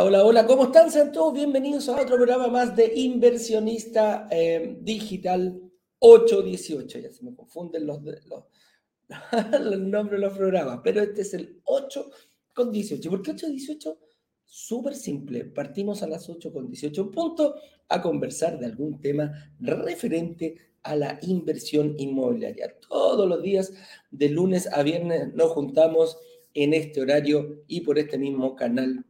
Hola, 0.00 0.24
hola, 0.24 0.46
¿cómo 0.46 0.64
están? 0.64 0.92
Sean 0.92 1.10
todos 1.10 1.34
bienvenidos 1.34 1.88
a 1.88 2.00
otro 2.00 2.14
programa 2.14 2.46
más 2.46 2.76
de 2.76 2.92
Inversionista 2.94 4.28
eh, 4.30 4.76
Digital 4.80 5.60
818. 5.98 6.98
Ya 7.00 7.10
se 7.10 7.24
me 7.24 7.34
confunden 7.34 7.84
los, 7.84 8.00
los, 9.60 9.80
nombres 9.80 10.20
de 10.20 10.26
los 10.26 10.38
programas, 10.38 10.80
pero 10.84 11.02
este 11.02 11.22
es 11.22 11.34
el 11.34 11.60
8 11.64 12.10
con 12.54 12.70
18. 12.70 13.10
¿Por 13.10 13.22
qué 13.22 13.32
818? 13.32 13.98
Súper 14.44 14.94
simple. 14.94 15.46
Partimos 15.46 16.04
a 16.04 16.06
las 16.06 16.28
8 16.28 16.52
con 16.52 16.68
18 16.68 17.10
puntos 17.10 17.54
a 17.88 18.00
conversar 18.00 18.56
de 18.56 18.66
algún 18.66 19.00
tema 19.00 19.32
referente 19.58 20.74
a 20.84 20.94
la 20.94 21.18
inversión 21.22 21.96
inmobiliaria. 21.98 22.78
Todos 22.88 23.28
los 23.28 23.42
días, 23.42 23.72
de 24.12 24.28
lunes 24.28 24.68
a 24.72 24.84
viernes, 24.84 25.34
nos 25.34 25.50
juntamos 25.50 26.18
en 26.54 26.72
este 26.72 27.00
horario 27.00 27.64
y 27.66 27.80
por 27.80 27.98
este 27.98 28.16
mismo 28.16 28.54
canal 28.54 29.04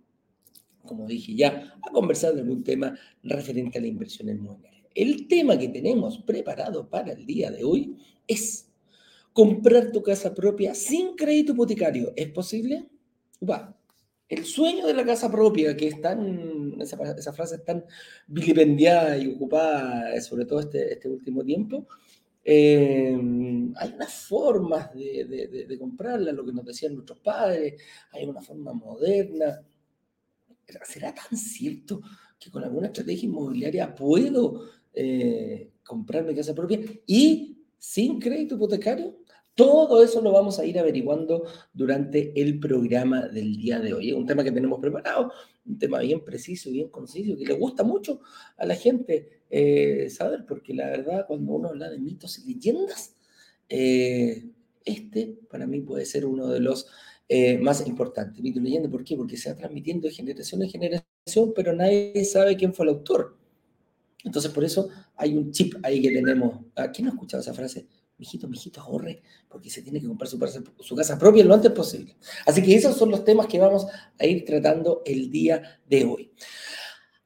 como 0.89 1.07
dije 1.07 1.35
ya, 1.35 1.75
a 1.87 1.93
conversar 1.93 2.35
de 2.35 2.41
algún 2.41 2.65
tema 2.65 2.99
referente 3.23 3.79
a 3.79 3.83
la 3.83 3.87
inversión 3.87 4.29
inmobiliaria. 4.29 4.89
El 4.95 5.29
tema 5.29 5.57
que 5.57 5.69
tenemos 5.69 6.19
preparado 6.19 6.89
para 6.89 7.13
el 7.13 7.25
día 7.25 7.51
de 7.51 7.63
hoy 7.63 7.97
es 8.27 8.69
comprar 9.33 9.93
tu 9.93 10.03
casa 10.03 10.35
propia 10.35 10.75
sin 10.75 11.15
crédito 11.15 11.53
hipotecario. 11.53 12.13
¿Es 12.17 12.29
posible? 12.31 12.89
Va. 13.49 13.75
El 14.29 14.45
sueño 14.45 14.87
de 14.87 14.95
la 14.95 15.07
casa 15.07 15.31
propia, 15.31 15.77
que 15.77 15.89
es 15.89 16.01
tan, 16.01 16.81
esa, 16.81 17.33
frase 17.33 17.55
es 17.55 17.65
tan 17.65 17.85
vilipendiada 18.27 19.17
y 19.17 19.29
ocupada, 19.29 20.21
sobre 20.21 20.45
todo 20.45 20.61
este, 20.61 20.93
este 20.93 21.09
último 21.09 21.45
tiempo, 21.45 21.87
eh, 22.45 23.17
hay 23.77 23.93
unas 23.95 24.15
formas 24.27 24.93
de, 24.95 25.25
de, 25.25 25.67
de, 25.67 25.79
comprarla, 25.79 26.33
lo 26.33 26.45
que 26.45 26.53
nos 26.53 26.65
decían 26.65 26.95
nuestros 26.95 27.21
padres, 27.21 27.81
hay 28.11 28.25
una 28.25 28.43
forma 28.43 28.73
moderna, 28.73 29.63
¿será 30.85 31.15
tan 31.15 31.37
cierto 31.39 32.01
que 32.39 32.51
con 32.51 32.65
alguna 32.65 32.89
estrategia 32.89 33.27
inmobiliaria 33.27 33.95
puedo 33.95 34.65
eh, 34.93 35.71
comprar 35.85 36.25
mi 36.25 36.35
casa 36.35 36.55
propia 36.55 36.81
y 37.07 37.59
sin 37.79 38.19
crédito 38.19 38.57
hipotecario? 38.57 39.17
Todo 39.55 40.05
eso 40.05 40.21
lo 40.23 40.31
vamos 40.31 40.61
a 40.61 40.65
ir 40.65 40.79
averiguando 40.79 41.45
durante 41.73 42.41
el 42.41 42.61
programa 42.61 43.27
del 43.27 43.57
día 43.57 43.81
de 43.81 43.93
hoy. 43.93 44.11
Es 44.11 44.15
un 44.15 44.25
tema 44.25 44.45
que 44.45 44.53
tenemos 44.53 44.79
preparado, 44.79 45.33
un 45.67 45.79
tema 45.79 45.99
bien 45.99 46.25
preciso, 46.25 46.71
bien 46.71 46.89
conciso, 46.91 47.37
que 47.37 47.45
le 47.45 47.55
gusta 47.55 47.83
mucho 47.83 48.21
a 48.57 48.65
la 48.65 48.77
gente 48.77 49.41
eh, 49.51 50.11
saber, 50.11 50.45
porque 50.47 50.75
la 50.75 50.89
verdad 50.89 51.25
cuando 51.27 51.53
uno 51.55 51.71
habla 51.71 51.91
de 51.91 51.99
mitos 51.99 52.39
y 52.39 52.55
leyendas, 52.55 53.17
eh, 53.69 54.49
este 54.85 55.39
para 55.51 55.67
mí 55.67 55.81
puede 55.81 56.07
ser 56.07 56.25
uno 56.25 56.47
de 56.47 56.61
los 56.61 56.87
eh, 57.29 57.59
más 57.59 57.87
importante. 57.87 58.41
Mito 58.41 58.61
leyenda, 58.61 58.89
¿por 58.89 59.05
qué? 59.05 59.17
Porque 59.17 59.37
se 59.37 59.51
va 59.53 59.57
transmitiendo 59.57 60.09
de 60.09 60.15
generación 60.15 60.63
en 60.63 60.71
generación, 60.71 61.53
pero 61.55 61.75
nadie 61.75 62.25
sabe 62.25 62.57
quién 62.57 62.73
fue 62.73 62.87
el 62.87 62.91
autor. 62.91 63.37
Entonces, 64.25 64.51
por 64.51 64.65
eso 64.65 64.89
hay 65.17 65.37
un 65.37 65.51
chip 65.53 65.75
ahí 65.83 66.01
que 66.01 66.11
tenemos. 66.11 66.61
¿A 66.75 66.91
quién 66.91 67.07
no 67.07 67.13
ha 67.13 67.15
escuchado 67.15 67.43
esa 67.43 67.55
frase? 67.55 67.87
Mijito, 68.19 68.49
mijito, 68.49 68.81
ahorre, 68.81 69.23
porque 69.49 69.71
se 69.71 69.83
tiene 69.83 70.01
que 70.01 70.09
comprar 70.09 70.29
su, 70.29 70.39
su, 70.81 70.97
casa 70.97 71.17
propia 71.19 71.45
lo 71.45 71.55
antes 71.55 71.71
posible. 71.71 72.17
Así 72.47 72.63
que 72.63 72.75
esos 72.75 72.97
son 72.97 73.11
los 73.11 73.25
temas 73.25 73.47
que 73.47 73.61
vamos 73.61 73.87
a 74.19 74.27
ir 74.27 74.45
tratando 74.45 75.03
el 75.05 75.31
día 75.31 75.81
de 75.89 76.05
hoy. 76.05 76.33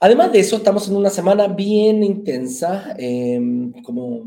Además 0.00 0.32
de 0.32 0.40
eso, 0.40 0.56
estamos 0.56 0.88
en 0.88 0.96
una 0.96 1.10
semana 1.10 1.46
bien 1.46 2.02
intensa, 2.02 2.94
em, 2.98 3.72
como 3.82 4.24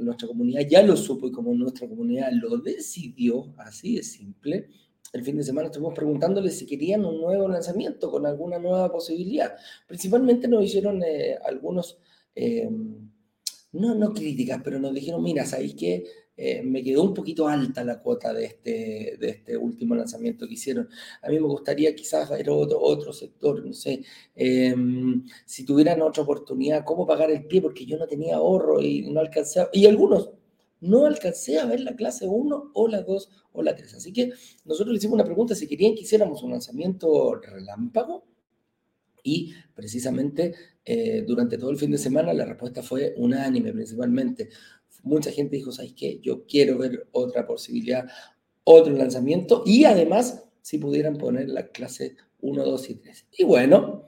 nuestra 0.00 0.28
comunidad 0.28 0.62
ya 0.68 0.82
lo 0.82 0.96
supo 0.96 1.26
y 1.26 1.32
como 1.32 1.52
nuestra 1.54 1.88
comunidad 1.88 2.30
lo 2.32 2.56
decidió, 2.58 3.52
así 3.58 3.96
de 3.96 4.02
simple, 4.02 4.68
el 5.12 5.24
fin 5.24 5.36
de 5.36 5.44
semana 5.44 5.66
estuvimos 5.66 5.94
preguntándoles 5.94 6.58
si 6.58 6.66
querían 6.66 7.04
un 7.04 7.20
nuevo 7.20 7.48
lanzamiento 7.48 8.10
con 8.10 8.26
alguna 8.26 8.58
nueva 8.58 8.90
posibilidad. 8.90 9.54
Principalmente 9.86 10.48
nos 10.48 10.64
hicieron 10.64 11.02
eh, 11.02 11.36
algunos, 11.44 11.98
eh, 12.34 12.68
no, 13.72 13.94
no 13.94 14.12
críticas, 14.12 14.60
pero 14.62 14.78
nos 14.78 14.94
dijeron, 14.94 15.22
mira, 15.22 15.44
¿sabéis 15.44 15.74
qué? 15.74 16.04
Eh, 16.40 16.62
me 16.62 16.84
quedó 16.84 17.02
un 17.02 17.14
poquito 17.14 17.48
alta 17.48 17.82
la 17.82 18.00
cuota 18.00 18.32
de 18.32 18.44
este, 18.44 19.16
de 19.18 19.28
este 19.28 19.56
último 19.56 19.96
lanzamiento 19.96 20.46
que 20.46 20.54
hicieron. 20.54 20.88
A 21.22 21.28
mí 21.30 21.34
me 21.34 21.48
gustaría 21.48 21.96
quizás 21.96 22.30
ver 22.30 22.48
otro, 22.48 22.80
otro 22.80 23.12
sector, 23.12 23.64
no 23.66 23.72
sé, 23.72 24.04
em, 24.36 25.24
si 25.44 25.64
tuvieran 25.64 26.00
otra 26.00 26.22
oportunidad, 26.22 26.84
cómo 26.84 27.06
pagar 27.08 27.32
el 27.32 27.44
pie, 27.46 27.60
porque 27.60 27.84
yo 27.86 27.98
no 27.98 28.06
tenía 28.06 28.36
ahorro 28.36 28.80
y 28.80 29.10
no 29.10 29.18
alcancé, 29.18 29.66
y 29.72 29.86
algunos 29.86 30.30
no 30.80 31.06
alcancé 31.06 31.58
a 31.58 31.66
ver 31.66 31.80
la 31.80 31.96
clase 31.96 32.26
1 32.26 32.70
o 32.74 32.88
la 32.88 33.02
2 33.02 33.30
o 33.52 33.62
la 33.62 33.74
3. 33.74 33.94
Así 33.94 34.12
que 34.12 34.30
nosotros 34.64 34.92
le 34.92 34.98
hicimos 34.98 35.14
una 35.14 35.24
pregunta 35.24 35.54
si 35.54 35.66
querían 35.66 35.94
que 35.94 36.02
hiciéramos 36.02 36.42
un 36.42 36.52
lanzamiento 36.52 37.34
relámpago 37.34 38.24
y 39.22 39.52
precisamente 39.74 40.54
eh, 40.84 41.24
durante 41.26 41.58
todo 41.58 41.70
el 41.70 41.76
fin 41.76 41.90
de 41.90 41.98
semana 41.98 42.32
la 42.32 42.44
respuesta 42.44 42.82
fue 42.82 43.14
unánime 43.16 43.72
principalmente. 43.72 44.48
Mucha 45.02 45.30
gente 45.30 45.56
dijo, 45.56 45.72
¿sabes 45.72 45.94
qué? 45.94 46.20
Yo 46.20 46.46
quiero 46.46 46.78
ver 46.78 47.08
otra 47.12 47.46
posibilidad, 47.46 48.08
otro 48.64 48.92
lanzamiento 48.92 49.62
y 49.66 49.84
además 49.84 50.44
si 50.62 50.78
pudieran 50.78 51.16
poner 51.16 51.48
la 51.48 51.68
clase 51.68 52.16
1, 52.40 52.64
2 52.64 52.90
y 52.90 52.94
3. 52.96 53.26
Y 53.38 53.44
bueno, 53.44 54.04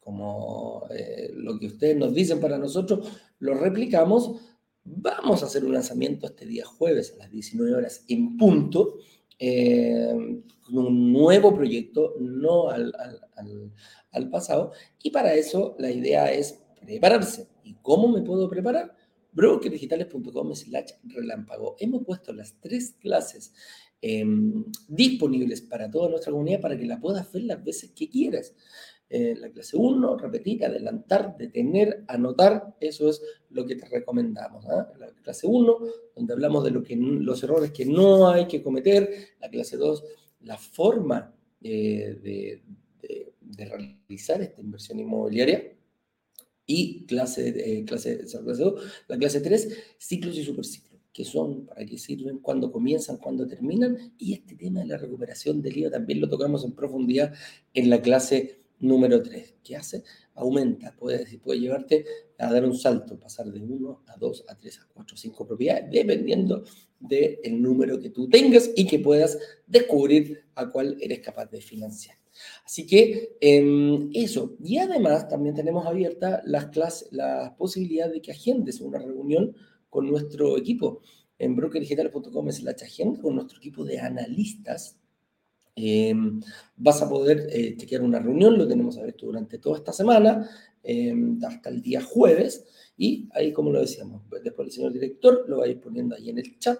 como 0.00 0.86
eh, 0.90 1.30
lo 1.34 1.58
que 1.58 1.66
ustedes 1.66 1.96
nos 1.96 2.14
dicen 2.14 2.40
para 2.40 2.58
nosotros, 2.58 3.08
lo 3.38 3.54
replicamos 3.54 4.40
Vamos 4.84 5.42
a 5.42 5.46
hacer 5.46 5.64
un 5.64 5.74
lanzamiento 5.74 6.26
este 6.26 6.46
día 6.46 6.64
jueves 6.64 7.12
a 7.14 7.18
las 7.18 7.30
19 7.30 7.74
horas 7.74 8.04
en 8.08 8.36
punto, 8.36 8.98
eh, 9.38 10.42
un 10.72 11.12
nuevo 11.12 11.54
proyecto, 11.54 12.14
no 12.18 12.70
al, 12.70 12.92
pasado, 14.30 14.72
y 15.02 15.10
para 15.10 15.34
eso 15.34 15.76
la 15.78 15.90
idea 15.90 16.32
es 16.32 16.62
prepararse. 16.80 17.48
¿Y 17.62 17.74
cómo 17.82 18.08
me 18.08 18.22
puedo 18.22 18.48
preparar? 18.48 18.96
brokerdigitales.com 19.32 20.54
slash 20.54 20.90
relámpago. 21.04 21.76
Hemos 21.78 22.04
puesto 22.04 22.32
las 22.32 22.58
tres 22.60 22.96
clases 23.00 23.52
em, 24.02 24.64
disponibles 24.88 25.60
para 25.60 25.90
toda 25.90 26.08
nuestra 26.08 26.32
comunidad 26.32 26.60
para 26.60 26.76
que 26.76 26.86
la 26.86 27.00
puedas 27.00 27.30
ver 27.32 27.44
las 27.44 27.62
veces 27.62 27.92
que 27.92 28.08
quieras. 28.08 28.54
Eh, 29.12 29.34
la 29.36 29.50
clase 29.50 29.76
1, 29.76 30.18
repetir, 30.18 30.64
adelantar, 30.64 31.36
detener, 31.36 32.04
anotar, 32.06 32.76
eso 32.78 33.10
es 33.10 33.20
lo 33.50 33.66
que 33.66 33.74
te 33.74 33.84
recomendamos. 33.86 34.64
¿ah? 34.66 34.88
La 35.00 35.08
clase 35.08 35.48
1, 35.48 35.78
donde 36.14 36.32
hablamos 36.32 36.62
de 36.62 36.70
lo 36.70 36.84
que, 36.84 36.94
los 36.94 37.42
errores 37.42 37.72
que 37.72 37.84
no 37.84 38.28
hay 38.28 38.46
que 38.46 38.62
cometer, 38.62 39.10
la 39.40 39.50
clase 39.50 39.76
2, 39.76 40.04
la 40.42 40.56
forma 40.56 41.34
eh, 41.60 42.20
de, 42.22 42.62
realizar 43.58 44.40
esta 44.40 44.60
inversión 44.60 45.00
inmobiliaria, 45.00 45.72
y 46.64 47.04
clase, 47.06 47.48
eh, 47.48 47.84
clase, 47.84 48.18
clase 48.18 48.62
2, 48.62 49.04
la 49.08 49.18
clase 49.18 49.40
3, 49.40 49.76
ciclos 49.98 50.38
y 50.38 50.44
superciclos 50.44 50.90
que 51.12 51.24
son, 51.24 51.66
para 51.66 51.84
qué 51.84 51.98
sirven, 51.98 52.38
cuándo 52.38 52.70
comienzan, 52.70 53.16
cuándo 53.16 53.46
terminan, 53.46 54.14
y 54.16 54.34
este 54.34 54.54
tema 54.54 54.80
de 54.80 54.86
la 54.86 54.96
recuperación 54.96 55.60
del 55.60 55.76
IVA 55.78 55.90
también 55.90 56.20
lo 56.20 56.28
tocamos 56.28 56.64
en 56.64 56.72
profundidad 56.72 57.34
en 57.74 57.90
la 57.90 58.00
clase 58.00 58.59
número 58.80 59.22
3. 59.22 59.56
¿Qué 59.62 59.76
hace? 59.76 60.02
Aumenta, 60.34 60.94
puede, 60.96 61.38
puede 61.38 61.60
llevarte 61.60 62.04
a 62.38 62.52
dar 62.52 62.64
un 62.64 62.76
salto, 62.76 63.18
pasar 63.18 63.46
de 63.46 63.60
1 63.60 64.04
a 64.06 64.16
2, 64.16 64.44
a 64.48 64.56
3, 64.56 64.78
a 64.80 64.88
4, 64.92 65.14
a 65.14 65.18
5 65.18 65.46
propiedades, 65.46 65.90
dependiendo 65.90 66.64
del 66.98 67.60
número 67.60 67.98
que 67.98 68.10
tú 68.10 68.28
tengas 68.28 68.70
y 68.76 68.86
que 68.86 68.98
puedas 68.98 69.38
descubrir 69.66 70.44
a 70.54 70.68
cuál 70.68 70.96
eres 71.00 71.20
capaz 71.20 71.46
de 71.46 71.60
financiar. 71.60 72.16
Así 72.64 72.86
que 72.86 73.36
em, 73.40 74.10
eso. 74.14 74.56
Y 74.62 74.78
además 74.78 75.28
también 75.28 75.54
tenemos 75.54 75.86
abierta 75.86 76.42
las 76.44 76.66
clases, 76.66 77.08
la 77.12 77.54
posibilidad 77.56 78.10
de 78.10 78.22
que 78.22 78.32
agendes 78.32 78.80
una 78.80 78.98
reunión 78.98 79.54
con 79.88 80.08
nuestro 80.08 80.56
equipo 80.56 81.00
en 81.38 81.56
brokerdigitales.com 81.56 82.48
es 82.48 82.62
la 82.62 82.72
agenda 82.72 83.20
con 83.20 83.34
nuestro 83.34 83.58
equipo 83.58 83.84
de 83.84 83.98
analistas 83.98 84.99
Em, 85.76 86.40
vas 86.76 87.00
a 87.02 87.08
poder 87.08 87.48
eh, 87.50 87.76
chequear 87.76 88.02
una 88.02 88.18
reunión, 88.18 88.58
lo 88.58 88.66
tenemos 88.66 88.98
abierto 88.98 89.26
durante 89.26 89.58
toda 89.58 89.78
esta 89.78 89.92
semana, 89.92 90.48
em, 90.82 91.38
hasta 91.44 91.70
el 91.70 91.80
día 91.80 92.02
jueves, 92.02 92.66
y 92.96 93.28
ahí, 93.32 93.52
como 93.52 93.70
lo 93.70 93.80
decíamos, 93.80 94.22
después 94.42 94.68
el 94.68 94.72
señor 94.72 94.92
director 94.92 95.44
lo 95.48 95.58
va 95.58 95.64
a 95.64 95.68
ir 95.68 95.80
poniendo 95.80 96.14
ahí 96.16 96.30
en 96.30 96.38
el 96.38 96.58
chat, 96.58 96.78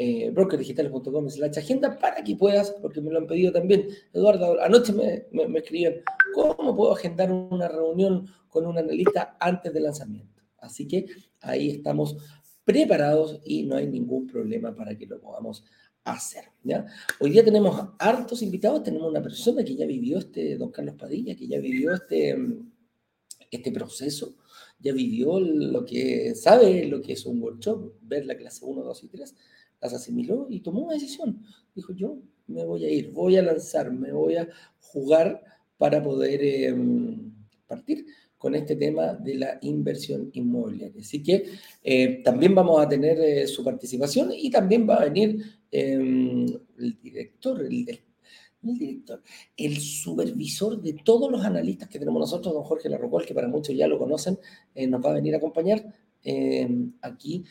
eh, 0.00 0.32
es 0.32 1.38
la 1.38 1.46
agenda 1.48 1.98
para 1.98 2.22
que 2.22 2.36
puedas, 2.36 2.70
porque 2.80 3.00
me 3.00 3.10
lo 3.10 3.18
han 3.18 3.26
pedido 3.26 3.52
también, 3.52 3.88
Eduardo, 4.12 4.60
anoche 4.60 4.92
me, 4.92 5.26
me, 5.32 5.64
¿cómo 6.34 6.76
puedo 6.76 6.92
agendar 6.92 7.32
una 7.32 7.66
reunión 7.66 8.28
con 8.48 8.66
un 8.66 8.78
analista 8.78 9.36
antes 9.40 9.72
del 9.74 9.84
lanzamiento? 9.84 10.42
Así 10.58 10.86
que 10.86 11.06
ahí 11.40 11.70
estamos 11.70 12.16
preparados 12.64 13.40
y 13.44 13.64
no 13.64 13.76
hay 13.76 13.86
ningún 13.86 14.26
problema 14.26 14.74
para 14.74 14.96
que 14.96 15.06
lo 15.06 15.20
podamos 15.20 15.64
hacer. 16.04 16.44
¿ya? 16.62 16.86
Hoy 17.20 17.30
día 17.30 17.44
tenemos 17.44 17.90
hartos 17.98 18.42
invitados, 18.42 18.82
tenemos 18.82 19.08
una 19.08 19.22
persona 19.22 19.64
que 19.64 19.74
ya 19.74 19.86
vivió 19.86 20.18
este, 20.18 20.56
don 20.56 20.70
Carlos 20.70 20.94
Padilla, 20.96 21.36
que 21.36 21.46
ya 21.46 21.58
vivió 21.58 21.94
este, 21.94 22.36
este 23.50 23.72
proceso, 23.72 24.36
ya 24.78 24.92
vivió 24.92 25.40
lo 25.40 25.84
que 25.84 26.34
sabe, 26.34 26.86
lo 26.86 27.00
que 27.00 27.12
es 27.14 27.26
un 27.26 27.42
workshop, 27.42 27.94
ver 28.02 28.26
la 28.26 28.36
clase 28.36 28.64
1, 28.64 28.82
2 28.82 29.04
y 29.04 29.08
3, 29.08 29.34
las 29.80 29.94
asimiló 29.94 30.46
y 30.48 30.60
tomó 30.60 30.82
una 30.82 30.94
decisión. 30.94 31.42
Dijo, 31.74 31.92
yo 31.92 32.18
me 32.46 32.64
voy 32.64 32.84
a 32.84 32.90
ir, 32.90 33.12
voy 33.12 33.36
a 33.36 33.42
lanzar, 33.42 33.92
me 33.92 34.12
voy 34.12 34.36
a 34.36 34.48
jugar 34.80 35.42
para 35.76 36.02
poder 36.02 36.42
em, 36.42 37.32
partir 37.66 38.06
con 38.36 38.54
este 38.54 38.76
tema 38.76 39.14
de 39.14 39.34
la 39.34 39.58
inversión 39.62 40.30
inmobiliaria. 40.32 41.00
Así 41.00 41.22
que 41.22 41.44
eh, 41.82 42.22
también 42.22 42.54
vamos 42.54 42.80
a 42.80 42.88
tener 42.88 43.18
eh, 43.20 43.46
su 43.48 43.64
participación 43.64 44.30
y 44.32 44.50
también 44.50 44.88
va 44.88 44.96
a 44.96 45.04
venir 45.04 45.57
el 45.70 46.60
director, 47.02 47.60
el, 47.60 47.68
director, 48.62 49.22
el 49.56 49.76
supervisor 49.78 50.80
de 50.80 50.94
todos 51.04 51.30
los 51.30 51.44
analistas 51.44 51.88
que 51.88 51.98
tenemos 51.98 52.20
nosotros, 52.20 52.54
don 52.54 52.64
Jorge 52.64 52.88
Larrocol, 52.88 53.24
que 53.24 53.34
para 53.34 53.48
muchos 53.48 53.76
ya 53.76 53.86
lo 53.86 53.98
conocen, 53.98 54.38
eh, 54.74 54.86
nos 54.86 55.04
va 55.04 55.10
a 55.10 55.14
venir 55.14 55.34
a 55.34 55.38
acompañar 55.38 55.84
em, 56.22 56.92
aquí 57.02 57.44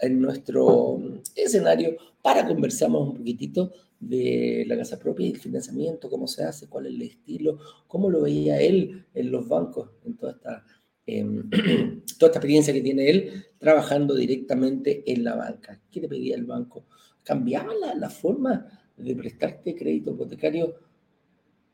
en 0.00 0.20
nuestro 0.20 1.00
escenario 1.34 1.96
para 2.22 2.46
conversamos 2.46 3.08
un 3.08 3.16
poquitito 3.18 3.72
de 4.00 4.64
la 4.66 4.76
casa 4.76 4.98
propia 4.98 5.26
y 5.26 5.30
el 5.30 5.38
financiamiento, 5.38 6.10
cómo 6.10 6.26
se 6.26 6.42
hace, 6.42 6.68
cuál 6.68 6.86
es 6.86 6.94
el 6.94 7.02
estilo, 7.02 7.58
cómo 7.86 8.10
lo 8.10 8.22
veía 8.22 8.60
él 8.60 9.06
en 9.14 9.30
los 9.30 9.48
bancos, 9.48 9.90
en 10.04 10.16
toda 10.16 10.32
esta, 10.32 10.64
em, 11.06 11.48
toda 12.18 12.28
esta 12.28 12.38
experiencia 12.38 12.74
que 12.74 12.80
tiene 12.80 13.08
él 13.08 13.44
trabajando 13.58 14.14
directamente 14.14 15.04
en 15.10 15.22
la 15.22 15.36
banca. 15.36 15.80
¿Qué 15.90 16.00
te 16.00 16.08
pedía 16.08 16.34
el 16.34 16.44
banco? 16.44 16.86
¿Cambiaba 17.24 17.72
la, 17.94 18.10
forma 18.10 18.66
de 18.96 19.14
prestarte 19.14 19.74
crédito 19.74 20.12
hipotecario 20.12 20.74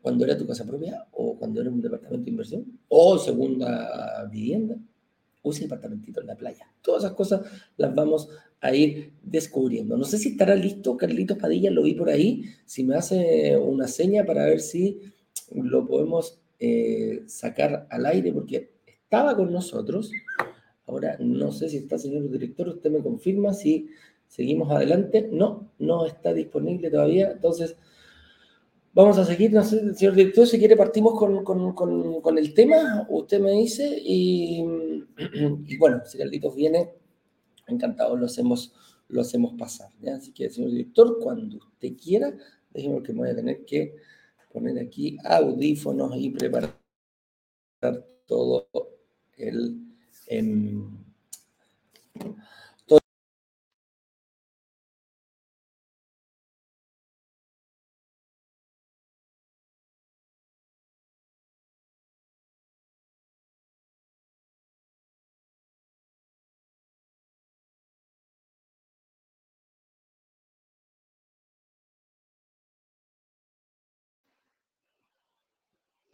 cuando 0.02 0.24
era 0.24 0.36
tu 0.36 0.46
casa 0.46 0.64
propia 0.64 1.06
o 1.12 1.36
cuando 1.38 1.60
era 1.60 1.70
un 1.70 1.80
departamento 1.80 2.24
de 2.24 2.30
inversión 2.30 2.78
o 2.88 3.18
segunda 3.18 4.26
vivienda? 4.30 4.76
ese 5.50 5.62
departamentito 5.62 6.20
en 6.20 6.26
la 6.26 6.36
playa. 6.36 6.66
Todas 6.82 7.04
esas 7.04 7.14
cosas 7.14 7.40
las 7.76 7.94
vamos 7.94 8.28
a 8.60 8.74
ir 8.74 9.12
descubriendo. 9.22 9.96
No 9.96 10.04
sé 10.04 10.18
si 10.18 10.30
estará 10.30 10.54
listo 10.54 10.96
Carlitos 10.96 11.38
Padilla, 11.38 11.70
lo 11.70 11.82
vi 11.82 11.94
por 11.94 12.10
ahí. 12.10 12.44
Si 12.64 12.84
me 12.84 12.96
hace 12.96 13.56
una 13.56 13.86
seña 13.88 14.24
para 14.24 14.44
ver 14.44 14.60
si 14.60 15.00
lo 15.52 15.86
podemos 15.86 16.40
eh, 16.58 17.22
sacar 17.26 17.86
al 17.90 18.06
aire, 18.06 18.32
porque 18.32 18.72
estaba 18.86 19.36
con 19.36 19.52
nosotros. 19.52 20.10
Ahora 20.86 21.16
no 21.20 21.52
sé 21.52 21.68
si 21.68 21.76
está, 21.76 21.98
señor 21.98 22.30
director, 22.30 22.68
usted 22.68 22.90
me 22.90 23.02
confirma 23.02 23.52
si 23.52 23.88
seguimos 24.28 24.70
adelante. 24.70 25.28
No, 25.32 25.72
no 25.78 26.06
está 26.06 26.32
disponible 26.32 26.90
todavía. 26.90 27.32
Entonces, 27.32 27.76
Vamos 28.98 29.16
a 29.16 29.24
seguir, 29.24 29.52
no 29.52 29.62
sé, 29.62 29.94
señor 29.94 30.14
director, 30.16 30.44
si 30.44 30.58
quiere 30.58 30.76
partimos 30.76 31.14
con, 31.16 32.38
el 32.38 32.52
tema, 32.52 33.06
usted 33.08 33.38
me 33.38 33.52
dice, 33.52 33.96
y, 33.96 34.64
bueno, 35.78 36.02
si 36.04 36.18
Carlitos 36.18 36.56
viene, 36.56 36.94
encantado, 37.68 38.16
lo 38.16 38.26
hacemos, 38.26 38.74
lo 39.06 39.20
hacemos 39.20 39.54
pasar. 39.56 39.90
Así 40.16 40.32
que, 40.32 40.50
señor 40.50 40.72
director, 40.72 41.20
cuando 41.20 41.58
usted 41.58 41.96
quiera, 41.96 42.34
déjeme 42.72 43.00
que 43.04 43.12
me 43.12 43.20
voy 43.20 43.28
a 43.28 43.36
tener 43.36 43.64
que 43.64 43.94
poner 44.52 44.76
aquí 44.80 45.16
audífonos 45.24 46.16
y 46.16 46.30
preparar 46.30 46.74
todo 48.26 48.68
el... 49.36 49.76
Em, 50.26 50.90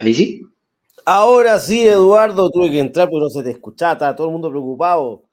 Ahí 0.05 0.13
sí. 0.13 0.43
Ahora 1.07 1.59
sí, 1.59 1.87
Eduardo, 1.87 2.51
tuve 2.51 2.71
que 2.71 2.79
entrar 2.79 3.09
porque 3.09 3.25
no 3.25 3.31
se 3.31 3.43
te 3.43 3.51
escuchaba, 3.51 3.95
estaba 3.95 4.15
todo 4.17 4.27
el 4.27 4.33
mundo 4.33 4.51
preocupado. 4.51 5.25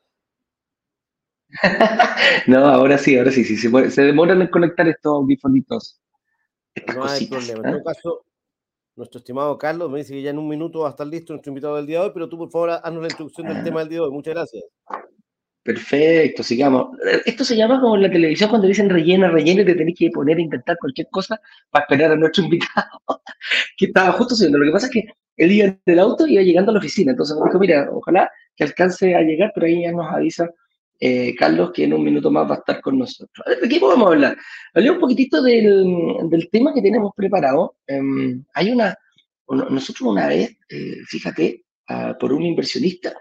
no, 2.48 2.66
ahora 2.66 2.98
sí, 2.98 3.18
ahora 3.18 3.32
sí, 3.32 3.44
sí 3.44 3.58
se, 3.58 4.02
demoran 4.02 4.42
en 4.42 4.48
conectar 4.48 4.88
estos 4.88 5.14
audifonitos. 5.14 6.00
No 6.96 7.06
hay 7.06 7.26
problema. 7.28 7.60
En 7.60 7.66
¿eh? 7.66 7.72
todo 7.74 7.84
caso, 7.84 8.26
nuestro 8.96 9.20
estimado 9.20 9.58
Carlos 9.58 9.90
me 9.92 10.00
dice 10.00 10.14
que 10.14 10.22
ya 10.22 10.30
en 10.30 10.38
un 10.38 10.48
minuto 10.48 10.80
va 10.80 10.88
a 10.88 10.92
estar 10.92 11.08
listo 11.08 11.34
nuestro 11.34 11.50
invitado 11.50 11.76
del 11.76 11.88
día 11.88 12.00
de 12.00 12.06
hoy, 12.06 12.12
pero 12.14 12.30
tú, 12.30 12.38
por 12.38 12.50
favor, 12.50 12.70
haznos 12.72 13.02
la 13.02 13.10
introducción 13.10 13.48
del 13.48 13.58
ah. 13.58 13.64
tema 13.64 13.80
del 13.82 13.90
día 13.90 13.98
de 13.98 14.06
hoy. 14.06 14.12
Muchas 14.12 14.34
gracias. 14.34 14.64
Perfecto, 15.64 16.42
sigamos. 16.42 16.98
Esto 17.26 17.44
se 17.44 17.56
llama 17.56 17.80
como 17.80 17.96
en 17.96 18.02
la 18.04 18.12
televisión 18.12 18.50
cuando 18.50 18.68
dicen 18.68 18.90
rellena, 18.90 19.30
rellena 19.30 19.62
y 19.62 19.66
te 19.66 19.76
tenés 19.76 19.96
que 19.96 20.10
poner 20.10 20.38
a 20.38 20.42
inventar 20.42 20.78
cualquier 20.80 21.08
cosa 21.12 21.40
para 21.70 21.84
esperar 21.84 22.12
a 22.12 22.16
nuestro 22.16 22.44
invitado, 22.46 23.00
que 23.78 23.86
estaba 23.86 24.12
justo 24.14 24.36
subiendo. 24.36 24.58
Lo 24.58 24.66
que 24.66 24.72
pasa 24.72 24.88
es 24.88 24.92
que 24.92 25.06
él 25.38 25.52
iba 25.52 25.68
en 25.68 25.80
el 25.86 26.00
auto 26.00 26.26
y 26.26 26.34
iba 26.34 26.42
llegando 26.42 26.72
a 26.72 26.74
la 26.74 26.80
oficina, 26.80 27.12
entonces 27.12 27.38
me 27.38 27.46
dijo, 27.46 27.60
mira, 27.60 27.90
ojalá 27.92 28.30
que 28.56 28.64
alcance 28.64 29.16
a 29.16 29.22
llegar, 29.22 29.52
pero 29.54 29.68
ahí 29.68 29.84
ya 29.84 29.92
nos 29.92 30.12
avisa 30.12 30.50
eh, 31.00 31.36
Carlos 31.36 31.72
que 31.74 31.84
en 31.84 31.94
un 31.94 32.04
minuto 32.04 32.30
más 32.30 32.50
va 32.50 32.56
a 32.56 32.60
estar 32.60 32.82
con 32.82 32.98
nosotros. 32.98 33.46
¿De 33.62 33.70
qué 33.70 33.80
podemos 33.80 34.08
hablar? 34.08 34.38
Hablé 34.74 34.92
un 34.92 35.00
poquitito 35.00 35.42
del, 35.42 36.50
tema 36.52 36.74
que 36.74 36.82
tenemos 36.82 37.12
preparado. 37.16 37.76
Em, 37.88 38.44
hay 38.54 38.72
una, 38.72 38.96
nosotros 39.48 40.10
una 40.10 40.28
vez, 40.28 40.58
eh, 40.70 40.98
fíjate, 41.08 41.66
ah, 41.88 42.16
por 42.20 42.34
un 42.34 42.44
inversionista, 42.44 43.14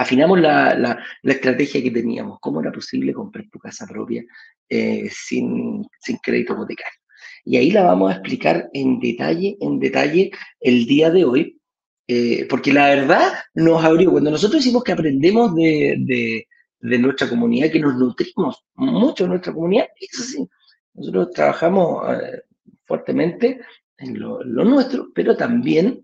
afinamos 0.00 0.40
la, 0.40 0.74
la, 0.78 0.98
estrategia 1.22 1.82
que 1.82 1.90
teníamos, 1.90 2.38
cómo 2.40 2.60
era 2.60 2.72
posible 2.72 3.12
comprar 3.12 3.44
tu 3.50 3.58
casa 3.58 3.86
propia 3.86 4.24
eh, 4.68 5.10
sin, 5.12 5.86
sin 6.00 6.16
crédito 6.16 6.54
hipotecario. 6.54 7.00
Y 7.44 7.58
ahí 7.58 7.70
la 7.70 7.82
vamos 7.82 8.10
a 8.10 8.14
explicar 8.14 8.70
en 8.72 8.98
detalle, 8.98 9.58
en 9.60 9.78
detalle 9.78 10.30
el 10.60 10.86
día 10.86 11.10
de 11.10 11.24
hoy, 11.24 11.60
eh, 12.08 12.46
porque 12.48 12.72
la 12.72 12.88
verdad 12.88 13.32
nos 13.54 13.84
abrió, 13.84 14.10
cuando 14.10 14.30
nosotros 14.30 14.62
decimos 14.62 14.84
que 14.84 14.92
aprendemos 14.92 15.54
de, 15.54 16.46
de, 16.80 16.98
nuestra 16.98 17.28
comunidad, 17.28 17.70
que 17.70 17.80
nos 17.80 17.96
nutrimos 17.96 18.64
mucho 18.76 19.24
de 19.24 19.30
nuestra 19.30 19.52
comunidad, 19.52 19.86
eso 20.00 20.22
sí, 20.22 20.48
nosotros 20.94 21.30
trabajamos 21.32 22.08
eh, 22.14 22.42
fuertemente 22.86 23.60
en 23.98 24.18
lo, 24.18 24.42
nuestro, 24.44 25.08
pero 25.14 25.36
también 25.36 26.00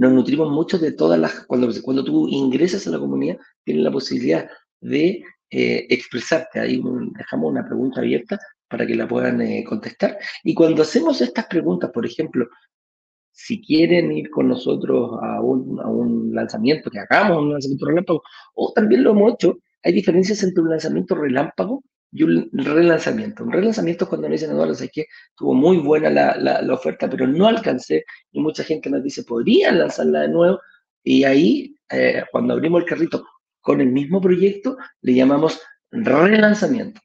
nos 0.00 0.12
nutrimos 0.12 0.50
mucho 0.50 0.78
de 0.78 0.92
todas 0.92 1.20
las, 1.20 1.44
cuando, 1.46 1.68
cuando 1.82 2.02
tú 2.02 2.26
ingresas 2.26 2.86
a 2.86 2.90
la 2.90 2.98
comunidad, 2.98 3.36
tienes 3.62 3.84
la 3.84 3.92
posibilidad 3.92 4.48
de 4.80 5.22
eh, 5.50 5.86
expresarte. 5.90 6.58
Ahí 6.58 6.82
dejamos 7.18 7.50
una 7.50 7.66
pregunta 7.66 8.00
abierta 8.00 8.38
para 8.66 8.86
que 8.86 8.94
la 8.94 9.06
puedan 9.06 9.42
eh, 9.42 9.62
contestar. 9.62 10.16
Y 10.42 10.54
cuando 10.54 10.80
hacemos 10.80 11.20
estas 11.20 11.44
preguntas, 11.48 11.90
por 11.92 12.06
ejemplo, 12.06 12.48
si 13.30 13.60
quieren 13.60 14.10
ir 14.10 14.30
con 14.30 14.48
nosotros 14.48 15.18
a 15.20 15.42
un, 15.42 15.78
a 15.78 15.88
un 15.88 16.34
lanzamiento, 16.34 16.90
que 16.90 17.00
hagamos 17.00 17.42
un 17.42 17.52
lanzamiento 17.52 17.84
relámpago, 17.84 18.22
o 18.54 18.72
también 18.74 19.04
lo 19.04 19.10
hemos 19.10 19.34
hecho, 19.34 19.58
hay 19.82 19.92
diferencias 19.92 20.42
entre 20.42 20.62
un 20.62 20.70
lanzamiento 20.70 21.14
relámpago 21.14 21.84
y 22.12 22.22
un 22.24 22.50
relanzamiento. 22.52 23.44
Un 23.44 23.52
relanzamiento 23.52 24.04
es 24.04 24.08
cuando 24.08 24.28
me 24.28 24.34
dicen, 24.34 24.50
Eduardo, 24.50 24.74
sé 24.74 24.88
que 24.88 25.06
tuvo 25.36 25.54
muy 25.54 25.78
buena 25.78 26.10
la, 26.10 26.36
la, 26.36 26.74
oferta, 26.74 27.08
pero 27.08 27.26
no 27.26 27.46
alcancé, 27.46 28.04
y 28.32 28.40
mucha 28.40 28.64
gente 28.64 28.90
nos 28.90 29.02
dice, 29.02 29.22
podrían 29.22 29.78
lanzarla 29.78 30.22
de 30.22 30.28
nuevo, 30.28 30.60
y 31.02 31.24
ahí, 31.24 31.74
eh, 31.90 32.24
cuando 32.32 32.54
abrimos 32.54 32.82
el 32.82 32.88
carrito 32.88 33.26
con 33.60 33.80
el 33.80 33.88
mismo 33.88 34.20
proyecto, 34.20 34.76
le 35.02 35.14
llamamos 35.14 35.60
relanzamiento. 35.90 37.00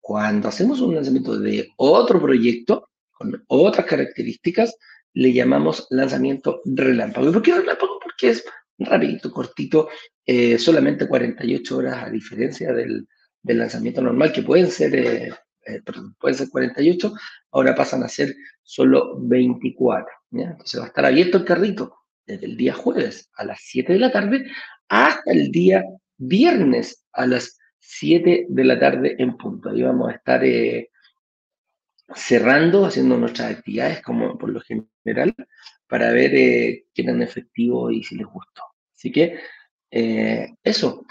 Cuando 0.00 0.48
hacemos 0.48 0.80
un 0.80 0.94
lanzamiento 0.94 1.38
de 1.38 1.68
otro 1.76 2.20
proyecto, 2.20 2.90
con 3.12 3.42
otras 3.48 3.86
características, 3.86 4.76
le 5.12 5.32
llamamos 5.32 5.86
lanzamiento 5.90 6.60
relámpago. 6.64 7.28
¿Y 7.28 7.32
por 7.32 7.42
qué 7.42 7.54
relámpago? 7.54 7.98
Porque 8.02 8.30
es 8.30 8.44
rapidito, 8.78 9.30
cortito, 9.30 9.88
eh, 10.24 10.58
solamente 10.58 11.06
48 11.06 11.76
horas 11.76 12.04
a 12.04 12.10
diferencia 12.10 12.72
del, 12.72 13.06
del 13.42 13.58
lanzamiento 13.58 14.02
normal, 14.02 14.32
que 14.32 14.42
pueden 14.42 14.70
ser, 14.70 14.94
eh, 14.94 15.32
eh, 15.66 15.82
pueden 16.18 16.36
ser 16.36 16.48
48, 16.48 17.12
ahora 17.52 17.74
pasan 17.74 18.02
a 18.02 18.08
ser 18.08 18.34
solo 18.62 19.16
24. 19.20 20.08
Entonces 20.32 20.80
va 20.80 20.84
a 20.84 20.88
estar 20.88 21.04
abierto 21.04 21.38
el 21.38 21.44
carrito 21.44 21.96
desde 22.26 22.46
el 22.46 22.56
día 22.56 22.74
jueves 22.74 23.30
a 23.34 23.44
las 23.44 23.58
7 23.62 23.92
de 23.92 23.98
la 23.98 24.12
tarde 24.12 24.46
hasta 24.88 25.32
el 25.32 25.50
día 25.50 25.84
viernes 26.16 27.04
a 27.12 27.26
las 27.26 27.58
7 27.78 28.46
de 28.48 28.64
la 28.64 28.78
tarde 28.78 29.16
en 29.18 29.36
punto. 29.36 29.70
Ahí 29.70 29.82
vamos 29.82 30.10
a 30.10 30.16
estar 30.16 30.44
eh, 30.44 30.90
cerrando, 32.14 32.84
haciendo 32.84 33.16
nuestras 33.16 33.56
actividades 33.56 34.02
como 34.02 34.36
por 34.36 34.50
lo 34.50 34.60
general, 34.60 35.34
para 35.88 36.12
ver 36.12 36.30
qué 36.30 37.04
tan 37.04 37.22
efectivo 37.22 37.90
y 37.90 38.04
si 38.04 38.16
les 38.16 38.26
gustó. 38.26 38.62
Así 38.94 39.10
que 39.10 39.40
eso, 40.62 41.04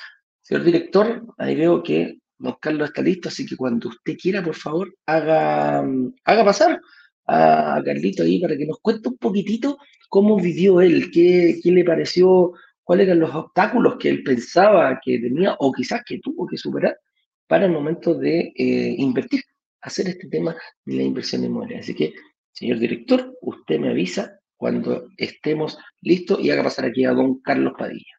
Señor 0.49 0.63
director, 0.63 1.27
ahí 1.37 1.55
veo 1.55 1.83
que 1.83 2.17
don 2.39 2.55
Carlos 2.59 2.89
está 2.89 3.03
listo, 3.03 3.29
así 3.29 3.45
que 3.45 3.55
cuando 3.55 3.89
usted 3.89 4.17
quiera, 4.17 4.43
por 4.43 4.55
favor, 4.55 4.91
haga, 5.05 5.85
haga 6.23 6.43
pasar 6.43 6.81
a 7.27 7.79
Carlito 7.85 8.23
ahí 8.23 8.41
para 8.41 8.57
que 8.57 8.65
nos 8.65 8.79
cuente 8.79 9.09
un 9.09 9.17
poquitito 9.17 9.77
cómo 10.09 10.37
vivió 10.41 10.81
él, 10.81 11.11
qué, 11.11 11.61
le 11.63 11.85
pareció, 11.85 12.53
cuáles 12.83 13.05
eran 13.05 13.19
los 13.19 13.35
obstáculos 13.35 13.97
que 13.99 14.09
él 14.09 14.23
pensaba 14.23 14.99
que 15.05 15.19
tenía 15.19 15.55
o 15.59 15.71
quizás 15.71 16.01
que 16.03 16.17
tuvo 16.17 16.47
que 16.47 16.57
superar 16.57 16.97
para 17.45 17.65
el 17.65 17.71
momento 17.71 18.15
de 18.15 18.51
eh, 18.55 18.95
invertir, 18.97 19.43
hacer 19.81 20.07
este 20.07 20.29
tema 20.29 20.55
de 20.83 20.95
la 20.95 21.03
inversión 21.03 21.43
inmobiliaria. 21.43 21.81
Así 21.81 21.93
que 21.93 22.15
Señor 22.51 22.79
director, 22.79 23.37
usted 23.41 23.77
me 23.77 23.89
avisa 23.89 24.39
cuando 24.57 25.09
estemos 25.15 25.77
listos 26.01 26.39
y 26.39 26.49
haga 26.49 26.63
pasar 26.63 26.85
aquí 26.85 27.05
a 27.05 27.11
don 27.11 27.39
Carlos 27.41 27.73
Padilla. 27.77 28.18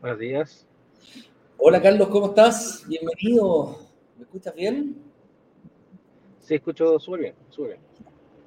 Buenos 0.00 0.18
días. 0.18 0.66
Hola 1.58 1.82
Carlos, 1.82 2.08
¿cómo 2.08 2.28
estás? 2.28 2.86
Bienvenido. 2.88 3.76
¿Me 4.16 4.22
escuchas 4.22 4.54
bien? 4.54 4.96
Sí, 6.40 6.54
escucho 6.54 6.98
súper 6.98 7.20
bien, 7.20 7.34
súper 7.50 7.72
bien. 7.72 7.82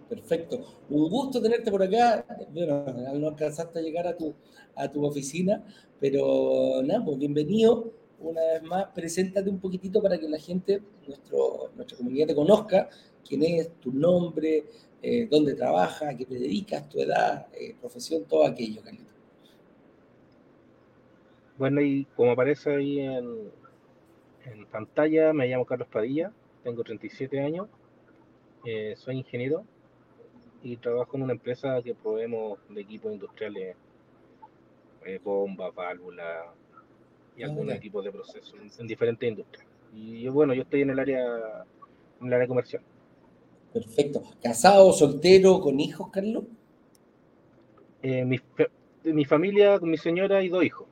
Perfecto. 0.10 0.66
Un 0.90 1.08
gusto 1.12 1.40
tenerte 1.40 1.70
por 1.70 1.84
acá. 1.84 2.26
Bueno, 2.52 2.84
no 3.20 3.28
alcanzaste 3.28 3.78
a 3.78 3.82
llegar 3.84 4.08
a 4.08 4.18
tu, 4.18 4.34
a 4.74 4.92
tu 4.92 5.06
oficina, 5.06 5.64
pero 6.00 6.82
nada, 6.84 7.06
pues 7.06 7.20
bienvenido. 7.20 7.92
Una 8.20 8.42
vez 8.42 8.64
más, 8.64 8.88
preséntate 8.88 9.48
un 9.48 9.60
poquitito 9.60 10.02
para 10.02 10.18
que 10.18 10.28
la 10.28 10.40
gente, 10.40 10.82
nuestro, 11.08 11.70
nuestra 11.76 11.96
comunidad 11.96 12.26
te 12.26 12.36
conozca, 12.36 12.90
quién 13.24 13.44
es, 13.44 13.80
tu 13.80 13.92
nombre, 13.92 14.66
eh, 15.04 15.28
dónde 15.30 15.54
trabajas, 15.54 16.16
qué 16.18 16.26
te 16.26 16.34
dedicas, 16.34 16.90
tu 16.90 17.00
edad, 17.00 17.46
eh, 17.54 17.76
profesión, 17.80 18.24
todo 18.24 18.44
aquello, 18.44 18.82
Carlito. 18.82 19.13
Bueno, 21.58 21.82
y 21.82 22.06
como 22.16 22.32
aparece 22.32 22.76
ahí 22.76 23.00
en, 23.00 23.52
en 24.46 24.66
pantalla, 24.66 25.34
me 25.34 25.48
llamo 25.48 25.66
Carlos 25.66 25.88
Padilla, 25.88 26.32
tengo 26.64 26.84
37 26.84 27.40
años, 27.40 27.68
eh, 28.66 28.96
soy 28.98 29.18
ingeniero 29.18 29.66
y 30.64 30.78
trabajo 30.78 31.18
en 31.18 31.24
una 31.24 31.34
empresa 31.34 31.82
que 31.84 31.94
proveemos 31.94 32.58
de 32.70 32.82
equipos 32.82 33.12
industriales, 33.12 33.76
eh, 35.06 35.20
bombas, 35.22 35.76
válvulas 35.76 36.46
y 37.36 37.44
ah, 37.44 37.48
algunos 37.48 37.76
equipos 37.76 38.06
de 38.06 38.12
proceso 38.12 38.56
en, 38.80 38.88
diferentes 38.88 39.30
industrias. 39.30 39.68
Y 39.94 40.22
yo, 40.22 40.32
bueno, 40.32 40.54
yo 40.54 40.62
estoy 40.62 40.82
en 40.82 40.92
el 40.92 41.00
área, 41.00 41.66
en 42.22 42.28
el 42.28 42.34
área 42.34 42.48
comercial. 42.48 42.82
Perfecto. 43.74 44.24
¿Casado, 44.42 44.94
soltero, 44.94 45.60
con 45.60 45.80
hijos, 45.80 46.10
Carlos? 46.10 46.46
Eh, 48.02 48.24
mi, 48.24 48.40
mi, 49.04 49.26
familia, 49.26 49.80
con 49.80 49.90
mi 49.90 49.98
señora 49.98 50.42
y 50.42 50.50
dos 50.50 50.64
hijos. 50.64 50.88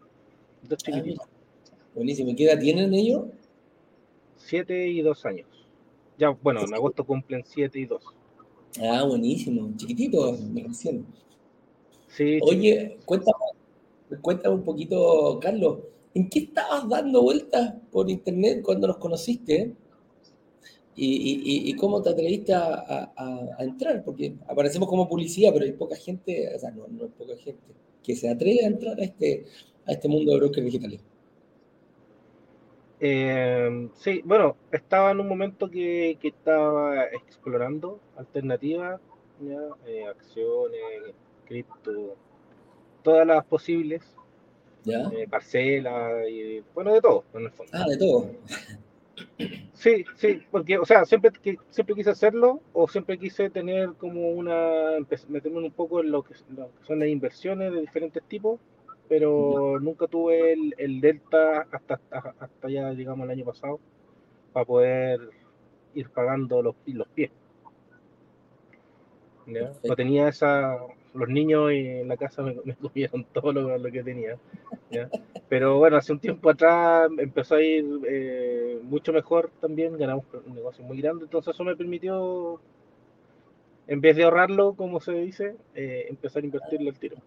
Dos 0.64 0.80
ah, 0.82 0.92
chiquititos. 0.92 1.28
buenísimo. 1.96 2.36
¿Qué 2.36 2.46
edad 2.46 2.60
tienen 2.60 2.94
ellos? 2.94 3.26
Siete 4.38 4.88
y 4.88 5.02
dos 5.02 5.26
años. 5.26 5.48
Ya, 6.18 6.30
bueno, 6.30 6.62
en 6.62 6.74
agosto 6.74 7.06
cumplen 7.06 7.44
siete 7.46 7.80
y 7.80 7.86
dos. 7.86 8.04
Ah, 8.82 9.04
buenísimo. 9.04 9.74
Chiquitito, 9.76 10.38
recién. 10.54 11.06
Sí. 12.08 12.40
Oye, 12.42 12.98
cuéntame, 13.06 13.38
cuéntame 14.22 14.56
un 14.56 14.64
poquito, 14.64 15.40
Carlos, 15.42 15.80
¿en 16.14 16.30
qué 16.30 16.40
estabas 16.40 16.88
dando 16.88 17.22
vueltas 17.22 17.74
por 17.92 18.10
internet 18.10 18.62
cuando 18.64 18.88
nos 18.88 18.98
conociste? 18.98 19.74
¿Y, 20.96 21.74
cómo 21.78 22.02
te 22.02 22.10
atreviste 22.10 22.54
a, 22.54 23.56
entrar? 23.60 24.04
Porque 24.04 24.36
aparecemos 24.48 24.88
como 24.90 25.08
policía, 25.08 25.52
pero 25.52 25.66
hay 25.66 25.72
poca 25.72 25.96
gente, 25.96 26.54
o 26.54 26.60
sea, 26.60 26.72
no, 26.72 26.88
no 26.88 27.04
hay 27.04 27.10
poca 27.10 27.36
gente 27.38 27.74
que 28.04 28.16
se 28.16 28.30
atreve 28.30 28.64
a 28.64 28.68
entrar 28.68 29.00
a 29.00 29.04
este, 29.04 29.46
a 29.86 29.92
este 29.92 30.08
mundo 30.08 30.32
de 30.32 30.38
brokers 30.40 30.66
digitales. 30.66 31.02
Eh, 33.04 33.90
sí, 33.96 34.22
bueno, 34.24 34.56
estaba 34.72 35.10
en 35.10 35.20
un 35.20 35.28
momento 35.28 35.70
que, 35.70 36.20
estaba 36.22 37.06
explorando 37.06 38.00
alternativas, 38.16 39.02
eh, 39.88 40.06
acciones, 40.06 41.16
cripto, 41.46 42.16
todas 43.02 43.26
las 43.26 43.44
posibles, 43.46 44.04
¿Ya? 44.84 45.10
Eh, 45.16 45.28
parcelas, 45.28 46.30
y 46.30 46.64
bueno, 46.76 46.94
de 46.94 47.02
todo, 47.02 47.24
en 47.34 47.46
el 47.46 47.52
fondo. 47.52 47.72
Ah, 47.76 47.86
de 47.88 47.98
todo. 47.98 48.32
Sí, 49.74 50.06
sí, 50.16 50.44
porque, 50.52 50.78
o 50.78 50.86
sea, 50.86 51.06
siempre, 51.06 51.32
siempre 51.72 51.96
quise 51.96 52.12
hacerlo 52.12 52.62
o 52.72 52.88
siempre 52.88 53.18
quise 53.18 53.50
tener 53.50 53.94
como 53.94 54.30
una, 54.30 54.98
meterme 55.28 55.58
un 55.58 55.72
poco 55.72 56.02
en 56.02 56.12
lo 56.12 56.24
que, 56.24 56.36
lo 56.56 56.68
que 56.68 56.86
son 56.86 57.00
las 57.00 57.08
inversiones 57.08 57.74
de 57.74 57.82
diferentes 57.82 58.22
tipos 58.24 58.60
pero 59.12 59.78
nunca 59.82 60.08
tuve 60.08 60.54
el, 60.54 61.02
delta 61.02 61.68
hasta, 61.70 62.00
hasta, 62.40 62.70
ya, 62.70 62.92
digamos, 62.92 63.26
el 63.26 63.32
año 63.32 63.44
pasado, 63.44 63.78
para 64.54 64.66
poder 64.66 65.20
ir 65.94 66.10
pagando 66.12 66.62
los, 66.62 66.76
los 66.86 67.10
pies. 67.10 67.30
No 69.46 69.96
tenía 69.98 70.30
esa. 70.30 70.78
Los 71.14 71.28
niños 71.28 71.72
en 71.72 72.08
la 72.08 72.16
casa 72.16 72.42
me, 72.42 72.56
me 72.64 72.74
comieron 72.82 73.26
todo 73.34 73.52
lo, 73.52 73.92
que 73.92 74.02
tenía. 74.02 74.38
Pero 75.50 75.78
bueno, 75.78 75.98
hace 75.98 76.14
un 76.14 76.20
tiempo 76.20 76.50
atrás 76.50 77.12
empezó 77.18 77.56
a 77.56 77.62
ir 77.62 77.84
eh, 78.08 78.80
mucho 78.82 79.12
mejor 79.12 79.52
también. 79.60 79.98
Ganamos 79.98 80.24
un 80.48 80.56
negocio 80.56 80.86
muy 80.86 81.02
grande. 81.02 81.26
Entonces, 81.26 81.54
eso 81.54 81.66
me 81.66 81.76
permitió, 81.76 82.62
en 83.88 84.00
vez 84.00 84.16
de 84.16 84.24
ahorrarlo, 84.24 84.74
como 84.74 85.02
se 85.02 85.12
dice, 85.16 85.58
eh, 85.76 86.06
empezar 86.08 86.44
a 86.44 86.46
invertirlo 86.46 86.90
al 86.90 86.98
tiro. 86.98 87.18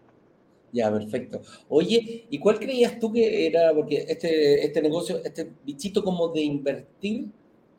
Ya, 0.75 0.91
perfecto. 0.91 1.41
Oye, 1.69 2.27
¿y 2.29 2.39
cuál 2.41 2.59
creías 2.59 2.99
tú 2.99 3.13
que 3.13 3.47
era, 3.47 3.73
porque 3.73 4.07
este, 4.09 4.67
este 4.67 4.83
negocio, 4.83 5.21
este 5.25 5.49
bichito 5.65 6.03
como 6.03 6.31
de 6.31 6.43
invertir, 6.43 7.29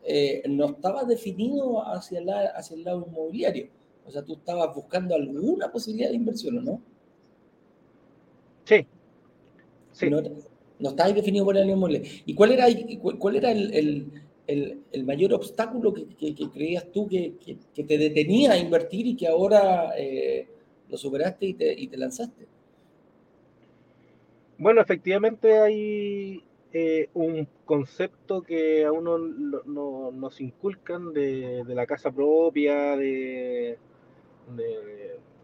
eh, 0.06 0.42
no 0.48 0.68
estaba 0.68 1.04
definido 1.04 1.86
hacia, 1.86 2.22
la, 2.22 2.46
hacia 2.56 2.78
el 2.78 2.86
lado 2.86 3.06
inmobiliario? 3.06 3.68
O 4.08 4.12
sea, 4.12 4.24
tú 4.24 4.36
estabas 4.36 4.74
buscando 4.74 5.14
alguna 5.14 5.70
posibilidad 5.70 6.10
de 6.10 6.16
inversión, 6.16 6.60
¿o 6.60 6.62
no? 6.62 6.82
Sí. 8.64 8.88
sí. 9.92 10.10
No, 10.10 10.22
no 10.80 10.90
estaba 10.90 11.12
definido 11.12 11.44
por 11.44 11.58
el 11.58 11.70
inmobiliario. 11.70 12.10
¿Y 12.26 12.34
cuál 12.34 12.54
era, 12.54 12.68
cuál 13.20 13.36
era 13.36 13.52
el, 13.52 14.10
el, 14.48 14.80
el, 14.94 15.04
mayor 15.04 15.34
obstáculo 15.34 15.94
que, 15.94 16.34
que, 16.34 16.50
creías 16.50 16.90
tú 16.94 17.10
que, 17.10 17.34
que, 17.74 17.84
te 17.84 17.98
detenía 17.98 18.54
a 18.54 18.58
invertir 18.58 19.06
y 19.06 19.18
que 19.18 19.28
ahora 19.28 19.92
eh, 19.98 20.48
lo 20.88 20.98
superaste 20.98 21.46
y 21.46 21.54
te, 21.56 21.74
y 21.74 21.88
te 21.88 21.98
lanzaste? 21.98 22.55
Bueno, 24.58 24.82
efectivamente 24.82 25.60
hay 25.60 26.44
eh, 26.72 27.10
un 27.14 27.48
concepto 27.66 28.42
que 28.42 28.86
a 28.86 28.92
uno 28.92 29.18
no, 29.18 30.12
nos 30.12 30.40
inculcan 30.40 31.14
de, 31.14 31.64
la 31.68 31.86
casa 31.86 32.12
propia, 32.12 32.96
de, 32.96 33.78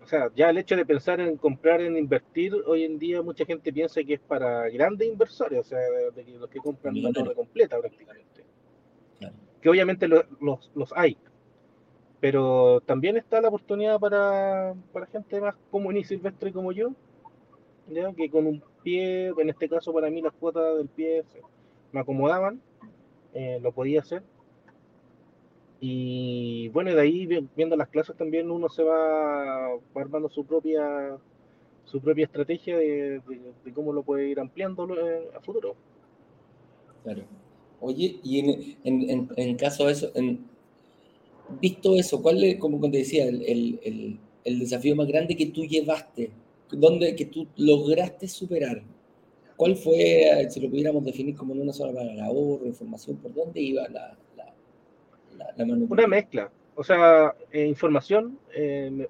o 0.02 0.06
sea, 0.06 0.32
ya 0.36 0.50
el 0.50 0.58
hecho 0.58 0.76
de 0.76 0.86
pensar 0.86 1.20
en 1.20 1.36
comprar, 1.38 1.82
en 1.82 1.98
invertir, 1.98 2.54
hoy 2.66 2.84
en 2.84 2.98
día 3.00 3.22
mucha 3.22 3.46
gente 3.46 3.74
piensa 3.74 4.04
que 4.04 4.16
es 4.16 4.20
para 4.20 4.70
grandes 4.70 5.08
inversores, 5.08 5.60
o 5.60 5.64
sea, 5.64 5.80
de, 5.80 6.24
los 6.40 6.50
que 6.50 6.60
compran 6.60 7.02
la 7.02 7.12
torre 7.12 7.36
completa 7.36 7.80
prácticamente. 7.80 8.44
Que 9.62 9.70
obviamente 9.70 10.08
los, 10.08 10.26
los 10.74 10.94
hay, 10.96 11.18
pero 12.20 12.82
también 12.82 13.18
está 13.18 13.42
la 13.42 13.50
oportunidad 13.50 14.00
para, 14.00 14.74
para 14.92 15.06
gente 15.06 15.40
más 15.40 15.56
común 15.70 15.98
y 15.98 16.04
silvestre 16.04 16.52
como 16.52 16.72
yo, 16.72 16.94
¿ya? 17.90 18.12
que 18.14 18.30
con 18.30 18.48
un 18.48 18.71
pie, 18.84 19.28
en 19.38 19.50
este 19.50 19.70
caso 19.70 19.94
para 19.94 20.10
mí 20.10 20.22
las 20.22 20.34
cuotas 20.34 20.78
del 20.78 20.88
pie 20.88 21.24
me 21.92 22.00
acomodaban, 22.00 22.62
eh, 23.34 23.60
lo 23.62 23.72
podía 23.72 24.02
hacer. 24.02 24.24
Y 25.80 26.70
bueno, 26.70 26.94
de 26.94 27.02
ahí 27.02 27.26
viendo 27.56 27.76
las 27.76 27.90
clases 27.90 28.16
también 28.16 28.52
uno 28.52 28.70
se 28.70 28.84
va, 28.84 29.70
armando 29.96 30.30
su 30.30 30.46
propia 30.46 31.18
su 31.86 32.00
propia 32.00 32.26
estrategia 32.26 32.78
de, 32.78 33.22
cómo 33.74 33.92
lo 33.92 34.04
puede 34.04 34.30
ir 34.30 34.40
ampliando 34.40 34.88
eh, 34.96 35.30
a 35.36 35.42
futuro. 35.42 35.76
Claro. 37.04 37.24
Oye, 37.82 38.20
y 38.24 38.78
en, 38.84 39.28
en, 39.36 39.56
caso 39.56 39.88
de 39.88 39.94
eso, 39.94 40.12
visto 41.60 41.96
eso, 41.96 42.22
¿cuál 42.22 42.44
es, 42.44 42.60
como 42.60 42.80
te 42.90 43.00
decía, 43.00 43.26
el, 43.26 43.80
el, 43.84 44.20
el 44.44 44.60
desafío 44.60 44.96
más 44.96 45.08
grande 45.08 45.36
que 45.36 45.48
tú 45.48 45.66
llevaste 45.66 46.30
donde 46.72 47.16
que 47.16 47.26
tú 47.26 47.48
lograste 47.58 48.28
superar? 48.28 48.82
¿Cuál 49.56 49.76
fue, 49.76 50.48
si 50.50 50.60
lo 50.60 50.70
pudiéramos 50.70 51.06
definir 51.06 51.36
como 51.36 51.54
en 51.54 51.62
una 51.62 51.74
sola 51.74 51.94
palabra, 51.94 52.26
ahorro, 52.26 52.66
información, 52.66 53.18
por 53.18 53.34
dónde 53.34 53.62
iba 53.62 53.88
la, 53.90 54.18
la, 54.36 54.54
la, 55.56 55.64
Una 55.66 56.08
mezcla. 56.08 56.52
O 56.76 56.84
sea, 56.84 57.36
eh, 57.52 57.68
información, 57.68 58.40
eh, 58.56 59.08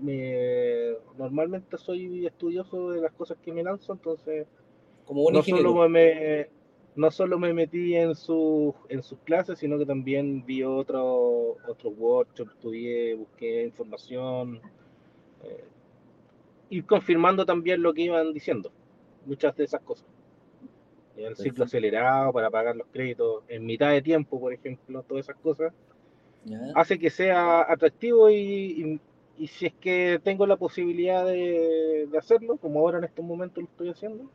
me, 0.00 0.94
normalmente 1.16 1.78
soy 1.78 2.26
estudioso 2.26 2.90
de 2.90 3.02
las 3.02 3.12
cosas 3.12 3.38
que 3.44 3.52
me 3.52 3.62
lanzo, 3.62 3.92
entonces 3.92 4.46
como 5.04 5.30
no, 5.30 5.42
solo 5.42 5.88
me, 5.88 6.48
no 6.96 7.10
solo 7.10 7.38
me 7.38 7.52
metí 7.52 7.94
en, 7.94 8.14
su, 8.14 8.74
en 8.88 9.02
sus 9.02 9.18
clases, 9.20 9.58
sino 9.58 9.78
que 9.78 9.86
también 9.86 10.44
vi 10.44 10.62
otro, 10.62 11.56
otro 11.68 11.90
workshop, 11.90 12.48
estudié, 12.50 13.14
busqué 13.14 13.64
información, 13.64 14.60
eh, 15.44 15.64
ir 16.70 16.84
confirmando 16.86 17.44
también 17.44 17.82
lo 17.82 17.92
que 17.94 18.02
iban 18.02 18.32
diciendo, 18.32 18.72
muchas 19.26 19.56
de 19.56 19.64
esas 19.64 19.80
cosas. 19.82 20.06
El 21.16 21.36
ciclo 21.36 21.64
acelerado 21.64 22.32
para 22.32 22.50
pagar 22.50 22.74
los 22.74 22.88
créditos 22.88 23.44
en 23.48 23.64
mitad 23.64 23.90
de 23.90 24.02
tiempo, 24.02 24.40
por 24.40 24.52
ejemplo, 24.52 25.02
todas 25.04 25.26
esas 25.26 25.36
cosas, 25.40 25.72
hace 26.74 26.98
que 26.98 27.08
sea 27.08 27.60
atractivo 27.70 28.28
y, 28.30 29.00
y 29.38 29.46
si 29.48 29.66
es 29.66 29.72
que 29.74 30.20
tengo 30.22 30.46
la 30.46 30.56
posibilidad 30.56 31.26
de, 31.26 32.08
hacerlo, 32.18 32.56
como 32.56 32.80
ahora 32.80 32.98
en 32.98 33.04
estos 33.04 33.24
momentos 33.24 33.62
lo 33.62 33.68
estoy 33.68 33.88
haciendo, 33.88 34.30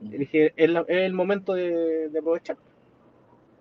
dije, 0.00 0.52
es, 0.56 0.70
el 0.88 1.12
momento 1.12 1.54
de, 1.54 2.10
aprovechar. 2.18 2.56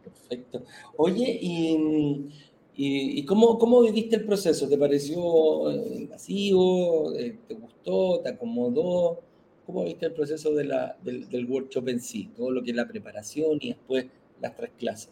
Perfecto. 0.04 0.64
Oye, 0.98 1.38
¿y, 1.42 2.45
y, 2.77 3.25
cómo, 3.25 3.58
cómo, 3.58 3.82
viviste 3.82 4.17
el 4.17 4.25
proceso? 4.25 4.67
¿Te 4.67 4.77
pareció 4.77 5.72
invasivo? 5.72 7.13
Eh, 7.15 7.38
¿Te 7.48 7.53
gustó? 7.53 8.20
¿Te 8.22 8.29
acomodó? 8.29 9.22
¿Cómo 9.65 9.86
viste 9.86 10.08
el 10.08 10.13
proceso 10.13 10.53
de 10.53 10.65
la, 10.65 10.98
del, 11.01 11.29
del 11.29 11.46
workshop 11.46 11.88
en 11.88 12.01
sí? 12.01 12.29
Todo 12.36 12.51
lo 12.51 12.62
que 12.62 12.72
es 12.72 12.75
la 12.75 12.88
preparación 12.88 13.58
y 13.62 13.70
después 13.70 14.08
las 14.41 14.55
tres 14.55 14.72
clases. 14.77 15.12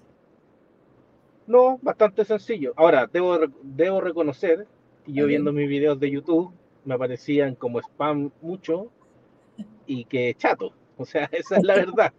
No, 1.47 1.79
bastante 1.81 2.25
sencillo. 2.25 2.73
Ahora, 2.75 3.09
debo, 3.11 3.39
debo 3.61 4.01
reconocer 4.01 4.67
que 5.05 5.13
yo 5.13 5.25
viendo 5.25 5.51
mis 5.51 5.67
videos 5.67 5.99
de 5.99 6.11
YouTube 6.11 6.53
me 6.85 6.95
aparecían 6.95 7.55
como 7.55 7.79
spam 7.79 8.31
mucho 8.41 8.89
y 9.85 10.05
que 10.05 10.35
chato. 10.35 10.73
O 10.97 11.05
sea, 11.05 11.25
esa 11.31 11.57
es 11.57 11.63
la 11.63 11.75
verdad. 11.75 12.13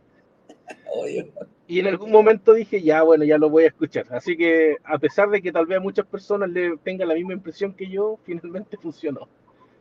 Y 1.66 1.80
en 1.80 1.86
algún 1.86 2.10
momento 2.10 2.52
dije, 2.52 2.82
ya, 2.82 3.02
bueno, 3.02 3.24
ya 3.24 3.38
lo 3.38 3.48
voy 3.48 3.64
a 3.64 3.68
escuchar. 3.68 4.06
Así 4.10 4.36
que, 4.36 4.76
a 4.84 4.98
pesar 4.98 5.30
de 5.30 5.40
que 5.40 5.50
tal 5.50 5.66
vez 5.66 5.78
a 5.78 5.80
muchas 5.80 6.06
personas 6.06 6.50
le 6.50 6.76
tengan 6.78 7.08
la 7.08 7.14
misma 7.14 7.32
impresión 7.32 7.72
que 7.72 7.88
yo, 7.88 8.18
finalmente 8.24 8.76
funcionó. 8.76 9.28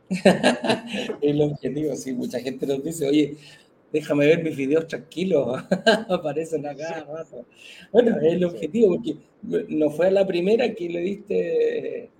el 1.22 1.40
objetivo, 1.40 1.94
sí, 1.96 2.12
mucha 2.12 2.38
gente 2.38 2.66
nos 2.66 2.82
dice, 2.84 3.08
oye, 3.08 3.36
déjame 3.92 4.26
ver 4.26 4.42
mis 4.42 4.56
videos 4.56 4.86
tranquilos, 4.86 5.62
aparecen 6.08 6.66
acá. 6.66 7.06
Bueno, 7.92 8.16
es 8.18 8.32
el 8.34 8.44
objetivo, 8.44 8.96
porque 8.96 9.16
no 9.68 9.90
fue 9.90 10.10
la 10.10 10.26
primera 10.26 10.74
que 10.74 10.88
le 10.88 11.00
diste. 11.00 12.10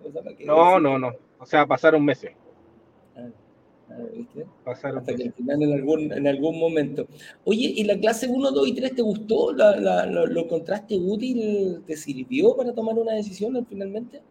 no, 0.44 0.78
no, 0.80 0.98
no. 0.98 1.12
O 1.38 1.46
sea, 1.46 1.66
pasaron 1.66 2.04
meses. 2.04 2.32
Pasaron 4.64 4.98
Hasta 4.98 5.14
que 5.14 5.24
al 5.24 5.32
final 5.32 5.62
en 5.62 5.72
algún, 5.72 6.12
en 6.12 6.26
algún 6.26 6.58
momento. 6.58 7.06
Oye, 7.44 7.72
¿y 7.76 7.84
la 7.84 7.98
clase 7.98 8.26
1, 8.28 8.50
2 8.50 8.68
y 8.68 8.74
3 8.74 8.94
te 8.94 9.02
gustó? 9.02 9.52
lo, 9.52 10.40
encontraste 10.40 10.96
útil? 10.96 11.82
¿Te 11.86 11.96
sirvió 11.96 12.56
para 12.56 12.72
tomar 12.72 12.98
una 12.98 13.12
decisión 13.12 13.64
finalmente? 13.66 14.22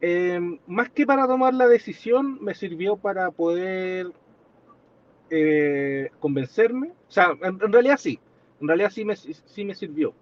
Em, 0.00 0.58
más 0.66 0.90
que 0.90 1.04
para 1.04 1.26
tomar 1.26 1.52
la 1.52 1.68
decisión, 1.68 2.42
me 2.42 2.54
sirvió 2.54 2.96
para 2.96 3.30
poder 3.30 4.06
eh, 5.28 6.10
convencerme. 6.20 6.88
O 7.08 7.10
sea, 7.10 7.36
en, 7.42 7.72
realidad 7.72 7.98
sí, 7.98 8.18
en 8.60 8.68
realidad 8.68 8.90
sí 8.90 9.04
me, 9.04 9.16
sí 9.16 9.64
me 9.64 9.74
sirvió. 9.74 10.14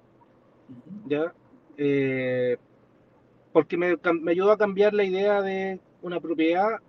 ¿Ya? 1.06 1.32
Eh, 1.76 2.56
porque 3.52 3.76
me, 3.76 3.96
me, 4.20 4.32
ayudó 4.32 4.52
a 4.52 4.58
cambiar 4.58 4.94
la 4.94 5.04
idea 5.04 5.40
de 5.42 5.78
una 6.02 6.20
propiedad 6.20 6.80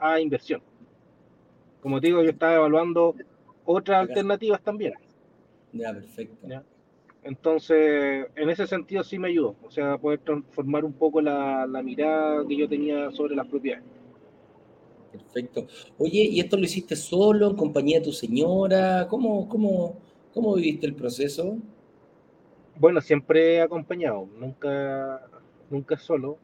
a 0.00 0.20
inversión. 0.20 0.62
Como 1.80 2.00
te 2.00 2.08
digo, 2.08 2.22
yo 2.22 2.30
estaba 2.30 2.56
evaluando 2.56 3.14
otras 3.64 4.08
alternativas 4.08 4.60
también. 4.62 4.94
Ya, 5.72 5.92
perfecto. 5.92 6.46
Entonces, 7.22 8.26
en 8.34 8.50
ese 8.50 8.66
sentido 8.66 9.04
sí 9.04 9.18
me 9.18 9.28
ayudó, 9.28 9.54
o 9.62 9.70
sea, 9.70 9.98
poder 9.98 10.20
transformar 10.20 10.84
un 10.84 10.94
poco 10.94 11.20
la, 11.20 11.66
la 11.66 11.82
mirada 11.82 12.46
que 12.48 12.56
yo 12.56 12.66
tenía 12.68 13.10
sobre 13.10 13.36
las 13.36 13.46
propiedades. 13.46 13.84
Perfecto. 15.12 15.66
Oye, 15.98 16.22
¿y 16.22 16.40
esto 16.40 16.56
lo 16.56 16.64
hiciste 16.64 16.96
solo, 16.96 17.50
en 17.50 17.56
compañía 17.56 17.98
de 17.98 18.06
tu 18.06 18.12
señora? 18.12 19.06
¿Cómo, 19.08 19.48
cómo, 19.48 19.96
cómo 20.32 20.54
viviste 20.54 20.86
el 20.86 20.94
proceso? 20.94 21.58
Bueno, 22.76 23.00
siempre 23.00 23.56
he 23.56 23.60
acompañado, 23.60 24.26
nunca, 24.38 25.20
nunca 25.68 25.98
solo. 25.98 26.38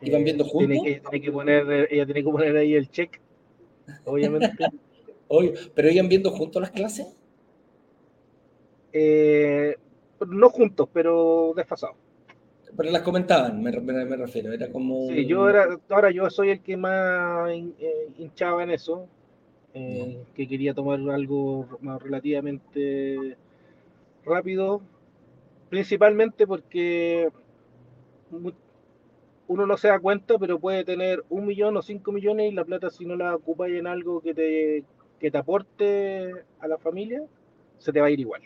¿Iban 0.00 0.24
viendo 0.24 0.44
eh, 0.44 0.48
juntos? 0.48 0.78
ella, 0.84 1.00
tiene 1.10 1.24
que 1.24 1.32
poner, 1.32 1.88
ella 1.90 2.04
tiene 2.06 2.22
que 2.22 2.30
poner 2.30 2.56
ahí 2.56 2.74
el 2.74 2.90
check, 2.90 3.20
obviamente. 4.04 4.50
Oye, 5.28 5.54
¿Pero 5.74 5.90
iban 5.90 6.08
viendo 6.08 6.30
juntos 6.30 6.62
las 6.62 6.70
clases? 6.70 7.06
Eh, 8.92 9.76
no 10.26 10.48
juntos, 10.48 10.88
pero 10.92 11.52
desfasados. 11.54 11.96
Pero 12.76 12.90
las 12.90 13.02
comentaban, 13.02 13.62
me, 13.62 13.70
refiero, 13.70 14.52
era 14.52 14.70
como... 14.70 15.08
Sí, 15.08 15.26
yo 15.26 15.48
era, 15.48 15.78
ahora 15.88 16.10
yo 16.10 16.28
soy 16.30 16.50
el 16.50 16.60
que 16.60 16.76
más 16.76 17.50
eh, 17.50 18.08
hinchaba 18.18 18.62
en 18.62 18.70
eso, 18.70 19.06
eh, 19.74 20.22
que 20.34 20.46
quería 20.46 20.74
tomar 20.74 20.98
algo 21.10 21.66
más 21.80 22.02
relativamente 22.02 23.36
rápido, 24.24 24.82
principalmente 25.70 26.46
porque 26.46 27.30
uno 29.48 29.66
no 29.66 29.76
se 29.76 29.88
da 29.88 29.98
cuenta, 29.98 30.38
pero 30.38 30.60
puede 30.60 30.84
tener 30.84 31.24
un 31.30 31.46
millón 31.46 31.76
o 31.76 31.82
cinco 31.82 32.12
millones 32.12 32.52
y 32.52 32.54
la 32.54 32.64
plata 32.64 32.90
si 32.90 33.04
no 33.04 33.16
la 33.16 33.34
ocupas 33.34 33.70
en 33.70 33.86
algo 33.86 34.20
que 34.20 34.34
te, 34.34 34.84
que 35.18 35.30
te 35.30 35.38
aporte 35.38 36.32
a 36.60 36.68
la 36.68 36.78
familia, 36.78 37.24
se 37.78 37.92
te 37.92 38.00
va 38.00 38.06
a 38.06 38.10
ir 38.10 38.20
igual. 38.20 38.42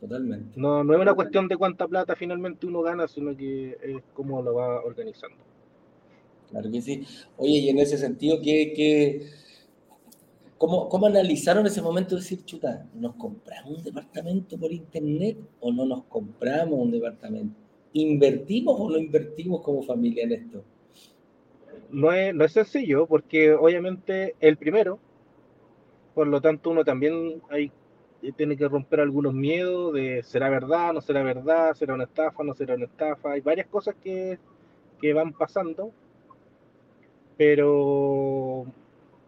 Totalmente. 0.00 0.60
No, 0.60 0.84
no 0.84 0.94
es 0.94 1.00
una 1.00 1.14
cuestión 1.14 1.48
de 1.48 1.56
cuánta 1.56 1.86
plata 1.86 2.14
finalmente 2.16 2.66
uno 2.66 2.82
gana, 2.82 3.06
sino 3.08 3.34
que 3.36 3.78
es 3.82 4.02
cómo 4.12 4.42
lo 4.42 4.54
va 4.54 4.82
organizando. 4.82 5.38
Claro 6.50 6.70
que 6.70 6.82
sí. 6.82 7.06
Oye, 7.36 7.58
y 7.58 7.68
en 7.70 7.78
ese 7.78 7.96
sentido, 7.96 8.38
¿qué, 8.42 8.72
qué, 8.76 9.26
cómo, 10.58 10.88
cómo 10.88 11.06
analizaron 11.06 11.66
ese 11.66 11.80
momento 11.80 12.14
de 12.14 12.20
decir, 12.20 12.44
chuta, 12.44 12.86
¿nos 12.94 13.14
compramos 13.14 13.78
un 13.78 13.84
departamento 13.84 14.58
por 14.58 14.72
internet 14.72 15.38
o 15.60 15.72
no 15.72 15.86
nos 15.86 16.04
compramos 16.04 16.78
un 16.78 16.90
departamento? 16.90 17.63
¿Invertimos 17.94 18.78
o 18.78 18.90
no 18.90 18.98
invertimos 18.98 19.62
como 19.62 19.82
familia 19.82 20.24
en 20.24 20.32
esto? 20.32 20.64
No 21.90 22.12
es, 22.12 22.34
no 22.34 22.44
es 22.44 22.52
sencillo, 22.52 23.06
porque 23.06 23.52
obviamente 23.52 24.34
el 24.40 24.56
primero, 24.56 24.98
por 26.14 26.26
lo 26.26 26.40
tanto 26.40 26.70
uno 26.70 26.84
también 26.84 27.40
hay 27.48 27.70
tiene 28.32 28.56
que 28.56 28.68
romper 28.68 29.00
algunos 29.00 29.34
miedos 29.34 29.92
de 29.92 30.22
será 30.22 30.48
verdad, 30.48 30.92
no 30.92 31.00
será 31.00 31.22
verdad, 31.22 31.74
será 31.74 31.94
una 31.94 32.04
estafa, 32.04 32.42
no 32.42 32.54
será 32.54 32.74
una 32.74 32.86
estafa. 32.86 33.32
Hay 33.32 33.40
varias 33.40 33.66
cosas 33.68 33.94
que, 34.02 34.38
que 35.00 35.12
van 35.12 35.32
pasando, 35.32 35.92
pero 37.36 38.66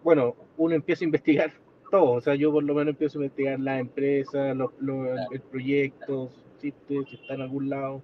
bueno, 0.03 0.35
uno 0.57 0.75
empieza 0.75 1.05
a 1.05 1.07
investigar 1.07 1.53
todo. 1.91 2.13
O 2.13 2.21
sea, 2.21 2.35
yo 2.35 2.53
por 2.53 2.65
lo 2.65 2.75
menos 2.75 2.93
empiezo 2.93 3.19
a 3.19 3.23
investigar 3.23 3.61
las 3.61 3.81
empresas, 3.81 4.57
los, 4.57 4.71
el 5.31 5.41
proyecto, 5.41 6.31
si 6.59 6.73
está 6.89 7.35
en 7.35 7.43
algún 7.43 7.69
lado. 7.69 8.03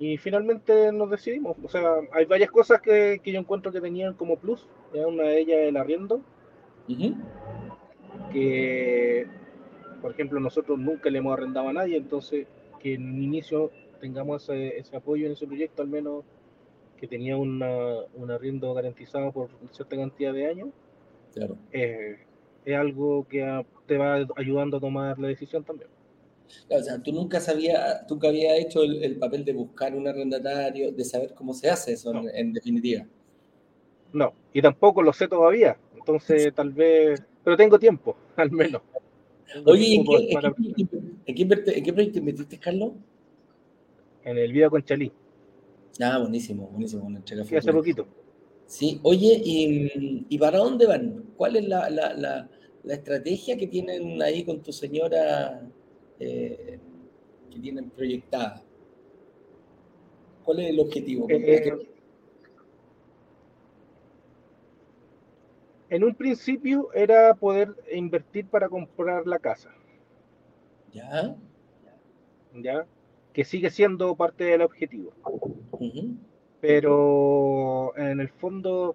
Y 0.00 0.16
finalmente 0.16 0.90
nos 0.90 1.10
decidimos. 1.10 1.56
O 1.62 1.68
sea, 1.68 1.84
hay 2.12 2.24
varias 2.24 2.50
cosas 2.50 2.80
que, 2.80 3.20
que 3.22 3.30
yo 3.30 3.38
encuentro 3.38 3.70
que 3.70 3.80
tenían 3.80 4.14
como 4.14 4.36
plus. 4.36 4.66
Una 4.92 5.24
de 5.24 5.40
ellas 5.40 5.58
el 5.60 5.76
arriendo 5.76 6.22
que, 8.32 9.26
por 10.00 10.12
ejemplo, 10.12 10.40
nosotros 10.40 10.78
nunca 10.78 11.10
le 11.10 11.18
hemos 11.18 11.32
arrendado 11.32 11.68
a 11.68 11.72
nadie, 11.72 11.96
entonces 11.96 12.46
que 12.80 12.94
en 12.94 13.14
un 13.14 13.22
inicio 13.22 13.70
tengamos 14.00 14.48
ese, 14.48 14.96
apoyo 14.96 15.26
en 15.26 15.32
ese 15.32 15.46
proyecto, 15.46 15.82
al 15.82 15.88
menos 15.88 16.24
que 16.96 17.06
tenía 17.06 17.36
una, 17.36 17.68
un 18.14 18.30
arriendo 18.30 18.72
garantizado 18.74 19.32
por 19.32 19.50
cierta 19.70 19.96
cantidad 19.96 20.32
de 20.32 20.46
años, 20.46 20.68
claro. 21.34 21.56
Eh, 21.72 22.18
es 22.64 22.76
algo 22.76 23.26
que 23.28 23.64
te 23.86 23.96
va 23.96 24.26
ayudando 24.36 24.76
a 24.76 24.80
tomar 24.80 25.18
la 25.18 25.28
decisión 25.28 25.64
también. 25.64 25.88
O 26.68 26.82
sea, 26.82 27.02
tú 27.02 27.12
nunca 27.12 27.40
sabías, 27.40 28.06
tú 28.06 28.18
que 28.18 28.28
habías 28.28 28.58
hecho 28.58 28.82
el, 28.82 29.16
papel 29.18 29.44
de 29.44 29.52
buscar 29.52 29.94
un 29.94 30.06
arrendatario, 30.08 30.92
de 30.92 31.04
saber 31.04 31.34
cómo 31.34 31.54
se 31.54 31.70
hace 31.70 31.92
eso 31.92 32.12
en, 32.32 32.52
definitiva. 32.52 33.06
No, 34.12 34.32
y 34.52 34.60
tampoco 34.60 35.02
lo 35.02 35.12
sé 35.12 35.28
todavía. 35.28 35.76
Entonces, 35.96 36.52
tal 36.54 36.72
vez 36.72 37.22
pero 37.44 37.56
tengo 37.56 37.78
tiempo, 37.78 38.16
al 38.36 38.50
menos. 38.50 38.82
Oye, 39.64 39.96
¿en 39.96 41.34
qué, 41.34 41.92
proyecto 41.92 42.18
invertiste, 42.18 42.58
Carlos? 42.58 42.92
En 44.24 44.38
el 44.38 44.52
Vida 44.52 44.70
con 44.70 44.82
Chalí. 44.84 45.10
Ah, 46.00 46.18
buenísimo, 46.18 46.68
buenísimo. 46.68 47.08
Entrega 47.08 47.44
sí, 47.44 47.56
hace 47.56 47.72
poquito. 47.72 48.06
Sí, 48.66 49.00
oye, 49.02 49.42
¿y, 49.44 50.38
para 50.38 50.58
dónde 50.58 50.86
van? 50.86 51.24
¿Cuál 51.36 51.56
es 51.56 51.66
la, 51.66 51.90
la, 51.90 52.14
la, 52.14 52.94
estrategia 52.94 53.56
que 53.56 53.66
tienen 53.66 54.22
ahí 54.22 54.44
con 54.44 54.62
tu 54.62 54.72
señora 54.72 55.68
eh, 56.20 56.78
que 57.50 57.58
tienen 57.58 57.90
proyectada? 57.90 58.62
¿Cuál 60.44 60.60
es 60.60 60.70
el 60.70 60.80
objetivo? 60.80 61.26
Eh, 61.28 61.88
en 65.88 66.04
un 66.04 66.14
principio 66.14 66.92
era 66.92 67.34
poder 67.34 67.74
invertir 67.92 68.46
para 68.46 68.68
comprar 68.68 69.26
la 69.26 69.38
casa. 69.38 69.70
Ya. 70.92 71.36
Ya. 72.54 72.86
Que 73.32 73.44
sigue 73.44 73.70
siendo 73.70 74.14
parte 74.14 74.44
del 74.44 74.62
objetivo. 74.62 75.12
Pero 76.60 77.96
en 77.96 78.20
el 78.20 78.28
fondo, 78.28 78.94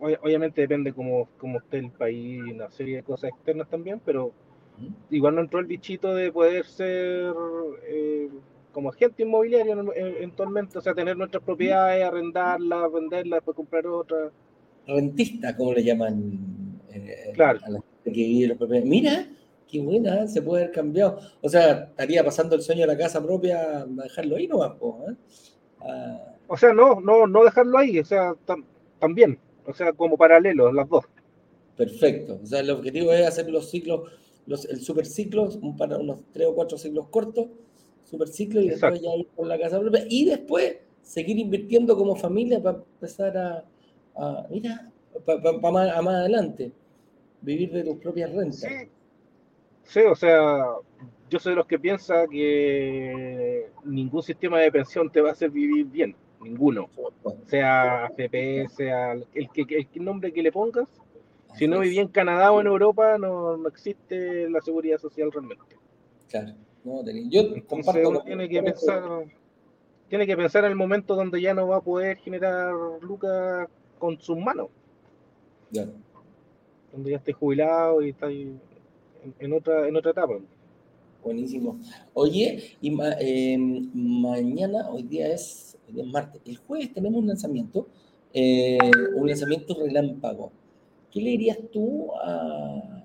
obviamente 0.00 0.60
depende 0.60 0.92
cómo, 0.92 1.28
cómo, 1.38 1.58
esté 1.58 1.78
el 1.78 1.90
país 1.90 2.42
y 2.46 2.50
una 2.52 2.70
serie 2.70 2.96
de 2.96 3.02
cosas 3.02 3.30
externas 3.30 3.68
también, 3.68 4.00
pero 4.04 4.32
igual 5.10 5.34
no 5.34 5.40
entró 5.42 5.60
el 5.60 5.66
bichito 5.66 6.14
de 6.14 6.32
poder 6.32 6.66
ser, 6.66 7.32
eh, 7.86 8.28
como 8.72 8.90
agente 8.90 9.22
inmobiliario 9.22 9.92
eventualmente, 9.94 10.78
o 10.78 10.80
sea, 10.80 10.94
tener 10.94 11.16
nuestras 11.16 11.42
propiedades, 11.42 12.04
arrendarlas, 12.04 12.92
venderlas, 12.92 13.38
después 13.38 13.56
comprar 13.56 13.86
otras. 13.86 14.32
Rentista, 14.86 15.56
como 15.56 15.74
le 15.74 15.84
llaman 15.84 16.80
eh, 16.90 17.32
claro. 17.34 17.60
a 17.64 17.70
la 17.70 17.80
gente 17.80 18.12
que 18.12 18.28
vive 18.28 18.48
las 18.48 18.58
propiedades. 18.58 18.88
Mira, 18.88 19.28
qué 19.68 19.80
buena, 19.80 20.26
se 20.26 20.42
puede 20.42 20.64
haber 20.64 20.74
cambiado. 20.74 21.18
O 21.40 21.48
sea, 21.48 21.84
estaría 21.90 22.24
pasando 22.24 22.56
el 22.56 22.62
sueño 22.62 22.82
de 22.82 22.88
la 22.88 22.98
casa 22.98 23.22
propia 23.22 23.80
a 23.80 23.86
dejarlo 23.86 24.36
ahí 24.36 24.46
nomás, 24.46 24.72
¿eh? 24.72 25.14
Ah. 25.80 26.34
O 26.48 26.56
sea, 26.56 26.72
no, 26.72 27.00
no, 27.00 27.26
no 27.26 27.44
dejarlo 27.44 27.78
ahí, 27.78 27.98
o 27.98 28.04
sea, 28.04 28.34
también, 28.98 29.38
o 29.64 29.72
sea, 29.72 29.92
como 29.92 30.18
paralelo, 30.18 30.70
las 30.72 30.88
dos. 30.88 31.04
Perfecto. 31.76 32.38
O 32.42 32.46
sea, 32.46 32.60
el 32.60 32.70
objetivo 32.70 33.12
es 33.12 33.26
hacer 33.26 33.48
los 33.48 33.70
ciclos, 33.70 34.10
los, 34.46 34.64
el 34.66 34.80
super 34.80 35.06
ciclo, 35.06 35.48
para 35.76 35.98
unos 35.98 36.20
tres 36.32 36.48
o 36.48 36.54
cuatro 36.54 36.78
ciclos 36.78 37.08
cortos, 37.08 37.48
super 38.04 38.28
ciclo, 38.28 38.60
y 38.60 38.68
después 38.70 39.00
ya 39.00 39.14
ir 39.14 39.28
con 39.34 39.48
la 39.48 39.58
casa 39.58 39.80
propia. 39.80 40.04
Y 40.08 40.26
después 40.26 40.76
seguir 41.02 41.38
invirtiendo 41.38 41.96
como 41.96 42.16
familia 42.16 42.62
para 42.62 42.78
empezar 42.78 43.36
a, 43.36 44.46
mira, 44.50 44.90
para, 45.24 45.52
más, 45.52 46.02
más, 46.02 46.14
adelante, 46.14 46.72
vivir 47.40 47.72
de 47.72 47.84
tus 47.84 47.96
propias 47.98 48.32
rentas. 48.32 48.60
Sí. 48.60 48.88
sí, 49.84 50.00
o 50.00 50.14
sea, 50.14 50.64
yo 51.30 51.38
soy 51.38 51.52
de 51.52 51.56
los 51.56 51.66
que 51.66 51.78
piensa 51.78 52.26
que 52.28 53.68
ningún 53.84 54.22
sistema 54.22 54.60
de 54.60 54.70
pensión 54.70 55.10
te 55.10 55.20
va 55.20 55.30
a 55.30 55.32
hacer 55.32 55.50
vivir 55.50 55.86
bien, 55.86 56.14
ninguno. 56.42 56.88
Sea 57.46 58.04
AFP, 58.04 58.68
sea 58.68 59.12
el, 59.12 59.48
que, 59.50 59.86
el 59.94 60.04
nombre 60.04 60.32
que 60.32 60.42
le 60.42 60.52
pongas, 60.52 60.88
si 61.54 61.68
no 61.68 61.80
vivía 61.80 62.00
en 62.00 62.08
Canadá 62.08 62.52
o 62.52 62.60
en 62.60 62.66
Europa, 62.66 63.18
no, 63.18 63.56
no 63.56 63.68
existe 63.68 64.48
la 64.48 64.60
seguridad 64.60 64.98
social 64.98 65.30
realmente. 65.30 65.76
Claro, 66.28 66.54
no, 66.84 67.02
yo 67.28 67.42
comparto. 67.66 68.22
tiene 68.24 68.48
que 68.48 68.62
pensar, 68.62 69.02
tiene 70.08 70.26
que 70.26 70.36
pensar 70.36 70.64
en 70.64 70.70
el 70.70 70.76
momento 70.76 71.14
donde 71.14 71.40
ya 71.40 71.54
no 71.54 71.68
va 71.68 71.76
a 71.76 71.80
poder 71.80 72.16
generar 72.18 72.72
lucas 73.00 73.68
con 73.98 74.18
sus 74.20 74.38
manos. 74.38 74.68
Ya. 75.70 75.86
Donde 76.92 77.10
ya 77.10 77.16
esté 77.18 77.32
jubilado 77.32 78.02
y 78.02 78.10
está 78.10 78.30
en, 78.30 78.60
en, 79.38 79.52
otra, 79.52 79.88
en 79.88 79.96
otra 79.96 80.10
etapa. 80.10 80.34
Buenísimo. 81.22 81.78
Oye, 82.14 82.76
y 82.80 82.98
eh, 83.20 83.58
mañana, 83.58 84.88
hoy 84.90 85.04
día 85.04 85.32
es, 85.32 85.78
hoy 85.86 85.94
día 85.94 86.04
es 86.04 86.10
martes, 86.10 86.42
el 86.44 86.56
jueves 86.56 86.92
tenemos 86.92 87.20
un 87.20 87.28
lanzamiento, 87.28 87.86
eh, 88.32 88.78
un 89.14 89.28
lanzamiento 89.28 89.76
relámpago 89.78 90.50
¿qué 91.12 91.20
le 91.20 91.30
dirías 91.30 91.58
tú 91.72 92.10
a, 92.20 93.04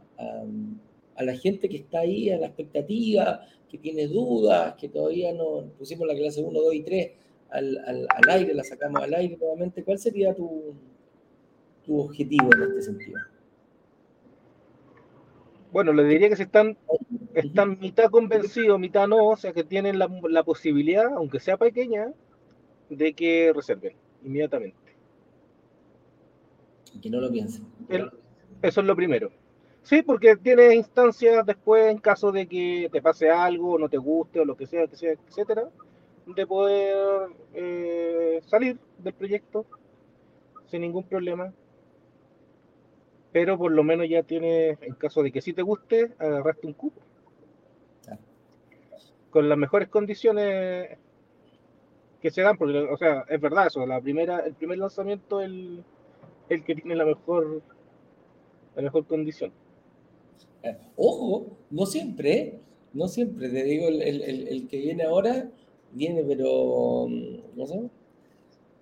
la 1.20 1.36
gente 1.36 1.67
que 1.67 1.78
está 1.78 2.00
ahí 2.00 2.30
a 2.30 2.38
la 2.38 2.48
expectativa, 2.48 3.41
que 3.70 3.78
tiene 3.78 4.08
dudas, 4.08 4.76
que 4.76 4.88
todavía 4.88 5.34
no 5.34 5.65
pusimos 5.78 6.08
la 6.08 6.15
clase 6.15 6.41
1, 6.41 6.60
2 6.60 6.74
y 6.74 6.84
3 6.84 7.12
al, 7.50 8.08
aire, 8.30 8.54
la 8.54 8.63
sacamos 8.63 9.04
al 9.04 9.13
aire 9.13 9.36
nuevamente? 9.38 9.84
¿Cuál 9.84 10.00
sería 10.00 10.34
tu, 10.34 10.74
tu 11.86 12.00
objetivo 12.00 12.50
en 12.54 12.63
este 12.63 12.82
sentido? 12.84 13.20
Bueno, 15.72 15.91
le 15.91 16.06
diría 16.06 16.30
que 16.30 16.36
si 16.36 16.43
están, 16.43 16.78
están 17.34 17.78
mitad 17.80 18.10
convencidos, 18.10 18.80
mitad 18.80 19.08
no, 19.08 19.30
o 19.30 19.38
sea 19.38 19.52
que 19.54 19.63
tienen 19.63 20.00
la, 20.00 20.10
la 20.30 20.43
posibilidad, 20.43 21.08
aunque 21.13 21.39
sea 21.39 21.58
pequeña, 21.58 22.13
de 22.89 23.13
que 23.13 23.52
reserven 23.54 23.96
inmediatamente. 24.24 24.87
Y 26.93 27.00
que 27.00 27.10
no 27.10 27.19
lo 27.19 27.32
piensen. 27.32 27.65
eso 28.62 28.82
es 28.82 28.88
lo 28.88 28.95
primero. 28.95 29.32
Sí, 29.84 30.02
porque 30.02 30.36
tienes 30.36 30.73
instancias 30.73 31.45
después, 31.45 31.89
en 31.89 32.00
caso 32.00 32.32
de 32.32 32.45
que 32.45 32.89
te 32.91 33.02
pase 33.02 33.30
algo, 33.30 33.80
no 33.80 33.88
te 33.88 33.97
guste 33.97 34.41
o 34.41 34.45
lo 34.45 34.58
que 34.58 34.67
sea, 34.67 34.86
que 34.86 34.97
sea 34.97 35.13
etcétera, 35.13 35.69
de 36.26 36.45
poder 36.45 37.30
eh, 37.54 38.41
salir 38.45 38.78
del 38.97 39.13
proyecto 39.13 39.65
sin 40.65 40.82
ningún 40.82 41.04
problema. 41.04 41.54
Pero 43.32 43.58
por 43.58 43.71
lo 43.71 43.84
menos 43.84 44.10
ya 44.10 44.23
tienes, 44.23 44.78
en 44.82 44.95
caso 44.95 45.23
de 45.23 45.32
que 45.32 45.41
sí 45.41 45.54
te 45.54 45.62
guste, 45.62 46.12
agarraste 46.19 46.67
un 46.67 46.73
cupo. 46.73 47.02
Con 49.30 49.47
las 49.47 49.58
mejores 49.58 49.88
condiciones 49.88 50.97
que 52.21 52.32
se 52.32 52.41
dan, 52.41 52.58
porque, 52.58 52.80
o 52.80 52.97
sea, 52.97 53.26
es 53.30 53.39
verdad 53.39 53.67
eso, 53.67 53.86
la 53.86 54.02
primera, 54.02 54.39
el 54.39 54.54
primer 54.54 54.80
lanzamiento, 54.80 55.39
el 55.39 55.84
el 56.49 56.63
que 56.63 56.75
tiene 56.75 56.95
la 56.95 57.05
mejor, 57.05 57.62
la 58.75 58.81
mejor 58.81 59.05
condición. 59.05 59.51
Eh, 60.63 60.75
ojo, 60.95 61.57
no 61.69 61.86
siempre, 61.86 62.31
¿eh? 62.33 62.60
no 62.93 63.07
siempre, 63.07 63.49
te 63.49 63.63
digo, 63.63 63.88
el, 63.88 64.67
que 64.69 64.77
viene 64.77 65.03
ahora 65.03 65.51
viene, 65.91 66.23
pero, 66.23 67.07
no 67.55 67.65
sé, 67.65 67.79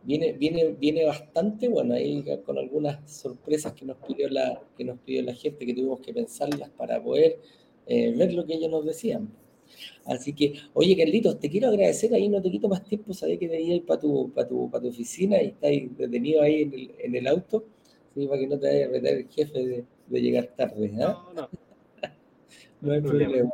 viene, 0.03 0.33
viene, 0.33 0.75
viene 0.79 1.05
bastante 1.05 1.67
bueno, 1.67 1.95
ahí 1.95 2.23
con 2.45 2.57
algunas 2.57 3.11
sorpresas 3.11 3.73
que 3.73 3.85
nos 3.85 3.97
pidió 3.97 4.29
la, 4.29 4.61
que 4.77 4.83
nos 4.83 4.99
pidió 4.99 5.23
la 5.23 5.33
gente, 5.33 5.65
que 5.65 5.73
tuvimos 5.73 5.99
que 5.99 6.13
pensarlas 6.13 6.69
para 6.71 7.01
poder 7.03 7.39
eh, 7.87 8.13
ver 8.15 8.33
lo 8.33 8.45
que 8.45 8.55
ellos 8.55 8.69
nos 8.69 8.85
decían. 8.85 9.29
Así 10.05 10.33
que, 10.33 10.53
oye, 10.73 10.95
Carlitos, 10.95 11.39
te 11.39 11.49
quiero 11.49 11.69
agradecer, 11.69 12.13
ahí 12.13 12.29
no 12.29 12.41
te 12.41 12.51
quito 12.51 12.67
más 12.67 12.83
tiempo, 12.83 13.13
sabía 13.13 13.37
que 13.37 13.61
ir 13.61 13.85
para 13.85 13.99
tu, 13.99 14.31
para 14.33 14.47
tu, 14.47 14.69
para 14.69 14.81
tu 14.83 14.89
oficina 14.89 15.41
y 15.41 15.47
estás 15.47 15.71
detenido 15.97 16.41
ahí 16.41 16.61
en 16.61 16.73
el, 16.73 16.91
en 16.99 17.15
el 17.15 17.27
auto, 17.27 17.65
para 18.15 18.39
que 18.39 18.47
no 18.47 18.59
te 18.59 18.67
vaya 18.67 18.85
a 18.85 18.89
retar 18.89 19.13
el 19.13 19.27
jefe 19.27 19.65
de, 19.65 19.85
de 20.07 20.21
llegar 20.21 20.47
tarde. 20.55 20.89
¿no? 20.89 21.33
No, 21.33 21.49
no. 22.81 22.91
hay 22.91 23.01
problema. 23.01 23.51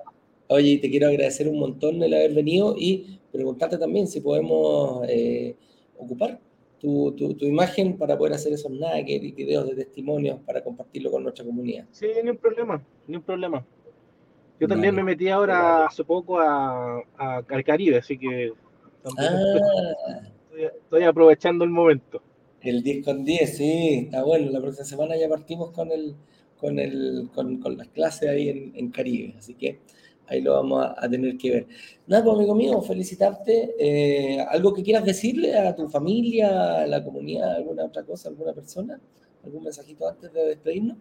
Oye, 0.47 0.77
te 0.79 0.89
quiero 0.89 1.07
agradecer 1.07 1.47
un 1.47 1.59
montón 1.59 2.03
el 2.03 2.13
haber 2.13 2.33
venido 2.33 2.75
y 2.77 3.19
preguntarte 3.31 3.77
también 3.77 4.07
si 4.07 4.19
podemos 4.19 5.05
eh, 5.07 5.55
ocupar 5.97 6.39
tu, 6.77 7.13
tu, 7.13 7.35
tu, 7.35 7.45
imagen 7.45 7.97
para 7.97 8.17
poder 8.17 8.33
hacer 8.33 8.51
esos 8.51 8.71
nuggets 8.71 9.23
y 9.23 9.31
videos 9.31 9.67
de 9.67 9.75
testimonios 9.75 10.39
para 10.41 10.63
compartirlo 10.63 11.11
con 11.11 11.23
nuestra 11.23 11.45
comunidad. 11.45 11.85
Sí, 11.91 12.07
ni 12.23 12.31
un 12.31 12.37
problema, 12.37 12.83
ni 13.07 13.15
un 13.15 13.21
problema. 13.21 13.65
Yo 14.61 14.67
también 14.67 14.93
me 14.93 15.03
metí 15.03 15.27
ahora 15.27 15.87
hace 15.87 16.03
poco 16.03 16.39
a, 16.39 17.01
al 17.17 17.63
Caribe, 17.63 17.97
así 17.97 18.15
que 18.15 18.53
ah. 19.17 20.21
estoy, 20.55 21.01
aprovechando 21.03 21.63
el 21.63 21.71
momento. 21.71 22.21
El 22.61 22.83
10 22.83 23.03
con 23.03 23.25
10, 23.25 23.57
sí, 23.57 24.03
está 24.05 24.23
bueno. 24.23 24.51
La 24.51 24.61
próxima 24.61 24.85
semana 24.85 25.17
ya 25.17 25.27
partimos 25.27 25.71
con 25.71 25.91
el, 25.91 26.15
con 26.59 26.77
el, 26.77 27.27
con, 27.33 27.57
con 27.57 27.75
las 27.75 27.87
clases 27.87 28.29
ahí 28.29 28.49
en, 28.49 28.71
en, 28.75 28.91
Caribe, 28.91 29.33
así 29.35 29.55
que 29.55 29.79
ahí 30.27 30.41
lo 30.41 30.53
vamos 30.53 30.85
a, 30.95 31.09
tener 31.09 31.39
que 31.39 31.49
ver. 31.49 31.67
Nada, 32.05 32.23
pues 32.23 32.35
amigo 32.35 32.53
mío, 32.53 32.79
felicitarte. 32.83 33.73
Eh, 33.79 34.45
¿Algo 34.47 34.75
que 34.75 34.83
quieras 34.83 35.03
decirle 35.03 35.57
a 35.57 35.75
tu 35.75 35.89
familia, 35.89 36.83
a 36.83 36.85
la 36.85 37.03
comunidad, 37.03 37.55
alguna 37.55 37.85
otra 37.85 38.03
cosa, 38.03 38.29
alguna 38.29 38.53
persona? 38.53 39.01
¿Algún 39.43 39.63
mensajito 39.63 40.07
antes 40.07 40.31
de 40.31 40.49
despedirnos? 40.49 40.97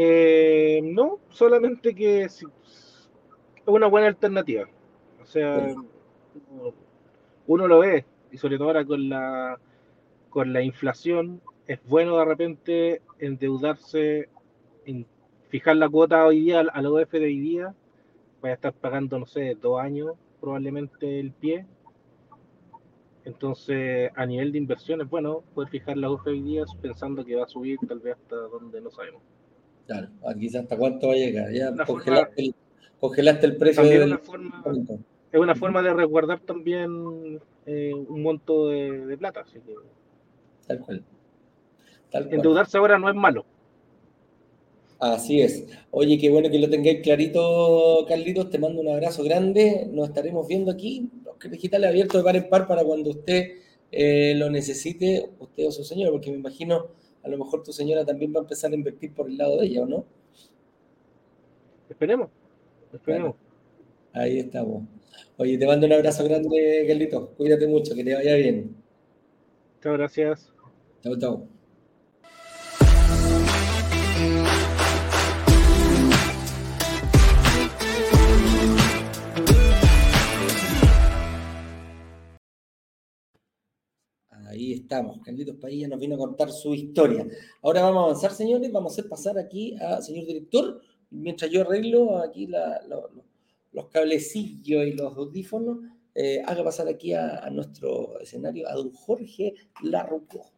Eh, 0.00 0.80
no, 0.84 1.18
solamente 1.28 1.92
que 1.92 2.22
es 2.22 2.46
una 3.66 3.88
buena 3.88 4.06
alternativa. 4.06 4.68
O 5.20 5.26
sea, 5.26 5.74
uno 7.48 7.66
lo 7.66 7.80
ve, 7.80 8.04
y 8.30 8.38
sobre 8.38 8.58
todo 8.58 8.68
ahora 8.68 8.84
con 8.84 9.08
la, 9.08 9.58
con 10.30 10.52
la 10.52 10.62
inflación, 10.62 11.40
es 11.66 11.80
bueno 11.82 12.16
de 12.16 12.24
repente 12.24 13.02
endeudarse, 13.18 14.28
en 14.86 15.04
fijar 15.48 15.74
la 15.74 15.88
cuota 15.88 16.24
hoy 16.24 16.42
día 16.42 16.60
a 16.60 16.80
la 16.80 16.90
OF 16.90 17.10
de 17.10 17.24
hoy 17.24 17.40
día, 17.40 17.74
vaya 18.40 18.52
a 18.52 18.54
estar 18.54 18.74
pagando, 18.74 19.18
no 19.18 19.26
sé, 19.26 19.56
dos 19.60 19.80
años 19.80 20.12
probablemente 20.40 21.18
el 21.18 21.32
pie. 21.32 21.66
Entonces, 23.24 24.12
a 24.14 24.24
nivel 24.26 24.52
de 24.52 24.58
inversión 24.58 25.00
es 25.00 25.10
bueno 25.10 25.42
poder 25.56 25.70
fijar 25.70 25.96
la 25.96 26.08
OF 26.08 26.24
hoy 26.28 26.40
día 26.40 26.62
pensando 26.80 27.24
que 27.24 27.34
va 27.34 27.46
a 27.46 27.48
subir 27.48 27.80
tal 27.88 27.98
vez 27.98 28.14
hasta 28.14 28.36
donde 28.36 28.80
no 28.80 28.92
sabemos. 28.92 29.22
Claro, 29.88 30.08
quizás 30.38 30.64
hasta 30.64 30.76
cuánto 30.76 31.08
va 31.08 31.14
a 31.14 31.16
llegar. 31.16 31.50
Ya 31.50 31.74
congelaste, 31.86 32.42
el, 32.42 32.54
congelaste, 33.00 33.46
el, 33.46 33.56
precio. 33.56 33.82
Del... 33.84 34.02
Una 34.02 34.18
forma, 34.18 34.62
es 35.32 35.40
una 35.40 35.54
forma 35.54 35.82
de 35.82 35.94
resguardar 35.94 36.40
también 36.40 37.40
eh, 37.64 37.94
un 37.94 38.22
monto 38.22 38.68
de, 38.68 39.06
de, 39.06 39.16
plata. 39.16 39.40
Así 39.40 39.60
que... 39.60 39.74
Tal 40.66 40.80
cual. 40.80 41.02
Tal 42.10 42.24
cual. 42.24 42.34
Endeudarse 42.34 42.76
ahora 42.76 42.98
no 42.98 43.08
es 43.08 43.14
malo. 43.14 43.46
Así 44.98 45.40
es. 45.40 45.64
Oye, 45.90 46.18
qué 46.18 46.28
bueno 46.28 46.50
que 46.50 46.58
lo 46.58 46.68
tengáis 46.68 47.00
clarito, 47.00 48.04
Carlitos. 48.06 48.50
Te 48.50 48.58
mando 48.58 48.82
un 48.82 48.88
abrazo 48.88 49.22
grande. 49.24 49.88
Nos 49.90 50.08
estaremos 50.08 50.46
viendo 50.46 50.70
aquí. 50.70 51.08
Digitales 51.50 51.88
abiertos 51.88 52.20
de 52.20 52.24
par 52.24 52.36
en 52.36 52.48
par 52.50 52.68
para 52.68 52.84
cuando 52.84 53.08
usted 53.08 53.52
eh, 53.90 54.34
lo 54.36 54.50
necesite, 54.50 55.30
usted 55.38 55.66
o 55.66 55.72
su 55.72 55.82
señor, 55.82 56.10
porque 56.10 56.30
me 56.30 56.36
imagino 56.36 56.88
a 57.22 57.28
lo 57.28 57.38
mejor 57.38 57.62
tu 57.62 57.72
señora 57.72 58.04
también 58.04 58.32
va 58.34 58.40
a 58.40 58.42
empezar 58.42 58.72
a 58.72 58.74
invertir 58.74 59.14
por 59.14 59.28
el 59.28 59.36
lado 59.36 59.58
de 59.58 59.66
ella, 59.66 59.82
¿o 59.82 59.86
no? 59.86 60.04
Esperemos, 61.88 62.28
esperemos. 62.92 63.34
ahí 64.12 64.38
estamos. 64.38 64.84
Oye, 65.36 65.58
te 65.58 65.66
mando 65.66 65.86
un 65.86 65.92
abrazo 65.92 66.24
grande, 66.24 66.84
Carlito. 66.86 67.30
Cuídate 67.36 67.66
mucho, 67.66 67.94
que 67.94 68.04
te 68.04 68.14
vaya 68.14 68.34
bien. 68.36 68.76
Chao, 69.82 69.94
gracias. 69.94 70.52
Chao, 71.02 71.18
chao. 71.18 71.57
Estamos. 84.66 85.20
Carlitos 85.20 85.56
Padilla 85.56 85.88
nos 85.88 86.00
vino 86.00 86.14
a 86.14 86.18
contar 86.18 86.50
su 86.50 86.74
historia. 86.74 87.26
Ahora 87.62 87.82
vamos 87.82 88.00
a 88.00 88.04
avanzar, 88.04 88.32
señores. 88.32 88.70
Vamos 88.72 88.98
a 88.98 89.02
pasar 89.08 89.38
aquí 89.38 89.76
a 89.80 90.00
señor 90.02 90.26
director, 90.26 90.80
mientras 91.10 91.50
yo 91.50 91.62
arreglo 91.62 92.18
aquí 92.18 92.48
los 93.72 93.86
cablecillos 93.88 94.86
y 94.86 94.92
los 94.92 95.16
audífonos. 95.16 95.78
Eh, 96.14 96.42
haga 96.44 96.64
pasar 96.64 96.88
aquí 96.88 97.12
a, 97.12 97.38
a, 97.38 97.50
nuestro 97.50 98.18
escenario 98.20 98.68
a 98.68 98.74
don 98.74 98.90
Jorge 98.92 99.54
Larruco. 99.82 100.57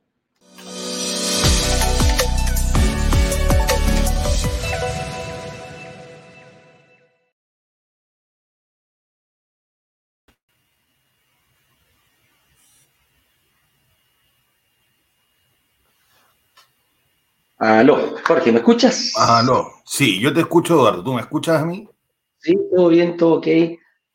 Aló, 17.61 18.15
Jorge, 18.27 18.53
¿me 18.53 18.59
escuchas? 18.61 19.13
Aló, 19.19 19.71
sí, 19.85 20.19
yo 20.19 20.33
te 20.33 20.41
escucho, 20.41 20.77
Eduardo. 20.77 21.05
¿Tú 21.05 21.13
me 21.13 21.21
escuchas 21.21 21.61
a 21.61 21.67
mí? 21.67 21.87
Sí, 22.39 22.59
todo 22.75 22.89
bien, 22.89 23.19
todo 23.19 23.35
ok. 23.35 23.47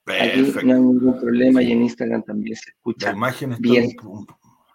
Perfecto. 0.03 0.57
Aquí 0.57 0.67
no 0.67 0.73
hay 0.73 0.81
ningún 0.81 1.19
problema 1.19 1.61
y 1.61 1.71
en 1.71 1.83
Instagram 1.83 2.23
también 2.23 2.55
se 2.55 2.71
escucha. 2.71 3.11
La 3.11 3.15
imagen 3.15 3.55
bien. 3.59 3.95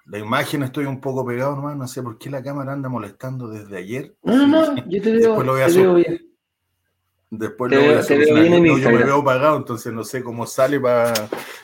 la 0.06 0.18
imagen 0.20 0.62
estoy 0.62 0.85
un 0.85 1.00
poco 1.00 1.26
pegado 1.26 1.56
nomás, 1.56 1.76
no 1.76 1.88
sé 1.88 2.00
por 2.00 2.16
qué 2.16 2.30
la 2.30 2.44
cámara 2.44 2.72
anda 2.72 2.88
molestando 2.88 3.48
desde 3.48 3.76
ayer. 3.76 4.14
No, 4.22 4.46
no, 4.46 4.72
no, 4.72 4.88
yo 4.88 5.02
te 5.02 5.12
veo, 5.14 5.35
Después 5.35 5.46
lo 5.46 5.52
voy 5.52 5.62
a 5.62 5.66
te 5.66 5.72
veo 5.72 5.94
bien. 5.94 6.20
Después 7.30 7.72
lo 7.72 7.80
voy 7.80 7.94
a 7.94 8.02
solucionar. 8.04 8.61
No, 8.61 8.78
yo 8.78 8.90
me 8.90 9.04
veo 9.04 9.20
apagado, 9.20 9.56
entonces 9.56 9.92
no 9.92 10.04
sé 10.04 10.22
cómo 10.22 10.46
sale 10.46 10.78
para. 10.78 11.12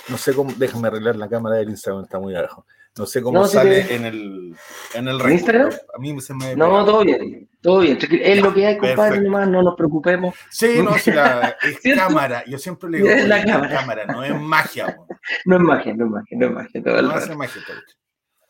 No 0.08 0.18
sé 0.18 0.34
cómo. 0.34 0.52
Déjame 0.56 0.88
arreglar 0.88 1.14
la 1.14 1.28
cámara 1.28 1.54
del 1.54 1.70
Instagram, 1.70 2.02
está 2.02 2.18
muy 2.18 2.34
abajo. 2.34 2.66
No 2.98 3.04
sé 3.04 3.20
cómo 3.20 3.46
sale 3.46 3.94
en 3.94 4.06
el 4.06 4.56
en 4.94 5.09
el 5.09 5.30
Instagram. 5.30 5.70
A 5.94 5.98
mí 5.98 6.18
se 6.20 6.32
me 6.32 6.56
No, 6.56 6.85
todo 6.85 7.04
bien, 7.04 7.48
todo 7.61 7.80
bien. 7.80 7.98
Es 8.00 8.42
lo 8.42 8.54
que 8.54 8.66
hay, 8.66 8.78
compadre, 8.78 9.20
nomás, 9.20 9.48
no 9.48 9.62
nos 9.62 9.76
preocupemos. 9.76 10.35
Sí, 10.48 10.80
no, 10.82 10.96
si 10.96 11.11
la, 11.11 11.56
es 11.62 11.78
cámara. 11.96 12.42
Yo 12.46 12.56
siempre 12.56 12.88
le 12.88 12.98
digo, 12.98 13.11
es 13.11 13.28
la 13.28 13.44
cámara. 13.44 13.80
cámara. 13.80 14.06
no 14.06 14.24
es 14.24 14.40
magia. 14.40 14.96
No 15.44 15.56
es 15.56 15.62
magia, 15.62 15.92
no 15.92 16.04
es 16.04 16.11
magia, 16.12 16.38
no 16.38 16.46
es 16.46 16.52
magia. 16.52 16.82
Todo 16.85 17.02
no 17.02 17.11
hace 17.11 17.35
magia. 17.35 17.62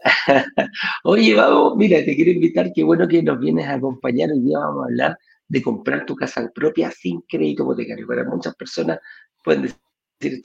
Oye, 1.04 1.34
vamos, 1.34 1.74
mira, 1.76 2.04
te 2.04 2.14
quiero 2.14 2.32
invitar, 2.32 2.70
qué 2.74 2.84
bueno 2.84 3.08
que 3.08 3.22
nos 3.22 3.40
vienes 3.40 3.66
a 3.66 3.74
acompañar. 3.74 4.30
Hoy 4.30 4.40
día 4.40 4.58
vamos 4.58 4.82
a 4.82 4.86
hablar 4.86 5.18
de 5.48 5.62
comprar 5.62 6.04
tu 6.04 6.14
casa 6.14 6.50
propia 6.54 6.90
sin 6.90 7.22
crédito 7.22 7.62
hipotecario. 7.62 8.06
Para 8.06 8.24
muchas 8.24 8.54
personas 8.56 8.98
pueden 9.42 9.62
decir, 9.62 10.42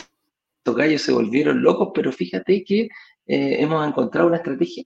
estos 0.62 0.76
gallos 0.76 1.02
se 1.02 1.12
volvieron 1.12 1.62
locos, 1.62 1.90
pero 1.94 2.12
fíjate 2.12 2.64
que 2.64 2.88
eh, 3.32 3.62
hemos 3.62 3.88
encontrado 3.88 4.28
una 4.28 4.36
estrategia 4.36 4.84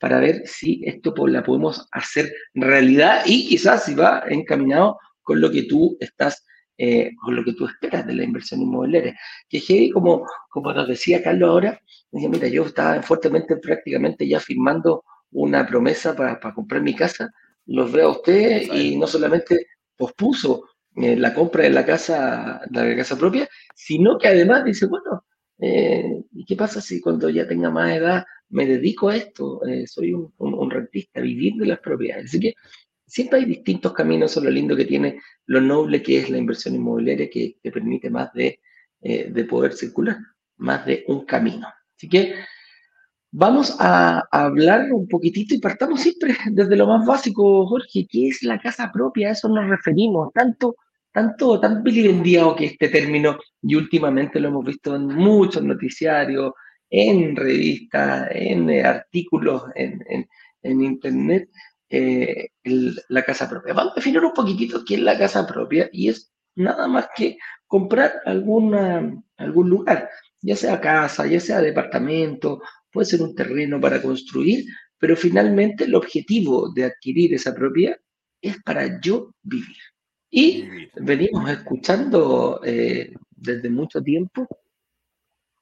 para 0.00 0.18
ver 0.18 0.42
si 0.44 0.82
esto 0.84 1.14
la 1.28 1.44
podemos 1.44 1.86
hacer 1.92 2.32
realidad 2.52 3.22
y 3.24 3.46
quizás 3.46 3.84
si 3.84 3.94
va 3.94 4.24
encaminado 4.28 4.98
con 5.22 5.40
lo 5.40 5.48
que 5.52 5.62
tú 5.62 5.96
estás, 6.00 6.44
eh, 6.76 7.12
con 7.22 7.36
lo 7.36 7.44
que 7.44 7.52
tú 7.52 7.64
esperas 7.64 8.04
de 8.04 8.14
la 8.14 8.24
inversión 8.24 8.60
inmobiliaria. 8.60 9.16
Que 9.48 9.90
como, 9.92 10.26
como 10.50 10.72
nos 10.72 10.88
decía 10.88 11.22
Carlos 11.22 11.48
ahora, 11.48 11.80
decía, 12.10 12.28
mira, 12.28 12.48
yo 12.48 12.64
estaba 12.64 13.00
fuertemente, 13.02 13.56
prácticamente 13.56 14.26
ya 14.26 14.40
firmando 14.40 15.04
una 15.30 15.64
promesa 15.64 16.16
para, 16.16 16.40
comprar 16.40 16.82
mi 16.82 16.92
casa, 16.92 17.30
los 17.66 17.92
veo 17.92 18.08
a 18.08 18.12
ustedes 18.12 18.68
y 18.74 18.96
no 18.96 19.06
solamente 19.06 19.68
pospuso 19.96 20.64
eh, 20.96 21.14
la 21.14 21.32
compra 21.32 21.62
de 21.62 21.70
la 21.70 21.86
casa, 21.86 22.62
de 22.68 22.90
la 22.90 22.96
casa 22.96 23.16
propia, 23.16 23.48
sino 23.76 24.18
que 24.18 24.26
además 24.26 24.64
dice, 24.64 24.86
bueno, 24.86 25.24
eh, 25.58 26.22
¿Y 26.32 26.44
qué 26.44 26.56
pasa 26.56 26.80
si 26.80 27.00
cuando 27.00 27.30
ya 27.30 27.46
tenga 27.48 27.70
más 27.70 27.96
edad 27.96 28.24
me 28.50 28.66
dedico 28.66 29.08
a 29.08 29.16
esto? 29.16 29.64
Eh, 29.66 29.86
soy 29.86 30.12
un, 30.12 30.70
rentista, 30.70 31.20
vivir 31.20 31.54
de 31.54 31.66
las 31.66 31.80
propiedades. 31.80 32.26
Así 32.26 32.40
que 32.40 32.54
siempre 33.06 33.40
hay 33.40 33.44
distintos 33.46 33.92
caminos, 33.92 34.30
eso 34.30 34.40
es 34.40 34.44
lo 34.46 34.50
lindo 34.50 34.76
que 34.76 34.84
tiene, 34.84 35.20
lo 35.46 35.60
noble 35.60 36.02
que 36.02 36.18
es 36.18 36.30
la 36.30 36.38
inversión 36.38 36.74
inmobiliaria, 36.74 37.30
que 37.30 37.56
te 37.62 37.70
permite 37.70 38.10
más 38.10 38.32
de, 38.34 38.60
eh, 39.00 39.30
de 39.30 39.44
poder 39.44 39.72
circular, 39.72 40.18
más 40.58 40.84
de 40.86 41.04
un 41.08 41.24
camino. 41.24 41.68
Así 41.96 42.08
que 42.08 42.34
vamos 43.32 43.76
a, 43.80 44.18
a, 44.30 44.44
hablar 44.44 44.92
un 44.92 45.08
poquitito 45.08 45.54
y 45.54 45.58
partamos 45.58 46.00
siempre 46.02 46.36
desde 46.52 46.76
lo 46.76 46.86
más 46.86 47.06
básico, 47.06 47.66
Jorge, 47.66 48.06
¿qué 48.10 48.28
es 48.28 48.42
la 48.42 48.58
casa 48.60 48.90
propia? 48.92 49.28
A 49.28 49.32
eso 49.32 49.48
nos 49.48 49.68
referimos, 49.68 50.32
tanto 50.34 50.76
tanto, 51.16 51.58
tan 51.58 51.82
vilipendiado 51.82 52.54
que 52.54 52.66
este 52.66 52.90
término, 52.90 53.38
y 53.62 53.74
últimamente 53.74 54.38
lo 54.38 54.48
hemos 54.48 54.66
visto 54.66 54.94
en 54.94 55.06
muchos 55.06 55.62
noticiarios, 55.62 56.52
en 56.90 57.34
revistas, 57.34 58.28
en 58.32 58.68
eh, 58.68 58.84
artículos, 58.84 59.62
en, 59.74 60.04
en, 60.62 60.82
internet, 60.82 61.48
eh, 61.88 62.48
la 63.08 63.22
casa 63.22 63.48
propia. 63.48 63.72
Vamos 63.72 63.92
a 63.92 63.96
definir 63.96 64.20
un 64.20 64.34
poquitito 64.34 64.84
qué 64.84 64.96
es 64.96 65.00
la 65.00 65.16
casa 65.16 65.46
propia 65.46 65.88
y 65.90 66.10
es 66.10 66.30
nada 66.54 66.86
más 66.86 67.08
que 67.16 67.38
comprar 67.66 68.20
alguna, 68.26 69.10
algún 69.38 69.70
lugar, 69.70 70.10
ya 70.42 70.54
sea 70.54 70.82
casa, 70.82 71.26
ya 71.26 71.40
sea 71.40 71.62
departamento, 71.62 72.60
puede 72.92 73.06
ser 73.06 73.22
un 73.22 73.34
terreno 73.34 73.80
para 73.80 74.02
construir, 74.02 74.66
pero 74.98 75.16
finalmente 75.16 75.84
el 75.84 75.94
objetivo 75.94 76.70
de 76.74 76.84
adquirir 76.84 77.32
esa 77.32 77.54
propiedad 77.54 77.96
es 78.42 78.62
para 78.62 79.00
yo 79.00 79.32
vivir. 79.42 79.76
Y 80.38 80.68
venimos 80.96 81.48
escuchando 81.48 82.60
eh, 82.62 83.10
desde 83.30 83.70
mucho 83.70 84.02
tiempo, 84.02 84.46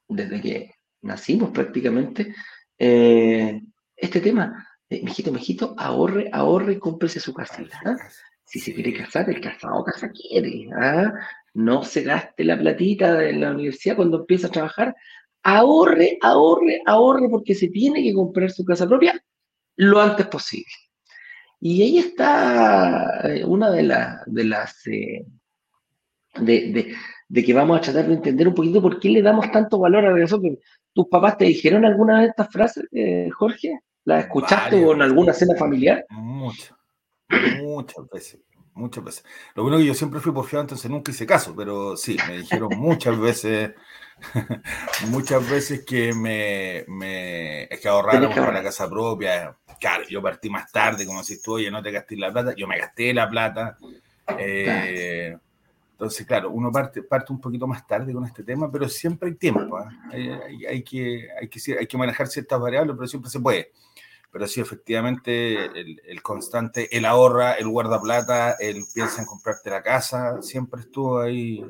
desde 0.09 0.41
que 0.41 0.75
nacimos 1.03 1.51
prácticamente, 1.51 2.35
eh, 2.77 3.63
este 3.95 4.21
tema. 4.21 4.67
Mijito, 4.91 5.31
mijito, 5.31 5.77
ahorre, 5.79 6.29
ahorre 6.33 6.73
y 6.73 6.79
cómprese 6.81 7.21
su 7.21 7.33
casita. 7.33 7.81
¿ah? 7.85 7.97
Si 8.45 8.59
se 8.59 8.75
quiere 8.75 8.93
casar, 8.93 9.31
el 9.31 9.41
casado 9.41 9.85
casa 9.85 10.11
quiere. 10.11 10.69
¿ah? 10.77 11.13
No 11.53 11.85
se 11.85 12.03
gaste 12.03 12.43
la 12.43 12.59
platita 12.59 13.29
en 13.29 13.43
la 13.43 13.53
universidad 13.53 13.95
cuando 13.95 14.19
empieza 14.19 14.49
a 14.49 14.51
trabajar. 14.51 14.97
Ahorre, 15.45 16.19
ahorre, 16.21 16.81
ahorre, 16.85 17.29
porque 17.29 17.55
se 17.55 17.69
tiene 17.69 18.03
que 18.03 18.13
comprar 18.13 18.51
su 18.51 18.65
casa 18.65 18.89
propia 18.89 19.25
lo 19.77 20.01
antes 20.01 20.27
posible. 20.27 20.73
Y 21.61 21.83
ahí 21.83 21.99
está 21.99 23.21
eh, 23.25 23.45
una 23.45 23.71
de, 23.71 23.83
de 24.27 24.45
las... 24.45 24.87
Eh, 24.87 25.25
de, 26.41 26.95
que 27.45 27.55
vamos 27.55 27.79
a 27.79 27.81
tratar 27.81 28.07
de 28.07 28.15
entender 28.15 28.47
un 28.47 28.55
poquito 28.55 28.81
por 28.83 29.01
qué 29.01 29.09
le 29.09 29.23
damos 29.23 29.51
tanto 29.51 29.79
valor 29.79 30.05
a 30.05 30.23
eso. 30.23 30.41
¿Tus 30.93 31.09
papás 31.09 31.39
te 31.39 31.47
dijeron 31.47 31.85
alguna 31.85 32.21
de 32.21 32.29
estas 32.29 32.49
frases, 32.49 32.85
eh, 32.93 33.29
Jorge? 33.31 33.81
¿Las 34.05 34.25
escuchaste 34.25 34.85
o 34.85 34.93
en 34.93 35.03
alguna 35.03 35.33
cena 35.33 35.57
familiar? 35.57 36.05
Muchas, 36.11 36.75
muchas 37.63 38.09
veces, 38.13 38.41
muchas 38.75 39.05
veces. 39.05 39.25
Lo 39.55 39.63
bueno 39.63 39.79
que 39.79 39.87
yo 39.87 39.95
siempre 39.95 40.21
fui 40.21 40.33
porfiado, 40.33 40.63
entonces 40.63 40.91
nunca 40.91 41.11
hice 41.13 41.27
caso, 41.27 41.55
pero 41.57 41.97
sí, 41.97 42.17
me 42.29 42.39
dijeron 42.39 42.71
muchas 42.77 43.19
veces, 43.19 43.73
muchas 45.09 45.49
veces 45.49 45.85
que 45.85 46.13
me, 46.13 46.85
me 46.89 47.65
es 47.65 47.81
que 47.81 47.89
ahorráramos 47.89 48.37
para 48.37 48.53
la 48.53 48.63
casa 48.63 48.89
propia, 48.89 49.57
claro, 49.81 50.05
yo 50.09 50.23
partí 50.23 50.51
más 50.51 50.71
tarde, 50.71 51.07
como 51.07 51.23
si 51.23 51.41
tú, 51.41 51.55
oye, 51.55 51.71
no 51.71 51.83
te 51.83 51.91
gasté 51.91 52.17
la 52.17 52.33
plata, 52.33 52.55
yo 52.57 52.67
me 52.67 52.79
gasté 52.79 53.15
la 53.15 53.29
plata. 53.29 53.77
Eh, 54.39 55.37
entonces, 55.93 56.27
claro, 56.27 56.51
uno 56.51 56.73
parte, 56.73 57.03
parte 57.03 57.33
un 57.33 57.41
poquito 57.41 57.67
más 57.67 57.87
tarde 57.87 58.13
con 58.13 58.25
este 58.25 58.43
tema, 58.43 58.71
pero 58.71 58.89
siempre 58.89 59.29
hay 59.29 59.37
tiempo. 59.37 59.77
¿ah? 59.77 59.91
Hay, 60.11 60.83
que, 60.83 61.29
hay, 61.41 61.49
que, 61.49 61.79
hay 61.79 61.87
que 61.87 61.99
manejar 61.99 62.27
ciertas 62.27 62.61
variables, 62.61 62.97
pero 62.97 63.07
siempre 63.07 63.31
se 63.31 63.41
puede. 63.41 63.73
Pero 64.35 64.49
sí, 64.49 64.61
efectivamente, 64.61 65.67
el, 65.77 66.21
constante, 66.21 66.89
el 66.91 67.05
ahorra, 67.05 67.53
el 67.53 67.69
guardaplata, 67.69 68.57
el 68.59 68.83
piensa 68.93 69.21
en 69.21 69.29
comprarte 69.29 69.71
la 69.71 69.81
casa, 69.81 70.43
siempre 70.43 70.81
estuvo 70.81 71.21
ahí 71.21 71.65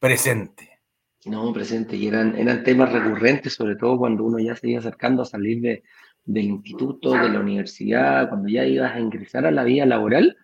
presente. 0.00 0.80
No, 1.26 1.52
presente, 1.52 1.94
y 1.94 2.08
eran, 2.08 2.36
eran 2.36 2.64
temas 2.64 2.92
recurrentes, 2.92 3.52
sobre 3.52 3.76
todo 3.76 3.96
cuando 3.96 4.24
uno 4.24 4.40
ya 4.40 4.56
se 4.56 4.70
iba 4.70 4.80
acercando 4.80 5.22
a 5.22 5.24
salir 5.24 5.60
de, 5.60 5.84
del 6.24 6.46
instituto, 6.46 7.12
de 7.12 7.28
la 7.28 7.38
universidad, 7.38 8.28
cuando 8.28 8.48
ya 8.48 8.64
ibas 8.64 8.92
a 8.92 8.98
ingresar 8.98 9.46
a 9.46 9.52
la 9.52 9.62
vida 9.62 9.86
laboral, 9.86 10.36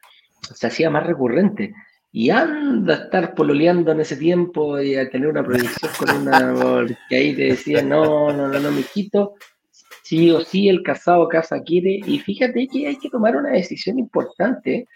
se 0.55 0.69
hacía 0.69 0.89
más 0.89 1.05
recurrente. 1.05 1.75
Y 2.13 2.31
anda 2.31 2.95
a 2.95 3.03
estar 3.07 3.35
pololeando 3.35 3.91
en 3.91 4.03
ese 4.03 4.17
tiempo 4.17 4.81
y 4.81 4.95
a 4.95 5.11
tener 5.11 5.27
una 5.27 5.45
proyección 5.45 5.91
con 5.99 6.29
una. 6.29 6.87
que 7.09 7.17
ahí 7.17 7.35
te 7.35 7.43
decía, 7.43 7.83
no, 7.83 8.33
no, 8.33 8.47
no, 8.47 8.61
no, 8.61 8.71
mijito, 8.71 9.35
sí 10.11 10.29
o 10.33 10.40
sí 10.40 10.68
el 10.68 10.83
casado 10.83 11.29
casa 11.29 11.62
quiere. 11.62 12.01
Y 12.05 12.18
fíjate 12.18 12.66
que 12.66 12.88
hay 12.88 12.99
que 12.99 13.09
tomar 13.09 13.37
una 13.37 13.51
decisión 13.51 13.99
importante. 13.99 14.88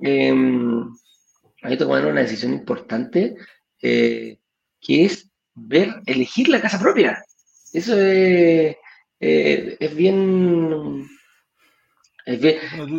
Em, 0.00 0.84
hay 1.62 1.70
que 1.72 1.84
tomar 1.84 2.04
una 2.04 2.20
decisión 2.20 2.52
importante 2.52 3.36
eh, 3.82 4.38
que 4.80 5.04
es 5.06 5.30
ver, 5.54 5.88
elegir 6.06 6.48
la 6.48 6.60
casa 6.60 6.78
propia. 6.78 7.22
Eso 7.72 7.98
es 7.98 8.76
eh, 9.20 9.76
es 9.80 9.94
bien... 9.94 11.08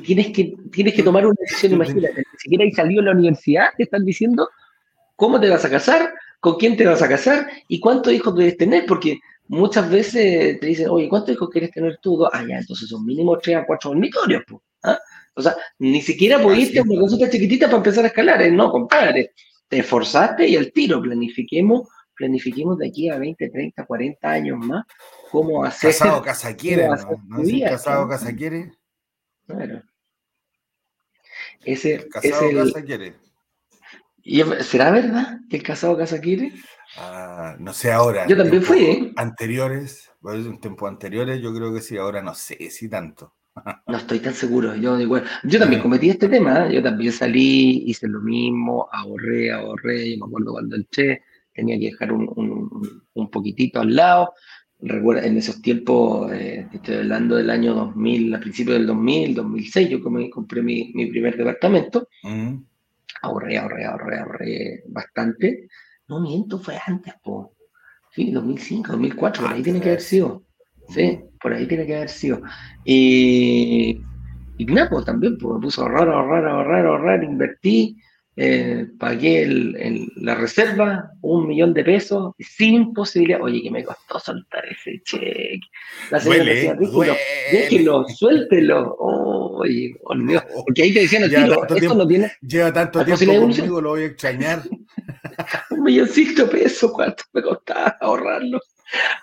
tienes, 0.04 0.32
que, 0.34 0.54
tienes 0.71 0.93
que 0.95 1.04
tomar 1.04 1.26
una 1.26 1.36
decisión, 1.39 1.74
imagínate, 1.74 2.17
ni 2.17 2.39
siquiera 2.39 2.63
hay 2.63 2.71
salido 2.71 3.02
de 3.02 3.08
la 3.08 3.17
universidad, 3.17 3.69
te 3.78 3.84
están 3.84 4.04
diciendo 4.04 4.50
cómo 5.15 5.39
te 5.39 5.50
vas 5.50 5.63
a 5.63 5.69
casar, 5.69 6.13
con 6.39 6.56
quién 6.58 6.76
te 6.76 6.86
vas 6.86 7.02
a 7.02 7.08
casar 7.08 7.47
y 7.67 7.80
cuántos 7.80 8.13
hijos 8.13 8.36
debes 8.36 8.58
tener, 8.58 8.86
porque 8.88 9.19
muchas 9.52 9.90
veces 9.90 10.60
te 10.60 10.66
dicen, 10.66 10.90
oye, 10.90 11.10
¿cuántos 11.10 11.36
hijos 11.36 11.50
quieres 11.50 11.72
tener 11.72 12.00
tú? 12.02 12.26
Ah, 12.26 12.44
ya, 12.48 12.58
entonces 12.58 12.88
son 12.88 13.06
mínimo 13.06 13.38
tres 13.38 13.58
a 13.58 13.66
cuatro 13.66 13.90
dormitorios, 13.90 14.44
pues. 14.48 14.62
O 15.34 15.42
sea, 15.42 15.56
ni 15.80 16.02
siquiera 16.02 16.42
pudiste 16.42 16.80
a 16.80 16.84
una 16.84 17.00
consulta 17.00 17.30
chiquitita 17.30 17.68
para 17.68 17.78
empezar 17.78 18.04
a 18.04 18.08
escalar, 18.08 18.42
¿eh? 18.42 18.52
no, 18.52 18.70
compadre. 18.72 19.32
Te 19.68 19.80
esforzaste 19.80 20.48
y 20.48 20.58
al 20.58 20.72
tiro, 20.72 21.02
planifiquemos, 21.02 21.88
planifiquemos 22.16 22.78
de 22.78 22.88
aquí 22.88 23.10
a 23.10 23.18
20, 23.18 23.50
30, 23.50 23.86
40 23.86 24.30
años 24.30 24.58
más 24.60 24.86
cómo 25.32 25.64
hacer. 25.64 25.92
Casado, 25.98 26.22
casa 26.22 26.56
quiere, 26.56 26.88
¿no? 26.88 26.96
¿No 27.28 27.70
casado, 27.70 28.08
casa 28.08 28.36
quiere? 28.36 28.74
Claro. 29.48 29.84
Ese, 31.64 32.08
casado, 32.10 32.52
casa 32.66 32.84
quiere. 32.84 33.16
¿Y 34.24 34.44
¿Será 34.62 34.92
verdad 34.92 35.40
que 35.50 35.58
el 35.58 35.64
casado 35.64 35.98
casa 35.98 36.20
quiere? 36.20 36.52
Ah, 36.97 37.56
no 37.60 37.73
sé 37.73 37.91
ahora. 37.91 38.27
Yo 38.27 38.38
también 38.38 38.62
fui, 38.62 38.80
¿eh? 38.80 39.13
Anteriores, 39.15 40.12
en 40.23 40.60
tiempos 40.60 40.89
anteriores, 40.89 41.41
yo 41.41 41.54
creo 41.54 41.73
que 41.73 41.82
sí, 41.82 41.97
ahora 41.97 42.21
no 42.21 42.34
sé 42.34 42.69
si 42.69 42.89
tanto. 42.89 43.34
No 43.88 43.97
estoy 43.97 44.19
tan 44.19 44.34
seguro. 44.34 44.75
Yo, 44.75 44.99
igual, 44.99 45.23
yo 45.43 45.60
también 45.60 45.82
cometí 45.82 46.10
este 46.10 46.30
tema. 46.30 46.67
¿eh? 46.67 46.75
Yo 46.75 46.84
también 46.84 47.12
salí, 47.12 47.84
hice 47.86 48.08
lo 48.08 48.21
mismo, 48.21 48.88
ahorré, 48.91 49.51
ahorré. 49.51 50.12
Yo 50.12 50.17
me 50.19 50.30
acuerdo 50.30 50.54
cuando 50.54 50.75
entré, 50.77 51.23
tenía 51.54 51.77
que 51.77 51.86
dejar 51.88 52.13
un, 52.13 52.32
un, 52.36 53.04
un 53.13 53.30
poquitito 53.30 53.82
al 53.82 53.95
lado. 53.95 54.34
Recuerda, 54.84 55.27
en 55.27 55.38
esos 55.38 55.62
tiempos, 55.62 56.32
eh, 56.32 56.67
estoy 56.73 56.95
hablando 56.95 57.36
del 57.36 57.51
año 57.51 57.75
2000, 57.75 58.34
a 58.34 58.39
principios 58.39 58.77
del 58.77 58.88
2000, 58.88 59.36
2006, 59.36 59.89
yo 59.89 60.01
compré 60.01 60.63
mi, 60.63 60.91
mi 60.95 61.06
primer 61.06 61.38
departamento. 61.38 62.08
Mm. 62.23 62.56
Ahorré, 63.21 63.60
ahorré, 63.60 63.86
ahorré, 63.86 64.19
ahorré 64.19 64.84
bastante. 64.88 65.67
No 66.12 66.19
miento, 66.19 66.60
fue 66.60 66.78
antes, 66.86 67.13
po. 67.24 67.54
Sí, 68.13 68.32
2005, 68.32 68.91
2004, 68.91 69.43
por 69.43 69.54
ahí 69.54 69.63
tiene 69.63 69.80
que 69.80 69.88
haber 69.88 70.02
sido. 70.02 70.43
Sí, 70.89 71.21
por 71.41 71.54
ahí 71.54 71.65
tiene 71.65 71.86
que 71.86 71.95
haber 71.95 72.10
sido. 72.10 72.41
Nada, 74.60 74.89
pues 74.89 75.06
también 75.06 75.38
pues, 75.38 75.56
me 75.56 75.62
puso 75.62 75.82
a 75.82 75.86
ahorrar, 75.86 76.10
ahorrar, 76.10 76.45
ahorrar, 76.45 76.86
ahorrar, 76.86 77.24
invertí, 77.24 77.95
eh, 78.38 78.88
pagué 78.98 79.44
el, 79.44 80.08
la 80.15 80.36
reserva, 80.36 81.12
un 81.22 81.48
millón 81.48 81.74
de 81.74 81.84
pesos, 81.84 82.34
sin 82.39 82.94
posibilidad. 82.94 83.41
Oye, 83.41 83.62
que 83.62 83.72
me 83.72 83.84
costó 83.84 84.20
soltar 84.20 84.63
ese 84.65 85.02
cheque. 85.04 85.60
La 86.10 86.20
señora 86.20 86.44
decía, 86.46 86.78
déjelo, 87.52 88.06
suéltelo. 88.08 88.96
Oye, 88.98 89.96
oh, 90.04 90.15
porque 90.65 90.84
ahí 90.84 90.94
te 90.94 91.02
decían, 91.02 91.30
tiro, 91.30 91.67
esto 91.67 91.96
no 91.96 92.08
tiene. 92.08 92.32
Lleva 92.41 92.72
tanto 92.72 93.04
tiempo 93.04 93.26
conmigo, 93.26 93.82
lo 93.82 93.89
voy 93.89 94.04
a 94.04 94.06
extrañar. 94.08 94.63
un 95.72 95.84
milloncito 95.84 96.46
de 96.46 96.52
pesos, 96.52 96.91
¿cuánto 96.91 97.24
me 97.34 97.41
costaba 97.41 97.98
ahorrarlo? 98.00 98.60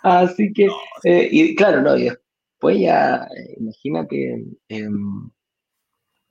Así 0.03 0.53
que, 0.53 0.69
eh, 1.05 1.29
y 1.31 1.55
claro, 1.55 1.83
no, 1.83 1.97
y 1.97 2.05
después 2.05 2.79
ya, 2.79 3.27
eh, 3.37 3.55
imagínate, 3.59 4.45
em, 4.69 5.31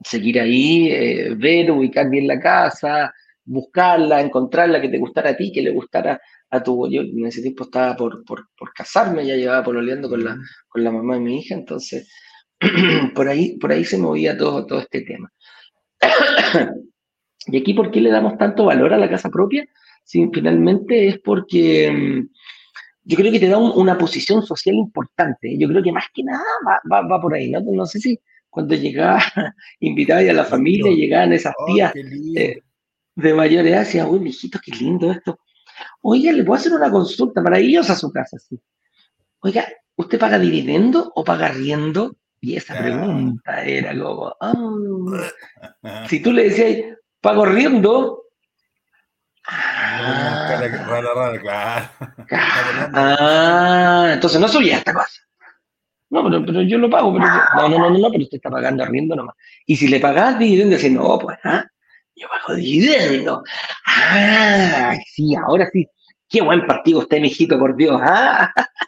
seguir 0.03 0.39
ahí, 0.39 0.89
eh, 0.91 1.35
ver, 1.35 1.71
ubicar 1.71 2.09
bien 2.09 2.27
la 2.27 2.39
casa, 2.39 3.13
buscarla, 3.43 4.21
encontrarla 4.21 4.81
que 4.81 4.89
te 4.89 4.97
gustara 4.97 5.31
a 5.31 5.37
ti, 5.37 5.51
que 5.51 5.61
le 5.61 5.71
gustara 5.71 6.19
a 6.49 6.63
tu. 6.63 6.89
Yo 6.89 7.01
en 7.01 7.25
ese 7.25 7.41
tiempo 7.41 7.63
estaba 7.63 7.95
por, 7.95 8.23
por, 8.25 8.47
por 8.57 8.73
casarme, 8.73 9.25
ya 9.25 9.35
llevaba 9.35 9.63
pololeando 9.63 10.09
con 10.09 10.23
la, 10.23 10.37
con 10.67 10.83
la 10.83 10.91
mamá 10.91 11.15
de 11.15 11.21
mi 11.21 11.39
hija, 11.39 11.55
entonces 11.55 12.09
por 13.15 13.27
ahí, 13.27 13.57
por 13.57 13.71
ahí 13.71 13.85
se 13.85 13.97
movía 13.97 14.37
todo, 14.37 14.65
todo 14.65 14.79
este 14.79 15.01
tema. 15.01 15.31
y 17.47 17.57
aquí, 17.57 17.73
¿por 17.73 17.91
qué 17.91 18.01
le 18.01 18.11
damos 18.11 18.37
tanto 18.37 18.65
valor 18.65 18.93
a 18.93 18.97
la 18.97 19.09
casa 19.09 19.29
propia? 19.29 19.67
Sí, 20.03 20.29
finalmente 20.33 21.07
es 21.07 21.19
porque 21.19 21.91
mm, 21.91 22.29
yo 23.03 23.17
creo 23.17 23.31
que 23.31 23.39
te 23.39 23.47
da 23.47 23.57
una 23.57 23.97
posición 23.97 24.45
social 24.45 24.75
importante. 24.75 25.57
Yo 25.57 25.67
creo 25.67 25.81
que 25.81 25.91
más 25.91 26.05
que 26.13 26.23
nada 26.23 26.43
va, 26.89 27.01
va, 27.07 27.21
por 27.21 27.33
ahí. 27.33 27.49
¿no? 27.49 27.61
no 27.61 27.85
sé 27.85 27.99
si 27.99 28.19
cuando 28.57 28.73
llegaba, 28.73 29.21
invitaba 29.81 30.21
a 30.21 30.33
la 30.33 30.43
familia, 30.43 30.91
llegaban 30.91 31.31
esas 31.31 31.53
oh, 31.59 31.65
tías 31.67 31.93
de 31.93 33.33
mayor 33.35 33.67
edad, 33.67 33.81
decía, 33.81 34.07
uy, 34.07 34.19
mijito, 34.19 34.57
qué 34.65 34.71
lindo 34.71 35.11
esto. 35.11 35.39
Oiga, 36.01 36.31
¿le 36.31 36.43
puedo 36.43 36.59
hacer 36.59 36.73
una 36.73 36.89
consulta 36.89 37.43
para 37.43 37.59
ellos 37.59 37.87
a 37.91 37.95
su 37.95 38.11
casa? 38.11 38.39
Sí. 38.39 38.59
Oiga, 39.41 39.67
¿usted 39.95 40.17
paga 40.17 40.39
dividendo 40.39 41.11
o 41.13 41.23
paga 41.23 41.49
riendo? 41.49 42.15
Y 42.41 42.55
esa 42.55 42.79
pregunta 42.79 43.63
era 43.63 43.95
como, 43.95 44.35
ah". 44.41 46.07
si 46.09 46.19
tú 46.19 46.31
le 46.31 46.45
decías, 46.45 46.97
pago 47.21 47.45
riendo, 47.45 48.23
ah, 49.45 50.47
ah, 52.95 54.09
entonces 54.13 54.41
no 54.41 54.47
subía 54.47 54.77
esta 54.77 54.95
cosa. 54.95 55.26
No, 56.09 56.23
pero, 56.23 56.45
pero 56.45 56.61
yo 56.61 56.77
lo 56.77 56.89
pago, 56.89 57.13
pero 57.13 57.25
no, 57.25 57.69
no, 57.69 57.89
no, 57.89 57.97
no, 57.97 58.09
pero 58.11 58.23
usted 58.23 58.37
está 58.37 58.49
pagando 58.49 58.83
arriendo 58.83 59.15
nomás. 59.15 59.35
Y 59.65 59.75
si 59.75 59.87
le 59.87 59.99
pagas 59.99 60.39
dividendo, 60.39 60.75
dice, 60.75 60.89
no, 60.89 61.19
pues, 61.19 61.37
¿ah? 61.43 61.65
Yo 62.15 62.27
pago 62.29 62.55
dividendo. 62.55 63.43
Ah, 63.85 64.95
sí, 65.05 65.35
ahora 65.35 65.69
sí. 65.71 65.85
Qué 66.29 66.41
buen 66.41 66.65
partido 66.65 66.99
usted, 66.99 67.19
mijito, 67.19 67.59
por 67.59 67.75
Dios, 67.75 67.99
¿ah? 68.03 68.51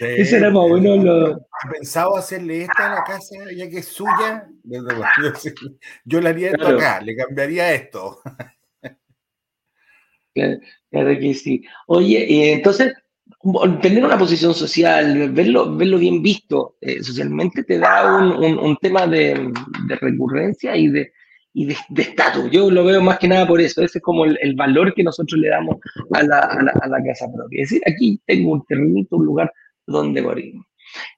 Ese 0.00 0.38
era 0.38 0.50
más 0.50 0.68
bueno 0.68 0.96
lo... 0.96 1.46
Pensaba 1.70 2.18
hacerle 2.18 2.62
esta 2.62 2.92
a 2.92 2.94
la 2.96 3.04
casa, 3.04 3.36
ya 3.54 3.68
que 3.68 3.78
es 3.78 3.88
suya. 3.88 4.48
Yo 6.04 6.20
le 6.20 6.28
haría 6.28 6.50
esto 6.50 6.68
acá, 6.68 7.00
le 7.00 7.16
cambiaría 7.16 7.72
esto. 7.72 8.20
Claro, 10.34 10.58
claro 10.90 11.18
que 11.18 11.34
sí. 11.34 11.64
Oye, 11.86 12.18
eh, 12.18 12.52
entonces, 12.52 12.92
tener 13.80 14.04
una 14.04 14.18
posición 14.18 14.54
social, 14.54 15.30
verlo, 15.30 15.76
verlo 15.76 15.98
bien 15.98 16.22
visto 16.22 16.76
eh, 16.80 17.02
socialmente, 17.02 17.64
te 17.64 17.78
da 17.78 18.16
un, 18.16 18.58
un, 18.58 18.76
tema 18.76 19.06
de, 19.06 19.52
de, 19.88 19.96
recurrencia 19.96 20.76
y 20.76 20.88
de 20.88 21.12
y 21.52 21.66
de 21.66 22.02
estatus. 22.02 22.50
Yo 22.50 22.70
lo 22.70 22.84
veo 22.84 23.00
más 23.00 23.18
que 23.18 23.28
nada 23.28 23.46
por 23.46 23.60
eso. 23.62 23.82
Ese 23.82 23.98
es 23.98 24.04
como 24.04 24.26
el, 24.26 24.38
el 24.42 24.54
valor 24.54 24.92
que 24.92 25.02
nosotros 25.02 25.40
le 25.40 25.48
damos 25.48 25.76
a 26.12 26.22
la, 26.22 26.40
a, 26.40 26.62
la, 26.62 26.72
a 26.72 26.86
la, 26.86 27.02
casa 27.02 27.26
propia. 27.34 27.62
Es 27.62 27.70
decir, 27.70 27.82
aquí 27.86 28.20
tengo 28.26 28.52
un 28.52 28.64
terrenito, 28.66 29.16
un 29.16 29.24
lugar 29.24 29.50
donde 29.86 30.20
morir. 30.20 30.54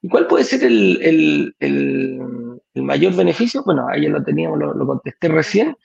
¿Y 0.01 0.09
cuál 0.09 0.29
puede 0.29 0.45
ser 0.45 0.63
el, 0.63 1.01
el, 1.03 1.55
el, 1.59 2.83
mayor 2.83 3.17
beneficio? 3.17 3.65
Bueno, 3.65 3.89
ahí 3.89 4.07
lo 4.07 4.23
teníamos, 4.23 4.61
lo, 4.61 4.75
lo 4.75 4.87
contesté 4.87 5.27
recién. 5.27 5.77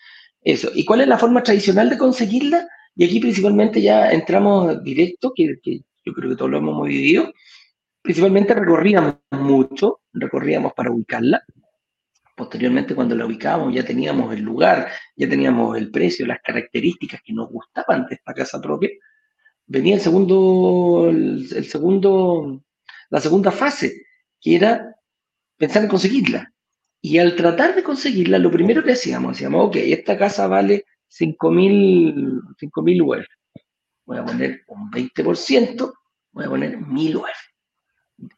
Eso. 0.43 0.69
¿Y 0.75 0.85
cuál 0.85 1.01
es 1.01 1.07
la 1.07 1.17
forma 1.17 1.41
tradicional 1.41 1.89
de 1.89 1.97
conseguirla? 1.97 2.67
Y 2.95 3.05
aquí 3.05 3.19
principalmente 3.19 3.81
ya 3.81 4.11
entramos 4.11 4.83
directo, 4.83 5.33
que, 5.35 5.55
que 5.63 5.81
yo 6.05 6.13
creo 6.13 6.29
que 6.29 6.35
todos 6.35 6.51
lo 6.51 6.57
hemos 6.57 6.87
vivido. 6.87 7.31
Principalmente 8.01 8.53
recorríamos 8.53 9.15
mucho, 9.31 10.01
recorríamos 10.11 10.73
para 10.73 10.91
ubicarla. 10.91 11.43
Posteriormente, 12.35 12.95
cuando 12.95 13.15
la 13.15 13.25
ubicábamos, 13.25 13.73
ya 13.73 13.85
teníamos 13.85 14.33
el 14.33 14.41
lugar, 14.41 14.89
ya 15.15 15.29
teníamos 15.29 15.77
el 15.77 15.91
precio, 15.91 16.25
las 16.25 16.41
características 16.43 17.21
que 17.23 17.33
nos 17.33 17.49
gustaban 17.49 18.05
de 18.07 18.15
esta 18.15 18.33
casa 18.33 18.59
propia. 18.59 18.89
Venía 19.65 19.95
el 19.95 20.01
segundo, 20.01 21.07
el, 21.09 21.65
segundo, 21.65 22.63
la 23.09 23.21
segunda 23.21 23.51
fase, 23.51 24.03
que 24.41 24.55
era 24.55 24.95
pensar 25.57 25.83
en 25.83 25.89
conseguirla. 25.89 26.51
Y 27.01 27.19
al 27.19 27.35
tratar 27.35 27.75
de 27.75 27.83
conseguirla, 27.83 28.39
lo 28.39 28.51
primero 28.51 28.83
que 28.83 28.93
hacíamos, 28.93 29.33
decíamos, 29.33 29.67
ok, 29.67 29.75
esta 29.77 30.17
casa 30.17 30.47
vale 30.47 30.85
5.000 31.09 33.01
UF 33.01 33.25
voy 34.05 34.17
a 34.17 34.25
poner 34.25 34.63
un 34.67 34.91
20%, 34.91 35.93
voy 36.33 36.45
a 36.45 36.49
poner 36.49 36.77
1000 36.77 37.15
UF. 37.15 37.27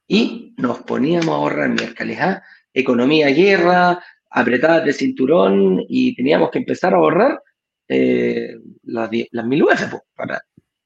Y 0.07 0.53
nos 0.57 0.79
poníamos 0.83 1.29
a 1.29 1.33
ahorrar 1.33 1.69
miércoles, 1.69 2.17
¿ah? 2.21 2.43
economía, 2.73 3.27
guerra, 3.29 4.03
apretadas 4.29 4.85
de 4.85 4.93
cinturón, 4.93 5.83
y 5.87 6.15
teníamos 6.15 6.51
que 6.51 6.59
empezar 6.59 6.93
a 6.93 6.97
ahorrar 6.97 7.41
eh, 7.87 8.55
las, 8.83 9.09
las 9.31 9.45
1000 9.45 9.63
UF 9.63 9.93
para 10.15 10.41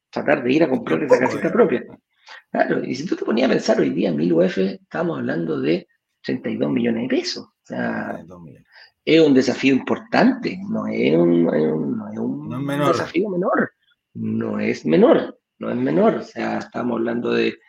tratar 0.10 0.44
de 0.44 0.54
ir 0.54 0.64
a 0.64 0.70
comprar 0.70 1.04
esa 1.04 1.20
casita 1.20 1.52
propia. 1.52 1.84
Claro, 2.52 2.84
y 2.84 2.96
si 2.96 3.06
tú 3.06 3.16
te 3.16 3.26
ponías 3.26 3.50
a 3.50 3.54
pensar 3.54 3.80
hoy 3.80 3.90
día, 3.90 4.12
1000 4.12 4.34
UF, 4.34 4.58
estamos 4.58 5.20
hablando 5.20 5.60
de 5.60 5.88
32 6.24 6.72
millones 6.72 7.04
de 7.04 7.10
pesos. 7.10 7.46
O 7.46 7.66
sea, 7.66 8.20
es 9.06 9.22
un 9.22 9.34
desafío 9.34 9.74
importante, 9.74 10.60
no 10.70 10.88
es 10.88 11.16
un, 11.16 11.44
no 11.44 12.12
es 12.12 12.20
un 12.20 12.66
desafío 12.66 13.30
menor 13.30 13.72
no 14.14 14.60
es 14.60 14.86
menor, 14.86 15.39
no 15.60 15.70
es 15.70 15.76
menor. 15.76 16.16
O 16.16 16.24
sea, 16.24 16.58
estamos 16.58 16.98
hablando 16.98 17.34
de, 17.34 17.60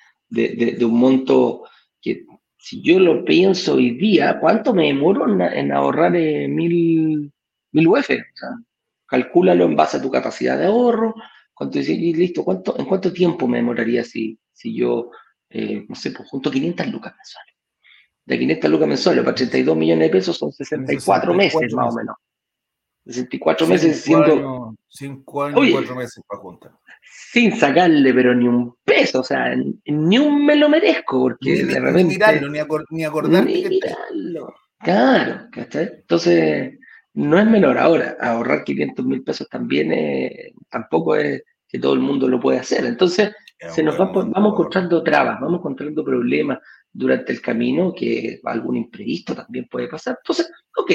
un 0.81 0.99
monto 0.99 1.65
que, 2.01 2.25
si 2.57 2.83
yo 2.83 2.99
lo 2.99 3.25
pienso 3.25 3.75
hoy 3.75 3.93
día, 3.93 4.39
¿cuánto 4.41 4.73
me 4.73 4.87
demoro 4.87 5.27
en, 5.29 5.73
ahorrar 5.73 6.15
eh, 6.17 6.49
mil, 6.49 7.33
mil 7.73 7.89
UF? 7.89 7.99
O 7.99 8.05
sea, 8.05 8.51
calcúlalo 9.07 9.65
en 9.65 9.77
base 9.77 9.97
a 9.97 10.03
tu 10.03 10.11
capacidad 10.11 10.59
de 10.59 10.67
ahorro. 10.67 11.15
¿Cuánto 11.53 11.79
listo? 11.79 12.45
¿Cuánto, 12.45 12.79
¿En 12.79 12.87
cuánto 12.87 13.13
tiempo 13.13 13.47
me 13.47 13.59
demoraría 13.59 14.03
si, 14.05 14.39
si 14.53 14.75
yo, 14.75 15.11
eh, 15.51 15.85
no 15.87 15.95
sé, 15.95 16.11
pues 16.13 16.29
junto 16.29 16.51
500 16.51 16.87
lucas 16.87 17.15
mensuales? 17.15 17.55
De 18.25 18.39
500 18.39 18.71
lucas 18.71 18.89
mensuales 18.89 19.25
para 19.25 19.35
32 19.35 19.77
millones 19.77 20.09
de 20.09 20.11
pesos 20.11 20.39
son 20.39 20.53
64, 20.53 21.35
meses 21.35 21.75
más 21.75 21.93
o 21.93 21.97
menos. 21.97 22.17
64 23.07 23.67
meses 23.67 24.01
siendo. 24.01 24.75
5 24.89 25.45
años 25.45 25.69
4 25.73 25.97
meses 25.97 26.25
para 26.27 26.41
juntar. 26.41 26.73
sin 27.33 27.57
sacarle, 27.57 28.13
pero 28.13 28.35
ni 28.35 28.49
un 28.49 28.75
peso, 28.85 29.21
o 29.21 29.25
sea, 29.25 29.55
ni 29.87 30.19
un 30.19 30.45
me 30.45 30.57
lo 30.57 30.69
merezco, 30.69 31.21
porque 31.21 31.53
ni, 31.53 31.63
de 31.63 31.81
repente. 31.81 32.05
Ni 32.05 32.11
mirarlo, 32.11 32.51
ni, 32.51 33.69
mirarlo. 33.69 34.55
Claro, 34.79 35.49
¿cachai? 35.53 35.91
Entonces, 36.01 36.79
no 37.15 37.39
es 37.39 37.47
menor. 37.47 37.79
Ahora, 37.79 38.17
ahorrar 38.21 38.65
500 38.65 39.05
mil 39.05 39.23
pesos 39.23 39.49
también 39.49 39.93
es, 39.93 40.53
tampoco 40.69 41.17
es 41.17 41.43
que 41.69 41.79
todo 41.79 41.95
el 41.95 42.01
mundo 42.01 42.29
lo 42.29 42.41
puede 42.41 42.59
hacer. 42.59 42.85
Entonces, 42.85 43.33
se 43.59 43.83
nos 43.83 44.01
va, 44.01 44.07
vamos 44.07 44.53
encontrando 44.53 45.03
trabas, 45.03 45.39
vamos 45.41 45.61
encontrando 45.61 46.03
problemas 46.03 46.59
durante 46.93 47.33
el 47.33 47.41
camino, 47.41 47.93
que 47.95 48.41
algún 48.45 48.77
imprevisto 48.77 49.35
también 49.35 49.69
puede 49.71 49.89
pasar. 49.89 50.17
Entonces, 50.19 50.51
ok, 50.77 50.93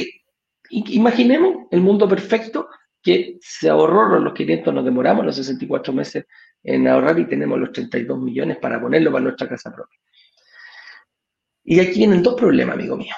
imaginemos 0.70 1.68
el 1.72 1.82
mundo 1.82 2.08
perfecto 2.08 2.70
que 3.02 3.38
se 3.40 3.70
ahorró 3.70 4.20
los 4.20 4.34
500, 4.34 4.74
nos 4.74 4.84
demoramos 4.84 5.26
los 5.26 5.36
64 5.36 5.94
meses 5.94 6.26
en 6.64 6.88
ahorrar 6.88 7.20
y 7.20 7.28
tenemos 7.28 7.60
los 7.60 7.72
32 7.72 8.20
millones 8.20 8.58
para 8.58 8.82
ponerlo 8.82 9.12
para 9.12 9.24
nuestra 9.24 9.48
casa 9.48 9.72
propia. 9.74 10.00
Y 11.64 11.80
aquí 11.80 12.00
vienen 12.00 12.24
dos 12.24 12.36
problemas, 12.36 12.76
amigo 12.76 12.98
mío. 12.98 13.14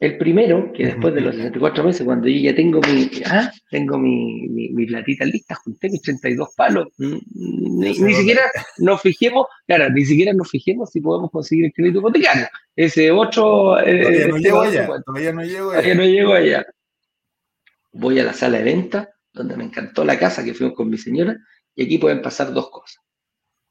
El 0.00 0.16
primero, 0.16 0.72
que 0.72 0.86
después 0.86 1.12
de 1.12 1.20
los 1.20 1.34
64 1.34 1.82
meses, 1.82 2.04
cuando 2.04 2.28
yo 2.28 2.38
ya 2.38 2.54
tengo 2.54 2.80
mi, 2.82 3.10
ah, 3.26 3.50
tengo 3.68 3.98
mi, 3.98 4.48
mi, 4.48 4.86
platita 4.86 5.24
lista, 5.24 5.56
junté 5.56 5.90
mis 5.90 6.02
32 6.02 6.54
palos, 6.56 6.86
mm, 6.98 7.16
ni, 7.80 7.94
siquiera 7.94 8.42
nos 8.78 9.02
fijemos, 9.02 9.46
claro, 9.66 9.90
ni 9.90 10.04
siquiera 10.04 10.32
nos 10.32 10.48
fijemos 10.48 10.90
si 10.90 11.00
podemos 11.00 11.32
conseguir 11.32 11.64
el 11.64 11.72
crédito 11.72 11.98
hipotecario. 11.98 12.46
Ese 12.76 13.10
otro... 13.10 13.80
Eh, 13.80 14.02
todavía, 14.02 14.28
no 14.28 14.36
llego 14.36 14.60
allá, 14.60 15.02
todavía 15.04 15.32
no 15.32 15.42
llego 15.42 15.70
allá. 15.72 15.94
no 15.96 16.04
llego 16.04 16.32
allá. 16.32 16.66
Voy 17.92 18.20
a 18.20 18.24
la 18.24 18.34
sala 18.34 18.58
de 18.58 18.64
venta, 18.64 19.10
donde 19.32 19.56
me 19.56 19.64
encantó 19.64 20.04
la 20.04 20.16
casa 20.16 20.44
que 20.44 20.54
fuimos 20.54 20.76
con 20.76 20.88
mi 20.88 20.98
señora, 20.98 21.36
y 21.74 21.84
aquí 21.84 21.98
pueden 21.98 22.22
pasar 22.22 22.52
dos 22.52 22.70
cosas. 22.70 23.02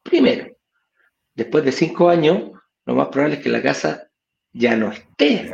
Primero, 0.04 0.58
después 1.34 1.64
de 1.64 1.72
cinco 1.72 2.10
años, 2.10 2.52
lo 2.86 2.96
más 2.96 3.08
probable 3.08 3.38
es 3.38 3.44
que 3.44 3.50
la 3.50 3.62
casa 3.62 4.07
ya 4.54 4.76
no 4.76 4.92
esté. 4.92 5.52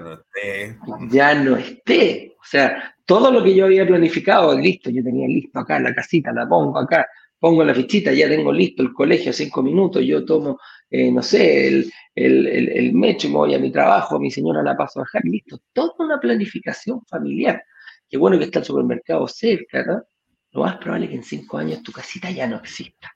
Ya 1.09 1.35
no 1.35 1.57
esté. 1.57 2.35
O 2.39 2.45
sea, 2.45 2.95
todo 3.05 3.31
lo 3.31 3.43
que 3.43 3.55
yo 3.55 3.65
había 3.65 3.85
planificado, 3.85 4.57
listo, 4.57 4.89
yo 4.89 5.03
tenía 5.03 5.27
listo 5.27 5.59
acá 5.59 5.79
la 5.79 5.93
casita, 5.93 6.31
la 6.31 6.47
pongo 6.47 6.77
acá, 6.77 7.07
pongo 7.39 7.63
la 7.63 7.73
fichita, 7.73 8.13
ya 8.13 8.27
tengo 8.27 8.51
listo 8.51 8.83
el 8.83 8.93
colegio, 8.93 9.33
cinco 9.33 9.61
minutos, 9.61 10.03
yo 10.05 10.23
tomo, 10.23 10.59
eh, 10.89 11.11
no 11.11 11.21
sé, 11.21 11.67
el, 11.67 11.91
el, 12.15 12.47
el, 12.47 12.93
metro 12.93 13.27
y 13.27 13.31
me 13.31 13.37
voy 13.37 13.53
a 13.55 13.59
mi 13.59 13.71
trabajo, 13.71 14.15
a 14.15 14.19
mi 14.19 14.31
señora 14.31 14.63
la 14.63 14.77
paso 14.77 14.99
a 14.99 15.03
dejar, 15.03 15.23
listo. 15.25 15.59
Toda 15.73 15.93
una 15.99 16.19
planificación 16.19 17.01
familiar. 17.05 17.63
Qué 18.09 18.17
bueno 18.17 18.37
que 18.37 18.45
está 18.45 18.59
el 18.59 18.65
supermercado 18.65 19.27
cerca, 19.27 19.83
¿no? 19.83 20.03
Lo 20.51 20.61
más 20.61 20.77
probable 20.77 21.05
es 21.05 21.09
que 21.09 21.17
en 21.17 21.23
cinco 21.23 21.57
años 21.57 21.81
tu 21.81 21.91
casita 21.91 22.29
ya 22.29 22.47
no 22.47 22.57
exista. 22.57 23.11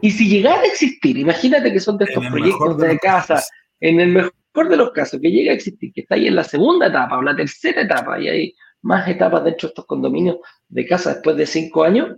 Y 0.00 0.10
si 0.12 0.28
llegara 0.28 0.62
a 0.62 0.66
existir, 0.66 1.18
imagínate 1.18 1.72
que 1.72 1.80
son 1.80 1.98
de 1.98 2.04
estos 2.04 2.24
proyectos 2.26 2.78
de, 2.78 2.88
de 2.88 2.98
casa, 2.98 3.42
en 3.80 4.00
el 4.00 4.10
mejor 4.10 4.32
por 4.52 4.68
de 4.68 4.76
los 4.76 4.92
casos, 4.92 5.20
que 5.20 5.30
llega 5.30 5.52
a 5.52 5.54
existir, 5.54 5.92
que 5.92 6.02
está 6.02 6.14
ahí 6.14 6.26
en 6.26 6.36
la 6.36 6.44
segunda 6.44 6.86
etapa 6.86 7.18
o 7.18 7.22
la 7.22 7.34
tercera 7.34 7.82
etapa, 7.82 8.20
y 8.20 8.28
hay 8.28 8.54
más 8.82 9.08
etapas 9.08 9.44
dentro 9.44 9.68
de 9.68 9.70
estos 9.70 9.86
condominios 9.86 10.36
de 10.68 10.86
casa 10.86 11.14
después 11.14 11.36
de 11.36 11.46
cinco 11.46 11.84
años, 11.84 12.16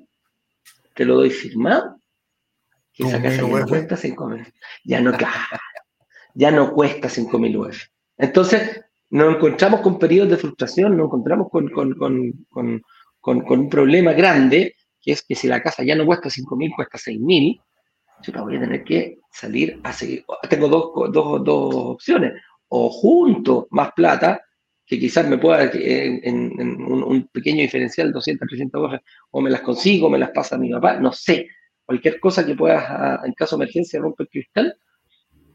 te 0.95 1.05
lo 1.05 1.17
doy 1.17 1.31
firmado, 1.31 1.97
que 2.93 3.05
esa 3.05 3.21
casa 3.21 3.43
ya 3.43 3.59
no 3.59 3.67
cuesta 3.67 3.97
cinco 3.97 4.29
mil. 4.29 4.47
Ya 4.85 5.01
no, 5.01 5.13
ya 6.35 6.51
no 6.51 6.73
cuesta 6.73 7.09
cinco 7.09 7.39
mil 7.39 7.57
UF. 7.57 7.87
Entonces, 8.17 8.85
nos 9.11 9.35
encontramos 9.35 9.81
con 9.81 9.99
periodos 9.99 10.31
de 10.31 10.37
frustración, 10.37 10.97
nos 10.97 11.07
encontramos 11.07 11.49
con, 11.51 11.69
con, 11.71 12.83
un 13.21 13.69
problema 13.69 14.13
grande, 14.13 14.77
que 15.01 15.13
es 15.13 15.23
que 15.23 15.35
si 15.35 15.49
la 15.49 15.63
casa 15.63 15.83
ya 15.83 15.95
no 15.97 16.07
cuesta 16.07 16.31
cinco 16.31 16.57
mil, 16.57 16.73
cuesta 16.75 16.99
seis 16.99 17.21
mil, 17.21 17.61
yo 18.23 18.33
voy 18.43 18.57
a 18.57 18.61
tener 18.61 18.85
que 18.85 19.19
salir 19.31 19.81
a 19.83 19.93
seguir. 19.93 20.25
Tengo 20.49 20.69
dos, 20.69 21.13
dos, 21.13 21.45
dos 21.45 21.75
opciones. 21.75 22.33
O 22.69 22.89
junto 22.91 23.69
más 23.71 23.93
plata, 23.93 24.43
que 24.87 24.99
quizás 24.99 25.27
me 25.29 25.39
pueda 25.39 25.71
en, 25.73 26.53
un, 26.61 27.29
pequeño 27.33 27.63
diferencial, 27.63 28.13
200, 28.13 28.49
300 28.49 28.83
dólares, 28.83 29.07
o 29.31 29.41
me 29.41 29.51
las 29.51 29.61
consigo, 29.61 30.11
me 30.11 30.19
las 30.19 30.31
pasa 30.31 30.57
a 30.57 30.59
mi 30.59 30.71
papá, 30.71 30.99
no 30.99 31.13
sé. 31.13 31.49
Cualquier 31.85 32.19
cosa 32.19 32.47
que 32.47 32.55
pueda, 32.55 33.21
en 33.25 33.33
caso 33.33 33.57
de 33.57 33.65
emergencia, 33.65 34.01
romper 34.01 34.29
cristal 34.29 34.77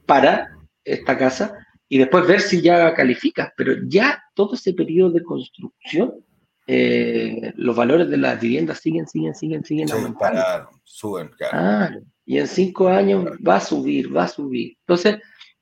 para 0.05 0.49
esta 0.83 1.17
casa 1.17 1.53
y 1.87 1.97
después 1.97 2.27
ver 2.27 2.41
si 2.41 2.61
ya 2.61 2.93
califica. 2.93 3.53
Pero 3.57 3.73
ya 3.87 4.21
todo 4.35 4.53
ese 4.53 4.73
periodo 4.73 5.11
de 5.11 5.23
construcción, 5.23 6.23
eh, 6.67 7.51
los 7.55 7.75
valores 7.75 8.09
de 8.09 8.17
las 8.17 8.39
viviendas 8.39 8.79
siguen, 8.79 9.07
siguen, 9.07 9.33
siguen, 9.33 9.63
siguen 9.63 9.91
aumentando. 9.91 10.69
suben, 10.83 11.29
claro 11.29 12.01
y 12.29 12.37
en 12.37 12.47
cinco 12.47 12.89
años 12.89 13.25
va 13.45 13.55
a 13.55 13.59
subir, 13.59 14.15
va 14.15 14.25
a 14.25 14.27
subir. 14.27 14.77
Entonces, 14.81 15.17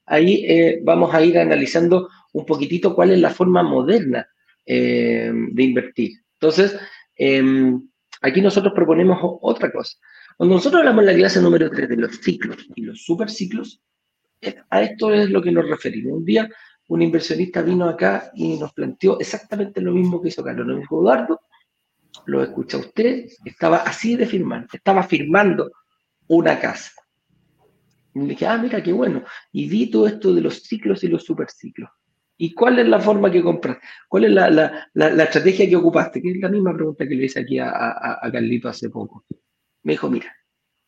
ahí 0.05 0.43
eh, 0.45 0.81
vamos 0.83 1.15
a 1.15 1.23
ir 1.23 1.39
analizando 1.39 2.09
un 2.33 2.45
poquitito 2.45 2.93
cuál 2.93 3.11
es 3.11 3.21
la 3.21 3.29
forma 3.29 3.63
moderna 3.63 4.27
eh, 4.65 5.31
de 5.33 5.63
invertir. 5.63 6.11
Entonces, 6.33 6.77
em, 7.15 7.81
aquí 8.21 8.41
nosotros 8.41 8.73
proponemos 8.75 9.17
otra 9.41 9.71
cosa. 9.71 9.95
Cuando 10.35 10.55
nosotros 10.55 10.81
hablamos 10.81 11.03
en 11.03 11.05
la 11.05 11.15
clase 11.15 11.39
número 11.39 11.69
3 11.69 11.87
de 11.87 11.95
los 11.95 12.17
ciclos 12.17 12.57
y 12.75 12.81
los 12.81 13.01
superciclos, 13.01 13.81
eh, 14.41 14.57
a 14.69 14.81
esto 14.81 15.13
es 15.13 15.29
lo 15.29 15.41
que 15.41 15.53
nos 15.53 15.69
referimos. 15.69 16.17
Un 16.17 16.25
día 16.25 16.49
un 16.89 17.01
inversionista 17.01 17.61
vino 17.61 17.87
acá 17.87 18.29
y 18.35 18.57
nos 18.57 18.73
planteó 18.73 19.17
exactamente 19.21 19.79
lo 19.79 19.93
mismo 19.93 20.21
que 20.21 20.27
hizo 20.27 20.43
Carlos. 20.43 20.67
Dijo, 20.77 20.99
Eduardo, 20.99 21.39
lo 22.25 22.43
escucha 22.43 22.77
usted, 22.77 23.25
estaba 23.45 23.77
así 23.77 24.17
de 24.17 24.25
firmar, 24.25 24.67
estaba 24.73 25.03
firmando 25.03 25.71
una 26.27 26.59
casa. 26.59 26.91
Y 28.13 28.19
dije, 28.21 28.47
ah, 28.47 28.57
mira, 28.57 28.81
qué 28.81 28.91
bueno. 28.91 29.23
Y 29.51 29.67
vi 29.69 29.89
todo 29.89 30.07
esto 30.07 30.33
de 30.33 30.41
los 30.41 30.63
ciclos 30.63 31.03
y 31.03 31.07
los 31.07 31.23
superciclos. 31.23 31.89
¿Y 32.37 32.53
cuál 32.53 32.77
es 32.79 32.87
la 32.87 32.99
forma 32.99 33.31
que 33.31 33.41
compraste? 33.41 33.85
¿Cuál 34.07 34.25
es 34.25 34.31
la, 34.31 34.49
la, 34.49 34.89
la, 34.93 35.23
estrategia 35.23 35.67
que 35.67 35.75
ocupaste? 35.75 36.21
Que 36.21 36.31
es 36.31 36.37
la 36.39 36.49
misma 36.49 36.73
pregunta 36.73 37.07
que 37.07 37.15
le 37.15 37.25
hice 37.25 37.39
aquí 37.39 37.57
a, 37.57 37.69
a, 37.69 38.31
Carlito 38.31 38.69
hace 38.69 38.89
poco. 38.89 39.25
Me 39.83 39.93
dijo, 39.93 40.09
mira, 40.09 40.35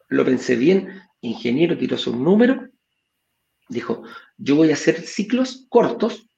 lo 0.10 0.24
pensé 0.24 0.56
bien, 0.56 1.02
ingeniero 1.22 1.76
tiró 1.76 1.98
su 1.98 2.16
número, 2.16 2.70
dijo, 3.68 4.04
yo 4.38 4.56
voy 4.56 4.70
a 4.70 4.74
hacer 4.74 5.02
ciclos 5.02 5.66
cortos, 5.70 6.30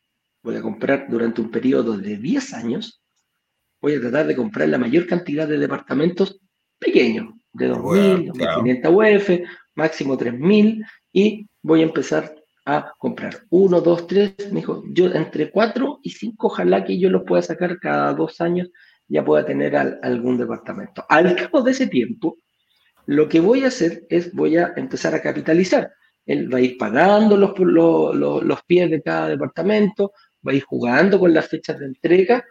voy 0.43 0.55
a 0.55 0.61
comprar 0.61 1.07
durante 1.09 1.41
un 1.41 1.51
periodo 1.51 1.97
de 1.97 2.17
10 2.17 2.53
años, 2.53 3.03
voy 3.81 3.95
a 3.95 4.01
tratar 4.01 4.27
de 4.27 4.35
comprar 4.35 4.69
la 4.69 4.77
mayor 4.77 5.07
cantidad 5.07 5.47
de 5.47 5.57
departamentos 5.57 6.39
pequeños, 6.79 7.33
de 7.53 7.71
2.000, 7.71 8.31
2.500 8.33 9.17
UF, 9.17 9.49
máximo 9.75 10.17
3.000, 10.17 10.85
y 11.11 11.47
voy 11.61 11.81
a 11.81 11.83
empezar 11.83 12.35
a 12.65 12.93
comprar. 12.97 13.43
Uno, 13.49 13.81
dos, 13.81 14.07
tres, 14.07 14.33
me 14.51 14.59
dijo, 14.59 14.83
yo 14.91 15.07
entre 15.07 15.51
cuatro 15.51 15.99
y 16.03 16.11
cinco, 16.11 16.47
ojalá 16.47 16.83
que 16.83 16.97
yo 16.99 17.09
los 17.09 17.23
pueda 17.23 17.41
sacar 17.41 17.79
cada 17.79 18.13
dos 18.13 18.39
años, 18.39 18.69
ya 19.07 19.25
pueda 19.25 19.45
tener 19.45 19.75
algún 19.75 20.37
departamento. 20.37 21.03
Al 21.09 21.35
cabo 21.35 21.61
de 21.61 21.71
ese 21.71 21.87
tiempo, 21.87 22.37
lo 23.07 23.27
que 23.27 23.39
voy 23.39 23.63
a 23.63 23.67
hacer 23.67 24.05
es, 24.09 24.33
voy 24.33 24.57
a 24.57 24.73
empezar 24.75 25.13
a 25.15 25.21
capitalizar. 25.21 25.91
Él 26.25 26.53
va 26.53 26.59
a 26.59 26.61
ir 26.61 26.77
pagando 26.77 27.35
los, 27.35 27.57
los, 27.57 28.43
los 28.43 28.63
pies 28.63 28.89
de 28.89 29.01
cada 29.01 29.27
departamento, 29.27 30.13
va 30.47 30.51
a 30.51 30.55
ir 30.55 30.63
jugando 30.63 31.19
con 31.19 31.33
las 31.33 31.47
fechas 31.47 31.79
de 31.79 31.87
entrega 31.87 32.45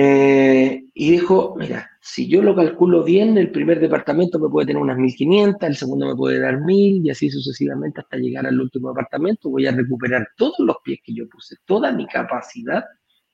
eh, 0.00 0.84
y 0.94 1.10
dijo, 1.10 1.56
mira, 1.58 1.90
si 2.00 2.28
yo 2.28 2.40
lo 2.40 2.54
calculo 2.54 3.02
bien, 3.02 3.36
el 3.36 3.50
primer 3.50 3.80
departamento 3.80 4.38
me 4.38 4.48
puede 4.48 4.68
tener 4.68 4.80
unas 4.80 4.96
1.500, 4.96 5.56
el 5.66 5.74
segundo 5.74 6.06
me 6.06 6.14
puede 6.14 6.38
dar 6.38 6.60
1.000 6.60 7.04
y 7.04 7.10
así 7.10 7.28
sucesivamente 7.28 8.00
hasta 8.02 8.16
llegar 8.16 8.46
al 8.46 8.60
último 8.60 8.90
departamento. 8.90 9.50
Voy 9.50 9.66
a 9.66 9.72
recuperar 9.72 10.28
todos 10.36 10.60
los 10.60 10.76
pies 10.84 11.00
que 11.02 11.12
yo 11.12 11.28
puse, 11.28 11.56
toda 11.64 11.90
mi 11.90 12.06
capacidad 12.06 12.84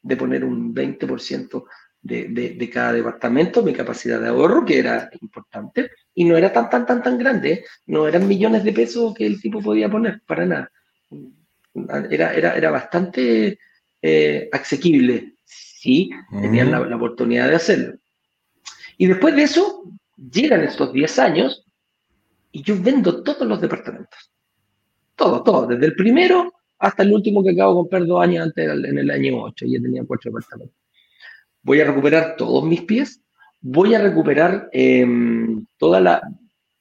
de 0.01 0.17
poner 0.17 0.43
un 0.43 0.75
20% 0.75 1.65
de, 2.01 2.29
de, 2.29 2.71
cada 2.71 2.95
departamento, 2.95 3.62
mi 3.62 3.75
capacidad 3.75 4.19
de 4.19 4.29
ahorro, 4.29 4.65
que 4.65 4.79
era 4.79 5.11
importante, 5.21 5.91
y 6.15 6.25
no 6.25 6.35
era 6.35 6.51
tan, 6.51 6.71
tan, 6.71 6.87
tan, 6.87 7.03
tan 7.03 7.19
grande, 7.19 7.53
¿eh? 7.53 7.65
no 7.89 8.09
eran 8.09 8.27
millones 8.27 8.65
de 8.65 8.73
pesos 8.73 9.12
que 9.12 9.27
el 9.27 9.39
tipo 9.39 9.61
podía 9.61 9.91
poner, 9.91 10.23
para 10.27 10.47
nada. 10.47 10.73
Era, 12.11 12.33
era, 12.33 12.57
era 12.57 12.71
bastante 12.71 13.59
eh, 14.01 14.49
asequible 14.51 15.34
¿sí? 15.85 16.11
Tenían 16.30 16.70
la, 16.70 16.97
oportunidad 16.97 17.51
de 17.51 17.57
hacerlo. 17.57 17.99
Y 18.97 19.07
después 19.07 19.37
de 19.37 19.43
eso, 19.43 19.82
llegan 20.16 20.64
estos 20.64 20.95
10 20.95 21.18
años 21.18 21.66
y 22.53 22.62
yo 22.62 22.74
vendo 22.80 23.22
todos 23.22 23.47
los 23.47 23.61
departamentos. 23.61 24.32
Todo, 25.14 25.43
todo, 25.43 25.66
desde 25.66 25.87
el 25.87 25.95
primero 25.95 26.55
hasta 26.78 27.03
el 27.03 27.12
último 27.12 27.45
que 27.45 27.51
acabo 27.51 27.72
de 27.72 27.78
comprar 27.80 28.07
dos 28.07 28.22
años 28.22 28.47
antes, 28.47 28.66
en 28.66 28.99
el 28.99 29.11
año 29.11 29.43
8, 29.43 29.66
ya 29.68 29.80
tenía 29.80 30.05
cuatro 30.07 30.30
departamentos. 30.30 30.76
Voy 31.62 31.80
a 31.80 31.85
recuperar 31.85 32.37
todos 32.37 32.64
mis 32.64 32.82
pies, 32.82 33.20
voy 33.61 33.95
a 33.95 34.01
recuperar 34.01 34.70
em, 34.72 35.66
toda 35.76 36.01
la, 36.01 36.22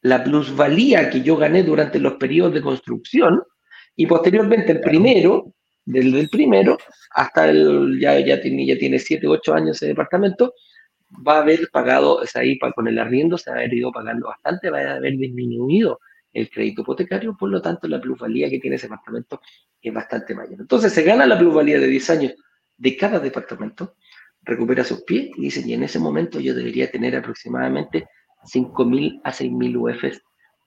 la 0.02 0.24
plusvalía 0.24 1.10
que 1.10 1.22
yo 1.22 1.36
gané 1.36 1.64
durante 1.64 2.00
los 2.00 2.14
periodos 2.14 2.54
de 2.54 2.62
construcción 2.62 3.44
y 3.98 4.08
posteriormente 4.08 4.72
el 4.72 4.80
primero 4.80 5.54
desde 5.86 6.20
el 6.20 6.30
primero 6.30 6.78
hasta 7.12 7.50
el, 7.50 8.00
ya, 8.00 8.20
ya 8.20 8.42
tiene, 8.42 8.66
ya 8.66 8.78
tiene 8.78 9.00
7, 9.00 9.28
8 9.28 9.54
años 9.54 9.78
ese 9.78 9.88
departamento, 9.88 10.54
va 11.28 11.38
a 11.38 11.42
haber 11.42 11.70
pagado, 11.72 12.16
o 12.16 12.26
sea, 12.26 12.42
ahí 12.42 12.58
con 12.58 12.88
el 12.88 13.00
arriendo 13.00 13.38
se 13.38 13.52
va 13.52 13.58
a 13.58 13.60
haber 13.60 13.74
ido 13.74 13.92
pagando 13.92 14.28
bastante, 14.28 14.70
va 14.70 14.80
a 14.80 14.96
haber 14.96 15.18
disminuido 15.18 16.00
el 16.34 16.50
crédito 16.50 16.82
hipotecario, 16.82 17.38
por 17.38 17.50
lo 17.50 17.62
tanto 17.62 17.88
la 17.88 18.02
plusvalía 18.02 18.50
que 18.50 18.60
tiene 18.60 18.78
ese 18.78 18.88
departamento 18.88 19.40
es 19.82 19.94
bastante 19.94 20.34
mayor. 20.34 20.62
Entonces 20.62 20.92
se 20.92 21.04
gana 21.04 21.26
la 21.28 21.38
plusvalía 21.38 21.80
de 21.80 21.88
10 21.88 22.10
años 22.10 22.34
de 22.78 22.98
cada 22.98 23.20
departamento, 23.20 23.96
recupera 24.42 24.84
sus 24.84 25.04
pies 25.04 25.30
y 25.38 25.42
dice, 25.42 25.64
y 25.66 25.74
en 25.74 25.84
ese 25.84 26.00
momento 26.00 26.40
yo 26.40 26.56
debería 26.56 26.90
tener 26.90 27.16
aproximadamente 27.16 28.08
5.000 28.44 29.22
a 29.24 29.32
6.000 29.32 29.78
UFs 29.78 30.22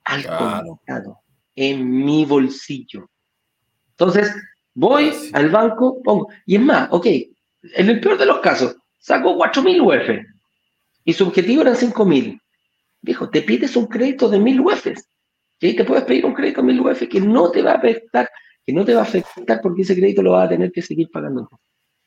al 0.04 0.24
contado 0.64 1.20
en 1.56 2.04
mi 2.04 2.24
bolsillo. 2.24 3.10
Entonces, 3.90 4.34
voy 4.76 5.10
al 5.32 5.48
banco, 5.48 6.00
pongo, 6.02 6.28
y 6.44 6.54
es 6.56 6.60
más, 6.60 6.88
ok, 6.92 7.06
en 7.06 7.88
el 7.88 7.98
peor 7.98 8.18
de 8.18 8.26
los 8.26 8.38
casos, 8.40 8.76
saco 8.98 9.36
4.000 9.36 9.80
UF 9.80 10.26
y 11.04 11.12
su 11.12 11.26
objetivo 11.26 11.62
eran 11.62 11.74
5.000. 11.74 12.38
Dijo, 13.00 13.30
te 13.30 13.42
pides 13.42 13.74
un 13.76 13.86
crédito 13.86 14.28
de 14.28 14.38
1.000 14.38 14.64
UFs. 14.64 15.08
¿sí? 15.60 15.74
Te 15.74 15.84
puedes 15.84 16.04
pedir 16.04 16.26
un 16.26 16.34
crédito 16.34 16.62
de 16.62 16.72
1.000 16.74 16.92
UF 16.92 17.08
que 17.08 17.20
no 17.20 17.50
te 17.50 17.62
va 17.62 17.72
a 17.72 17.76
afectar, 17.76 18.28
que 18.64 18.72
no 18.72 18.84
te 18.84 18.94
va 18.94 19.00
a 19.00 19.04
afectar 19.04 19.60
porque 19.62 19.82
ese 19.82 19.96
crédito 19.96 20.22
lo 20.22 20.32
vas 20.32 20.46
a 20.46 20.50
tener 20.50 20.70
que 20.70 20.82
seguir 20.82 21.08
pagando. 21.10 21.48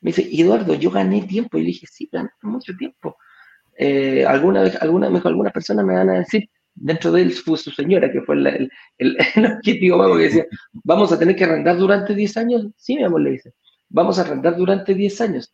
Me 0.00 0.12
dice, 0.12 0.28
Eduardo, 0.30 0.74
yo 0.74 0.90
gané 0.90 1.22
tiempo. 1.22 1.58
Y 1.58 1.62
le 1.62 1.66
dije, 1.68 1.86
sí, 1.90 2.08
gané 2.10 2.30
mucho 2.42 2.74
tiempo. 2.76 3.16
Eh, 3.76 4.24
alguna 4.26 4.62
vez, 4.62 4.80
alguna, 4.80 5.08
algunas 5.08 5.52
personas 5.52 5.84
me 5.84 5.94
van 5.94 6.10
a 6.10 6.18
decir, 6.20 6.48
dentro 6.74 7.12
de 7.12 7.22
él 7.22 7.32
fue 7.32 7.58
su 7.58 7.70
señora, 7.70 8.10
que 8.10 8.22
fue 8.22 8.36
el, 8.36 8.46
el, 8.46 8.70
el, 9.34 9.46
objetivo 9.46 10.16
que 10.16 10.22
decía, 10.22 10.46
vamos 10.72 11.12
a 11.12 11.18
tener 11.18 11.36
que 11.36 11.44
arrendar 11.44 11.76
durante 11.76 12.14
10 12.14 12.36
años. 12.36 12.66
Sí, 12.76 12.96
mi 12.96 13.04
amor, 13.04 13.22
le 13.22 13.32
dice, 13.32 13.54
vamos 13.88 14.18
a 14.18 14.22
arrendar 14.22 14.56
durante 14.56 14.94
10 14.94 15.20
años, 15.20 15.52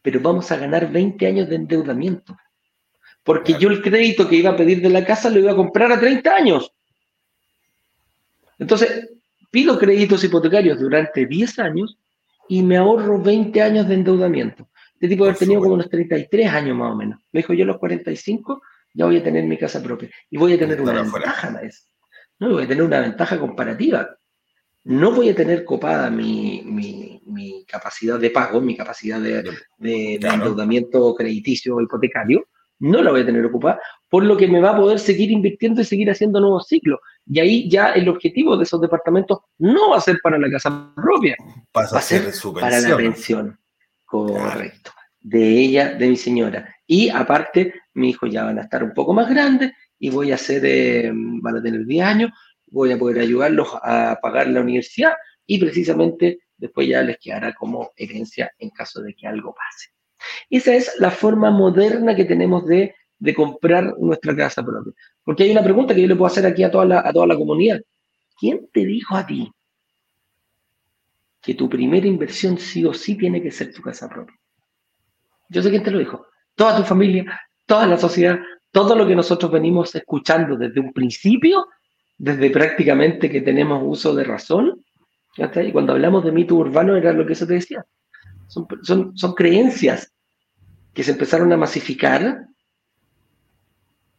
pero 0.00 0.20
vamos 0.20 0.50
a 0.50 0.56
ganar 0.56 0.90
20 0.90 1.26
años 1.26 1.48
de 1.48 1.56
endeudamiento. 1.56 2.36
Porque 3.24 3.54
yo 3.58 3.68
el 3.68 3.82
crédito 3.82 4.28
que 4.28 4.36
iba 4.36 4.50
a 4.50 4.56
pedir 4.56 4.80
de 4.80 4.90
la 4.90 5.04
casa 5.04 5.30
lo 5.30 5.38
iba 5.38 5.52
a 5.52 5.56
comprar 5.56 5.92
a 5.92 6.00
30 6.00 6.34
años. 6.34 6.72
Entonces, 8.58 9.10
pido 9.50 9.78
créditos 9.78 10.24
hipotecarios 10.24 10.80
durante 10.80 11.26
10 11.26 11.58
años 11.60 11.98
y 12.48 12.62
me 12.62 12.76
ahorro 12.76 13.20
20 13.20 13.62
años 13.62 13.88
de 13.88 13.94
endeudamiento. 13.94 14.68
Este 14.94 15.08
tipo 15.08 15.24
de 15.24 15.30
haber 15.30 15.38
tenido 15.38 15.60
como 15.60 15.74
unos 15.74 15.88
33 15.88 16.48
años 16.48 16.76
más 16.76 16.92
o 16.92 16.96
menos. 16.96 17.20
Me 17.32 17.40
dijo, 17.40 17.54
yo 17.54 17.64
a 17.64 17.68
los 17.68 17.78
45 17.78 18.62
ya 18.94 19.06
voy 19.06 19.18
a 19.18 19.22
tener 19.22 19.44
mi 19.44 19.58
casa 19.58 19.82
propia. 19.82 20.10
Y 20.30 20.36
voy 20.36 20.54
a 20.54 20.58
tener 20.58 20.80
una 20.80 21.02
ventaja, 21.02 21.60
No, 22.38 22.50
voy 22.50 22.64
a 22.64 22.68
tener 22.68 22.82
una 22.82 23.00
ventaja 23.00 23.38
comparativa. 23.38 24.08
No 24.84 25.12
voy 25.12 25.28
a 25.28 25.34
tener 25.34 25.64
copada 25.64 26.10
mi, 26.10 26.62
mi, 26.64 27.64
capacidad 27.66 28.18
de 28.18 28.30
pago, 28.30 28.60
mi 28.60 28.76
capacidad 28.76 29.20
de, 29.20 29.42
de, 29.78 30.14
endeudamiento 30.14 31.14
crediticio 31.14 31.76
o 31.76 31.80
hipotecario. 31.80 32.46
No 32.80 33.00
la 33.00 33.12
voy 33.12 33.20
a 33.20 33.26
tener 33.26 33.46
ocupada, 33.46 33.80
por 34.10 34.24
lo 34.24 34.36
que 34.36 34.48
me 34.48 34.60
va 34.60 34.70
a 34.70 34.76
poder 34.76 34.98
seguir 34.98 35.30
invirtiendo 35.30 35.80
y 35.80 35.84
seguir 35.84 36.10
haciendo 36.10 36.40
nuevos 36.40 36.66
ciclos. 36.66 36.98
Y 37.26 37.38
ahí 37.38 37.70
ya 37.70 37.92
el 37.92 38.08
objetivo 38.08 38.56
de 38.56 38.64
esos 38.64 38.80
departamentos 38.80 39.38
no 39.58 39.90
va 39.90 39.98
a 39.98 40.00
ser 40.00 40.18
para 40.20 40.36
la 40.36 40.50
casa 40.50 40.92
propia, 40.96 41.36
va 41.74 41.82
a 41.82 42.02
ser 42.02 42.32
para 42.52 42.80
la 42.80 42.96
pensión. 42.96 43.56
Correcto. 44.04 44.90
De 45.20 45.60
ella, 45.60 45.94
de 45.94 46.08
mi 46.08 46.16
señora. 46.16 46.74
Y 46.94 47.08
aparte, 47.08 47.72
mi 47.94 48.10
hijo 48.10 48.26
ya 48.26 48.44
van 48.44 48.58
a 48.58 48.64
estar 48.64 48.84
un 48.84 48.92
poco 48.92 49.14
más 49.14 49.26
grandes 49.26 49.72
y 49.98 50.10
voy 50.10 50.30
a 50.30 50.34
hacer, 50.34 50.62
eh, 50.66 51.10
van 51.14 51.56
a 51.56 51.62
tener 51.62 51.86
10 51.86 52.04
años, 52.04 52.32
voy 52.66 52.92
a 52.92 52.98
poder 52.98 53.20
ayudarlos 53.20 53.68
a 53.82 54.18
pagar 54.20 54.48
la 54.48 54.60
universidad 54.60 55.14
y 55.46 55.58
precisamente 55.58 56.40
después 56.54 56.86
ya 56.86 57.00
les 57.00 57.16
quedará 57.16 57.54
como 57.54 57.92
herencia 57.96 58.52
en 58.58 58.68
caso 58.68 59.00
de 59.00 59.14
que 59.14 59.26
algo 59.26 59.54
pase. 59.54 59.88
Esa 60.50 60.74
es 60.74 60.94
la 60.98 61.10
forma 61.10 61.50
moderna 61.50 62.14
que 62.14 62.26
tenemos 62.26 62.66
de, 62.66 62.94
de 63.18 63.34
comprar 63.34 63.94
nuestra 63.98 64.36
casa 64.36 64.62
propia. 64.62 64.92
Porque 65.24 65.44
hay 65.44 65.50
una 65.50 65.64
pregunta 65.64 65.94
que 65.94 66.02
yo 66.02 66.08
le 66.08 66.16
puedo 66.16 66.30
hacer 66.30 66.44
aquí 66.44 66.62
a 66.62 66.70
toda, 66.70 66.84
la, 66.84 67.00
a 67.00 67.10
toda 67.10 67.26
la 67.26 67.36
comunidad. 67.36 67.80
¿Quién 68.38 68.68
te 68.70 68.84
dijo 68.84 69.16
a 69.16 69.26
ti 69.26 69.50
que 71.40 71.54
tu 71.54 71.70
primera 71.70 72.06
inversión 72.06 72.58
sí 72.58 72.84
o 72.84 72.92
sí 72.92 73.16
tiene 73.16 73.42
que 73.42 73.50
ser 73.50 73.72
tu 73.72 73.80
casa 73.80 74.10
propia? 74.10 74.38
Yo 75.48 75.62
sé 75.62 75.70
quién 75.70 75.82
te 75.82 75.90
lo 75.90 75.98
dijo. 75.98 76.26
Toda 76.62 76.76
tu 76.76 76.84
familia, 76.84 77.40
toda 77.66 77.88
la 77.88 77.98
sociedad, 77.98 78.38
todo 78.70 78.94
lo 78.94 79.04
que 79.04 79.16
nosotros 79.16 79.50
venimos 79.50 79.92
escuchando 79.96 80.56
desde 80.56 80.78
un 80.78 80.92
principio, 80.92 81.66
desde 82.16 82.50
prácticamente 82.50 83.28
que 83.28 83.40
tenemos 83.40 83.82
uso 83.84 84.14
de 84.14 84.22
razón. 84.22 84.80
Y 85.36 85.72
cuando 85.72 85.92
hablamos 85.92 86.24
de 86.24 86.30
mito 86.30 86.54
urbano 86.54 86.94
era 86.94 87.12
lo 87.12 87.26
que 87.26 87.32
eso 87.32 87.48
te 87.48 87.54
decía. 87.54 87.84
Son, 88.46 88.68
son, 88.82 89.18
son 89.18 89.34
creencias 89.34 90.12
que 90.94 91.02
se 91.02 91.10
empezaron 91.10 91.52
a 91.52 91.56
masificar. 91.56 92.46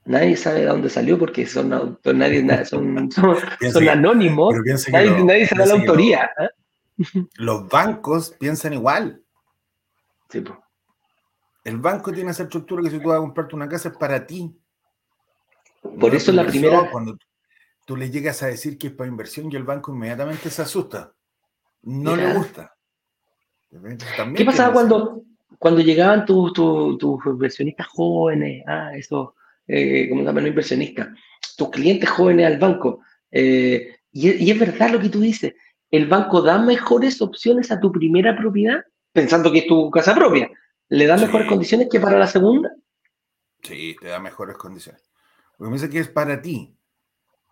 Nadie 0.03 0.35
sabe 0.35 0.59
de 0.59 0.65
dónde 0.65 0.89
salió 0.89 1.17
porque 1.17 1.45
son, 1.45 1.69
nadie, 2.03 2.65
son, 2.65 3.09
son, 3.71 3.87
anónimos. 3.87 4.53
Nadie, 4.91 5.47
se 5.47 5.55
da 5.55 5.65
la 5.65 5.75
autoría. 5.75 6.29
¿eh? 6.37 7.23
Los 7.35 7.69
bancos 7.69 8.35
piensan 8.37 8.73
igual. 8.73 9.23
Sí, 10.29 10.41
pues. 10.41 10.59
El 11.63 11.77
banco 11.77 12.11
tiene 12.11 12.31
esa 12.31 12.43
estructura 12.43 12.83
que 12.83 12.89
si 12.89 12.99
tú 12.99 13.09
vas 13.09 13.17
a 13.17 13.21
comprarte 13.21 13.55
una 13.55 13.69
casa 13.69 13.89
es 13.89 13.97
para 13.97 14.25
ti. 14.25 14.53
Por 15.99 16.13
eso 16.13 16.31
la 16.31 16.45
primera. 16.45 16.89
Cuando 16.91 17.17
tú 17.85 17.95
le 17.95 18.09
llegas 18.09 18.43
a 18.43 18.47
decir 18.47 18.77
que 18.77 18.87
es 18.87 18.93
para 18.93 19.09
inversión 19.09 19.51
y 19.51 19.55
el 19.55 19.63
banco 19.63 19.93
inmediatamente 19.93 20.49
se 20.49 20.61
asusta. 20.61 21.13
No 21.83 22.15
le 22.15 22.33
gusta. 22.33 22.75
¿Qué 24.35 24.45
pasaba 24.45 24.73
cuando, 24.73 25.23
cuando 25.57 25.81
llegaban 25.81 26.25
tus 26.25 26.53
inversionistas 27.25 27.87
jóvenes? 27.87 28.63
Ah, 28.67 28.91
eso, 28.95 29.35
eh, 29.67 30.07
¿cómo 30.09 30.21
se 30.21 30.27
llama? 30.27 30.41
No 30.41 30.47
inversionistas. 30.47 31.09
Tus 31.57 31.69
clientes 31.69 32.09
jóvenes 32.09 32.45
al 32.45 32.57
banco. 32.57 33.01
Eh, 33.31 33.95
y, 34.11 34.31
y 34.31 34.51
es 34.51 34.59
verdad 34.59 34.91
lo 34.91 34.99
que 34.99 35.09
tú 35.09 35.21
dices. 35.21 35.53
El 35.91 36.07
banco 36.07 36.41
da 36.41 36.57
mejores 36.57 37.21
opciones 37.21 37.71
a 37.71 37.79
tu 37.79 37.91
primera 37.91 38.35
propiedad 38.35 38.83
pensando 39.13 39.51
que 39.51 39.59
es 39.59 39.67
tu 39.67 39.89
casa 39.91 40.13
propia. 40.15 40.49
¿Le 40.93 41.07
da 41.07 41.17
mejores 41.17 41.47
condiciones 41.47 41.87
que 41.89 41.99
para 41.99 42.19
la 42.19 42.27
segunda? 42.27 42.71
Sí, 43.63 43.95
te 43.99 44.09
da 44.09 44.19
mejores 44.19 44.55
condiciones. 44.57 45.01
Porque 45.57 45.71
me 45.71 45.77
dice 45.77 45.89
que 45.89 45.97
es 45.97 46.07
para 46.07 46.39
ti. 46.39 46.77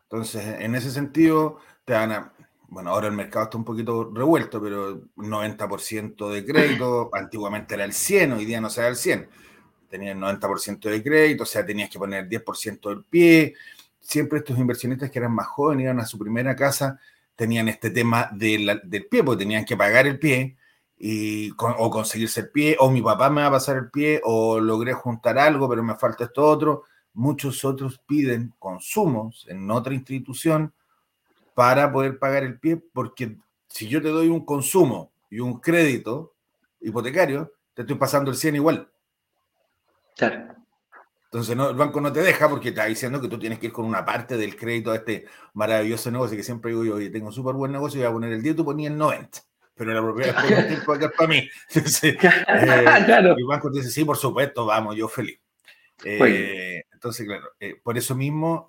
Entonces, 0.03 0.59
en 0.59 0.75
ese 0.75 0.91
sentido, 0.91 1.57
te 1.83 1.93
dan 1.93 2.11
a, 2.11 2.33
bueno, 2.67 2.91
ahora 2.91 3.07
el 3.07 3.13
mercado 3.13 3.45
está 3.45 3.57
un 3.57 3.65
poquito 3.65 4.11
revuelto, 4.13 4.61
pero 4.61 5.07
90% 5.15 6.29
de 6.29 6.45
crédito, 6.45 7.09
antiguamente 7.13 7.73
era 7.73 7.83
el 7.83 7.93
100, 7.93 8.33
hoy 8.33 8.45
día 8.45 8.61
no 8.61 8.69
se 8.69 8.81
da 8.81 8.89
el 8.89 8.95
100. 8.95 9.27
Tenías 9.89 10.15
90% 10.15 10.79
de 10.81 11.01
crédito, 11.01 11.41
o 11.41 11.47
sea, 11.47 11.65
tenías 11.65 11.89
que 11.89 11.97
poner 11.97 12.29
10% 12.29 12.89
del 12.89 13.03
pie. 13.05 13.55
Siempre 13.99 14.37
estos 14.37 14.59
inversionistas 14.59 15.09
que 15.09 15.17
eran 15.17 15.33
más 15.33 15.47
jóvenes, 15.47 15.85
iban 15.85 15.99
a 15.99 16.05
su 16.05 16.19
primera 16.19 16.55
casa, 16.55 16.99
tenían 17.35 17.69
este 17.69 17.89
tema 17.89 18.29
del 18.33 19.07
pie, 19.09 19.23
porque 19.23 19.45
tenían 19.45 19.65
que 19.65 19.75
pagar 19.75 20.05
el 20.05 20.19
pie 20.19 20.57
y, 21.03 21.51
o 21.57 21.89
conseguirse 21.89 22.41
el 22.41 22.49
pie, 22.51 22.77
o 22.79 22.91
mi 22.91 23.01
papá 23.01 23.31
me 23.31 23.41
va 23.41 23.47
a 23.47 23.51
pasar 23.51 23.75
el 23.75 23.89
pie, 23.89 24.21
o 24.23 24.59
logré 24.59 24.93
juntar 24.93 25.39
algo, 25.39 25.67
pero 25.67 25.81
me 25.81 25.95
falta 25.95 26.25
esto 26.25 26.45
otro. 26.45 26.83
Muchos 27.13 27.65
otros 27.65 27.99
piden 28.05 28.53
consumos 28.59 29.47
en 29.49 29.69
otra 29.71 29.95
institución 29.95 30.71
para 31.55 31.91
poder 31.91 32.19
pagar 32.19 32.43
el 32.43 32.59
pie, 32.59 32.77
porque 32.77 33.35
si 33.67 33.87
yo 33.87 33.99
te 33.99 34.09
doy 34.09 34.27
un 34.27 34.45
consumo 34.45 35.11
y 35.31 35.39
un 35.39 35.59
crédito 35.59 36.35
hipotecario, 36.79 37.51
te 37.73 37.81
estoy 37.81 37.97
pasando 37.97 38.29
el 38.29 38.37
100 38.37 38.57
igual. 38.57 38.87
Claro. 40.15 40.53
Entonces 41.25 41.55
no, 41.55 41.71
el 41.71 41.75
banco 41.75 41.99
no 41.99 42.13
te 42.13 42.21
deja 42.21 42.47
porque 42.47 42.71
te 42.71 42.79
está 42.79 42.85
diciendo 42.85 43.19
que 43.19 43.27
tú 43.27 43.39
tienes 43.39 43.57
que 43.57 43.67
ir 43.67 43.73
con 43.73 43.85
una 43.85 44.05
parte 44.05 44.37
del 44.37 44.55
crédito 44.55 44.91
a 44.91 44.97
este 44.97 45.25
maravilloso 45.53 46.11
negocio 46.11 46.37
que 46.37 46.43
siempre 46.43 46.69
digo 46.69 46.83
yo, 46.83 46.95
oye, 46.95 47.09
tengo 47.09 47.27
un 47.27 47.33
súper 47.33 47.55
buen 47.55 47.71
negocio, 47.71 47.99
voy 48.01 48.07
a 48.07 48.13
poner 48.13 48.33
el 48.33 48.43
10, 48.43 48.55
tú 48.57 48.65
ponías 48.65 48.91
el 48.91 48.99
90 48.99 49.50
pero 49.82 49.95
la 49.95 50.01
propiedad 50.03 50.51
es 50.51 50.67
tiempo 50.67 50.93
acá 50.93 51.11
para 51.17 51.27
mí. 51.27 51.49
Entonces, 51.73 52.15
eh, 52.23 53.36
Y 53.38 53.43
banco 53.43 53.71
dice, 53.71 53.89
sí, 53.89 54.05
por 54.05 54.15
supuesto, 54.15 54.67
vamos, 54.67 54.95
yo 54.95 55.07
feliz. 55.07 55.39
Eh, 56.05 56.84
entonces, 56.93 57.25
claro, 57.25 57.47
eh, 57.59 57.79
por 57.82 57.97
eso 57.97 58.13
mismo, 58.13 58.67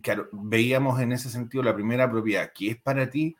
claro, 0.00 0.30
veíamos 0.32 1.00
en 1.00 1.12
ese 1.12 1.28
sentido 1.28 1.62
la 1.62 1.74
primera 1.74 2.10
propiedad 2.10 2.50
que 2.54 2.70
es 2.70 2.80
para 2.80 3.10
ti, 3.10 3.36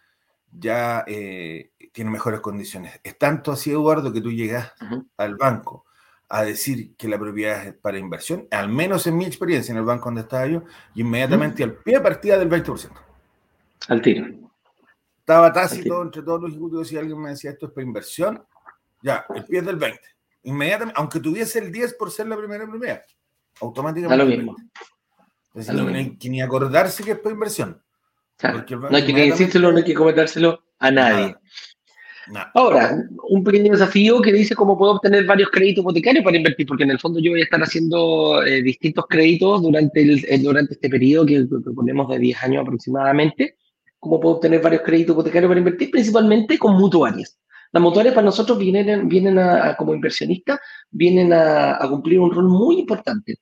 ya 0.51 1.03
tiene 1.07 2.11
mejores 2.11 2.41
condiciones. 2.41 3.01
Es 3.03 3.17
tanto 3.17 3.53
así, 3.53 3.71
Eduardo, 3.71 4.13
que 4.13 4.21
tú 4.21 4.31
llegas 4.31 4.75
al 5.17 5.37
banco 5.37 5.87
a 6.29 6.45
decir 6.45 6.95
que 6.97 7.09
la 7.09 7.19
propiedad 7.19 7.67
es 7.69 7.73
para 7.75 7.99
inversión, 7.99 8.47
al 8.51 8.69
menos 8.69 9.07
en 9.07 9.17
mi 9.17 9.25
experiencia 9.25 9.73
en 9.73 9.79
el 9.79 9.85
banco 9.85 10.07
donde 10.07 10.23
estaba 10.23 10.47
yo, 10.47 10.65
y 10.95 11.01
inmediatamente 11.01 11.65
al 11.65 11.73
pie 11.73 12.01
partida 12.01 12.39
del 12.39 12.51
20%. 12.51 12.91
Al 13.89 14.03
tiro. 14.03 14.50
Estaba 15.31 15.53
tácito 15.53 16.03
entre 16.03 16.23
todos 16.23 16.41
los 16.43 16.51
ejecutivos 16.51 16.89
si 16.89 16.97
alguien 16.97 17.23
me 17.23 17.31
decía 17.31 17.53
esto 17.53 17.67
es 17.67 17.73
para 17.73 17.87
inversión, 17.87 18.43
ya, 19.01 19.25
el 19.33 19.45
pie 19.45 19.61
es 19.61 19.65
del 19.65 19.77
20. 19.77 20.01
Inmediatamente, 20.43 21.01
aunque 21.01 21.21
tuviese 21.21 21.61
el 21.61 21.71
10 21.71 21.95
por 21.95 22.11
ser 22.11 22.27
la 22.27 22.37
primera 22.37 22.67
propiedad, 22.67 23.03
automáticamente. 23.61 24.17
Da 24.17 24.25
lo 24.25 24.29
mismo. 24.29 24.57
no 25.55 25.97
hay 25.97 26.19
que 26.19 26.29
ni 26.31 26.43
acordarse 26.43 27.05
que 27.05 27.13
es 27.13 27.19
para 27.21 27.33
inversión. 27.33 27.81
no 28.43 28.97
hay 28.97 29.07
que 29.07 29.13
decírselo, 29.13 29.71
no 29.71 29.79
hay 29.79 29.85
que 29.85 29.95
comentárselo 29.95 30.65
a 30.81 30.91
nadie. 30.91 31.37
Ahora, 32.55 33.01
un 33.29 33.45
pequeño 33.45 33.71
desafío 33.71 34.21
que 34.21 34.33
dice 34.33 34.57
cómo 34.57 34.77
puedo 34.77 34.95
obtener 34.95 35.27
varios 35.27 35.51
créditos 35.51 35.83
hipotecarios 35.83 36.25
para 36.25 36.39
invertir, 36.39 36.67
porque 36.67 36.83
en 36.83 36.91
el 36.91 36.99
fondo 36.99 37.21
yo 37.21 37.31
voy 37.31 37.43
a 37.43 37.45
estar 37.45 37.63
haciendo 37.63 38.43
eh, 38.43 38.63
distintos 38.63 39.05
créditos 39.09 39.63
durante, 39.63 40.03
el, 40.03 40.25
eh, 40.29 40.39
durante 40.39 40.75
este 40.75 40.91
periodo 40.91 41.27
que, 41.27 41.47
ponemos 41.73 42.09
de 42.09 42.19
10 42.19 42.43
años 42.43 42.63
aproximadamente. 42.63 43.55
¿Cómo 44.01 44.19
puedo 44.19 44.37
obtener 44.37 44.63
varios 44.63 44.83
créditos 44.83 45.15
hipotecarios 45.15 45.49
para 45.49 45.61
invertir? 45.61 45.91
Principalmente 45.91 46.59
con 46.59 46.75
mutuarias. 46.75 47.39
Las 47.73 47.83
mutuarias 47.83 48.15
para 48.15 48.25
nosotros 48.25 48.59
vienen, 48.59 49.09
vienen 49.09 49.39
a, 49.39 49.77
como 49.77 49.95
inversionistas, 49.95 50.59
vienen 50.91 51.33
a, 51.33 51.79
cumplir 51.89 52.19
un 52.19 52.33
rol 52.33 52.49
muy 52.49 52.81
importante. 52.81 53.37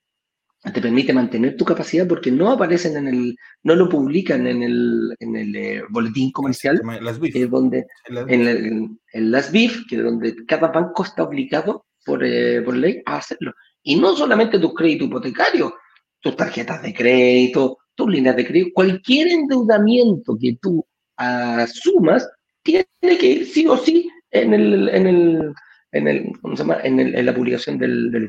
Te 0.60 0.82
permite 0.82 1.12
mantener 1.12 1.56
tu 1.56 1.64
capacidad 1.64 2.06
porque 2.06 2.32
no 2.32 2.50
aparecen 2.50 2.96
en 2.96 3.06
el, 3.06 3.36
no 3.62 3.76
lo 3.76 3.88
publican 3.88 4.46
en 4.48 4.62
el, 4.64 5.16
en 5.20 5.36
el 5.36 5.56
eh, 5.56 5.82
boletín 5.88 6.32
comercial, 6.32 6.82
las 7.00 7.20
BIF. 7.20 7.48
donde, 7.48 7.86
en, 8.26 8.98
las 9.14 9.52
BIF, 9.52 9.86
que 9.88 9.96
es 9.96 10.02
donde 10.02 10.34
cada 10.44 10.68
banco 10.68 11.04
está 11.04 11.22
obligado 11.22 11.86
por, 12.04 12.24
eh, 12.24 12.60
por 12.62 12.76
ley 12.76 13.00
a 13.06 13.18
hacerlo. 13.18 13.54
Y 13.82 13.96
no 13.96 14.16
solamente 14.16 14.58
tus 14.58 14.74
créditos 14.74 15.06
hipotecarios, 15.06 15.72
tus 16.20 16.36
tarjetas 16.36 16.82
de 16.82 16.92
crédito, 16.92 17.78
tus 17.98 18.08
líneas 18.08 18.36
de 18.36 18.46
crédito, 18.46 18.70
cualquier 18.74 19.26
endeudamiento 19.26 20.38
que 20.40 20.56
tú 20.62 20.86
asumas 21.16 22.30
tiene 22.62 22.86
que 23.02 23.26
ir 23.26 23.46
sí 23.46 23.66
o 23.66 23.76
sí 23.76 24.08
en, 24.30 24.54
el, 24.54 24.88
en, 24.90 25.06
el, 25.08 25.54
en, 25.90 26.08
el, 26.08 26.32
¿cómo 26.40 26.56
se 26.56 26.62
llama? 26.62 26.78
en, 26.84 27.00
el, 27.00 27.16
en 27.16 27.26
la 27.26 27.34
publicación 27.34 27.76
del, 27.76 28.12
del. 28.12 28.28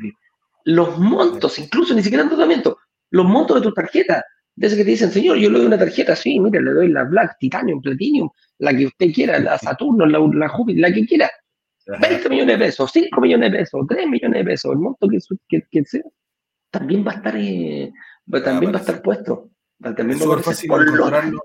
Los 0.65 0.97
montos, 0.97 1.59
incluso 1.59 1.93
ni 1.93 2.01
siquiera 2.01 2.23
en 2.23 2.29
tratamiento, 2.29 2.79
los 3.11 3.25
montos 3.27 3.57
de 3.57 3.61
tu 3.61 3.73
tarjeta, 3.73 4.23
desde 4.55 4.77
que 4.77 4.85
te 4.85 4.91
dicen, 4.91 5.11
señor, 5.11 5.37
yo 5.37 5.51
le 5.51 5.59
doy 5.59 5.67
una 5.67 5.77
tarjeta, 5.77 6.15
sí, 6.15 6.39
mire, 6.39 6.61
le 6.61 6.71
doy 6.71 6.87
la 6.87 7.03
Black, 7.03 7.37
Titanium, 7.39 7.79
Platinum, 7.79 8.27
la 8.57 8.75
que 8.75 8.87
usted 8.87 9.13
quiera, 9.13 9.39
la 9.39 9.59
Saturno, 9.59 10.07
la, 10.07 10.19
la 10.33 10.49
Júpiter, 10.49 10.81
la 10.81 10.91
que 10.91 11.05
quiera. 11.05 11.29
20 11.85 12.29
millones 12.29 12.59
de 12.59 12.65
pesos, 12.65 12.91
5 12.91 13.21
millones 13.21 13.51
de 13.51 13.59
pesos, 13.59 13.81
3 13.87 14.07
millones 14.07 14.39
de 14.39 14.45
pesos, 14.45 14.71
el 14.71 14.79
monto 14.79 15.07
que, 15.07 15.17
que, 15.47 15.63
que 15.71 15.85
sea, 15.85 16.03
también 16.71 17.05
va 17.05 17.11
a 17.11 17.15
estar, 17.15 17.35
eh, 17.35 17.91
también 18.43 18.73
va 18.73 18.77
a 18.77 18.81
estar 18.81 19.01
puesto. 19.01 19.49
También 19.81 20.19
va 20.19 20.35
a 20.35 20.43
fácil 20.43 20.71
encontrarlo. 20.71 21.41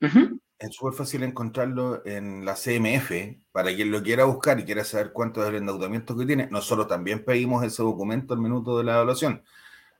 Uh 0.00 0.38
es 0.62 0.76
súper 0.76 0.94
fácil 0.94 1.24
encontrarlo 1.24 2.06
en 2.06 2.44
la 2.44 2.54
CMF, 2.54 3.10
para 3.50 3.74
quien 3.74 3.90
lo 3.90 4.00
quiera 4.00 4.24
buscar 4.24 4.60
y 4.60 4.64
quiera 4.64 4.84
saber 4.84 5.12
cuánto 5.12 5.42
es 5.42 5.48
el 5.48 5.56
endeudamiento 5.56 6.16
que 6.16 6.24
tiene. 6.24 6.46
Nosotros 6.52 6.86
también 6.86 7.24
pedimos 7.24 7.64
ese 7.64 7.82
documento 7.82 8.32
al 8.32 8.40
minuto 8.40 8.78
de 8.78 8.84
la 8.84 8.94
evaluación. 8.94 9.42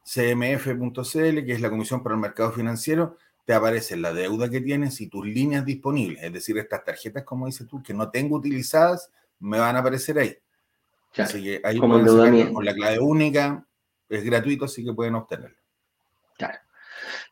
CMF.cl, 0.04 1.44
que 1.44 1.52
es 1.52 1.60
la 1.60 1.68
Comisión 1.68 2.04
para 2.04 2.14
el 2.14 2.20
Mercado 2.20 2.52
Financiero, 2.52 3.16
te 3.44 3.54
aparece 3.54 3.96
la 3.96 4.12
deuda 4.12 4.48
que 4.48 4.60
tienes 4.60 5.00
y 5.00 5.08
tus 5.08 5.26
líneas 5.26 5.64
disponibles. 5.64 6.22
Es 6.22 6.32
decir, 6.32 6.56
estas 6.58 6.84
tarjetas, 6.84 7.24
como 7.24 7.46
dices 7.46 7.66
tú, 7.66 7.82
que 7.82 7.92
no 7.92 8.08
tengo 8.10 8.36
utilizadas, 8.36 9.10
me 9.40 9.58
van 9.58 9.74
a 9.74 9.80
aparecer 9.80 10.16
ahí. 10.20 10.38
así 11.16 11.42
que 11.42 11.60
ahí 11.64 11.80
pueden 11.80 12.54
con 12.54 12.64
la 12.64 12.72
clave 12.72 13.00
única, 13.00 13.66
es 14.08 14.22
gratuito, 14.22 14.66
así 14.66 14.84
que 14.84 14.92
pueden 14.92 15.16
obtenerlo. 15.16 15.58
Claro. 16.36 16.60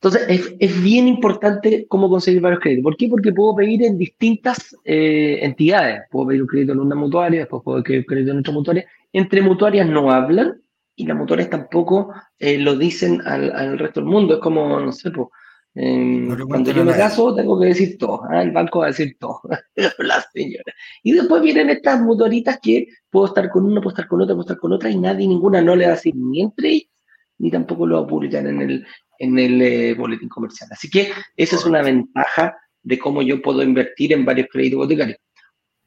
Entonces, 0.02 0.56
es, 0.58 0.82
bien 0.82 1.06
importante 1.08 1.86
cómo 1.86 2.08
conseguir 2.08 2.40
varios 2.40 2.60
créditos. 2.60 2.84
¿Por 2.84 2.96
qué? 2.96 3.06
Porque 3.06 3.32
puedo 3.34 3.54
pedir 3.54 3.82
en 3.82 3.98
distintas 3.98 4.74
eh, 4.82 5.40
entidades. 5.42 6.04
Puedo 6.10 6.28
pedir 6.28 6.40
un 6.40 6.48
crédito 6.48 6.72
en 6.72 6.80
una 6.80 6.94
mutuaria, 6.94 7.40
después 7.40 7.62
puedo 7.62 7.82
pedir 7.82 7.98
un 7.98 8.04
crédito 8.06 8.32
en 8.32 8.38
otra 8.38 8.52
mutuaria. 8.54 8.86
Entre 9.12 9.42
mutuarias 9.42 9.86
no 9.86 10.10
hablan 10.10 10.62
y 10.96 11.04
las 11.04 11.18
mutuarias 11.18 11.50
tampoco 11.50 12.14
eh, 12.38 12.56
lo 12.56 12.76
dicen 12.76 13.20
al, 13.26 13.78
resto 13.78 14.00
del 14.00 14.08
mundo. 14.08 14.34
Es 14.34 14.40
como, 14.40 14.80
no 14.80 14.90
sé, 14.90 15.10
pues, 15.10 15.28
cuando 16.48 16.72
yo 16.72 16.82
me 16.82 16.92
caso 16.94 17.34
tengo 17.34 17.60
que 17.60 17.66
decir 17.66 17.98
todo. 17.98 18.22
¿ah? 18.30 18.42
El 18.42 18.52
banco 18.52 18.78
va 18.78 18.86
a 18.86 18.88
decir 18.88 19.18
todo. 19.20 19.42
la 19.98 20.24
señora. 20.32 20.72
Y 21.02 21.12
después 21.12 21.42
vienen 21.42 21.68
estas 21.68 22.00
mutuaritas 22.00 22.58
que 22.62 22.86
puedo 23.10 23.26
estar 23.26 23.50
con 23.50 23.66
una, 23.66 23.82
puedo 23.82 23.90
estar 23.90 24.08
con 24.08 24.22
otra, 24.22 24.34
puedo 24.34 24.46
estar 24.46 24.58
con 24.58 24.72
otra 24.72 24.88
y 24.88 24.98
nadie, 24.98 25.28
ninguna 25.28 25.60
no 25.60 25.76
le 25.76 25.84
va 25.84 25.92
a 25.92 25.96
decir 25.96 26.16
ni 26.16 26.40
entre 26.40 26.88
ni 27.40 27.50
tampoco 27.50 27.86
lo 27.86 27.96
va 27.96 28.04
a 28.04 28.06
publicar 28.06 28.46
en 28.46 28.60
el, 28.60 28.86
en 29.18 29.38
el 29.38 29.62
eh, 29.62 29.94
boletín 29.94 30.28
comercial. 30.28 30.68
Así 30.70 30.90
que 30.90 31.10
esa 31.36 31.56
es 31.56 31.64
una 31.64 31.82
ventaja 31.82 32.54
de 32.82 32.98
cómo 32.98 33.22
yo 33.22 33.40
puedo 33.40 33.62
invertir 33.62 34.12
en 34.12 34.24
varios 34.24 34.48
créditos 34.52 34.76
hipotecarios. 34.76 35.18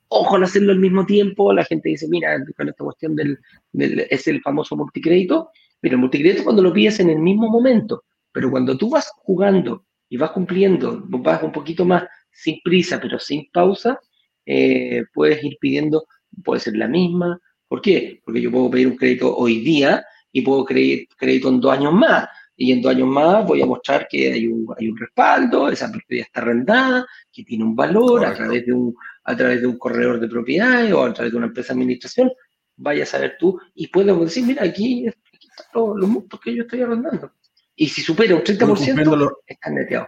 Ojo 0.08 0.36
al 0.36 0.44
hacerlo 0.44 0.72
al 0.72 0.80
mismo 0.80 1.06
tiempo, 1.06 1.54
la 1.54 1.64
gente 1.64 1.90
dice, 1.90 2.08
mira, 2.10 2.44
con 2.58 2.70
esta 2.70 2.84
cuestión 2.84 3.16
del, 3.16 3.40
es 3.74 4.28
el 4.28 4.42
famoso 4.42 4.76
multicrédito, 4.76 5.50
pero 5.80 5.96
el 5.96 6.02
multicrédito 6.02 6.44
cuando 6.44 6.62
lo 6.62 6.74
pides 6.74 7.00
en 7.00 7.10
el 7.10 7.20
mismo 7.20 7.50
momento, 7.50 8.04
pero 8.32 8.50
cuando 8.50 8.76
tú 8.78 8.90
vas 8.90 9.12
jugando 9.18 9.86
y 10.10 10.18
vas 10.18 10.32
cumpliendo, 10.32 11.04
vas 11.08 11.42
un 11.44 11.52
poquito 11.52 11.86
más 11.86 12.04
sin 12.32 12.60
prisa, 12.64 13.00
pero 13.00 13.20
sin 13.20 13.48
pausa, 13.52 14.00
eh, 14.46 15.04
puedes 15.14 15.44
ir 15.44 15.58
pidiendo, 15.60 16.06
puede 16.44 16.62
ser 16.62 16.76
la 16.76 16.88
misma. 16.88 17.40
¿Por 17.68 17.82
qué? 17.82 18.22
Porque 18.26 18.42
yo 18.42 18.52
puedo 18.52 18.70
pedir 18.72 18.88
un 18.88 18.98
crédito 18.98 19.36
hoy 19.36 19.62
día 19.62 20.04
y 20.34 20.42
puedo 20.42 20.66
pedir 20.66 21.08
crédito 21.16 21.48
en 21.48 21.62
dos 21.62 21.72
años 21.72 21.94
más 21.94 22.28
y 22.56 22.72
en 22.72 22.82
dos 22.82 22.94
años 22.94 23.08
más 23.08 23.46
voy 23.46 23.62
a 23.62 23.66
mostrar 23.66 24.08
que 24.10 24.32
hay 24.32 24.48
un, 24.48 24.68
hay 24.78 24.90
un 24.90 24.98
respaldo, 24.98 25.70
esa 25.70 25.92
propiedad 25.92 26.28
está 26.28 26.42
arrendada, 26.42 27.06
que 27.32 27.44
tiene 27.44 27.64
un 27.64 27.76
valor 27.76 28.26
a 28.26 28.34
través, 28.34 28.66
de 28.66 28.74
un, 28.74 28.96
a 29.24 29.36
través 29.36 29.62
de 29.62 29.68
un 29.68 29.78
corredor 29.78 30.20
de 30.20 30.28
propiedades 30.28 30.94
o 30.94 31.04
a 31.04 31.14
través 31.14 31.32
de 31.32 31.38
una 31.38 31.48
empresa 31.48 31.74
de 31.74 31.80
administración. 31.80 32.32
Vaya 32.76 33.04
a 33.04 33.08
saber 33.08 33.36
tú 33.40 33.60
y 33.74 33.88
puedes 33.88 34.18
decir, 34.20 34.46
mira, 34.46 34.64
aquí, 34.64 35.08
aquí 35.08 35.48
están 35.48 35.96
los, 35.96 36.10
montos 36.10 36.40
que 36.40 36.56
yo 36.56 36.64
estoy 36.64 36.82
arrendando. 36.82 37.32
Y 37.76 37.88
si 37.88 38.02
supera 38.02 38.36
un 38.36 38.42
30%, 38.42 39.38
está 39.48 39.70
neteado. 39.70 40.08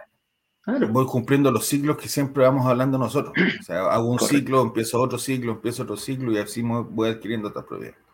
Voy 0.90 1.06
cumpliendo 1.06 1.50
los 1.52 1.64
ciclos 1.66 1.96
que 1.96 2.08
siempre 2.08 2.42
vamos 2.42 2.66
hablando 2.66 2.98
nosotros. 2.98 3.32
O 3.60 3.62
sea, 3.62 3.86
hago 3.86 4.10
un 4.10 4.18
ciclo, 4.18 4.62
empiezo 4.62 5.00
otro 5.00 5.18
ciclo, 5.18 5.52
empiezo 5.52 5.84
otro 5.84 5.96
ciclo 5.96 6.32
y 6.32 6.38
así 6.38 6.62
voy 6.62 7.10
adquiriendo 7.10 7.48
otras 7.48 7.66
propiedades. 7.66 8.05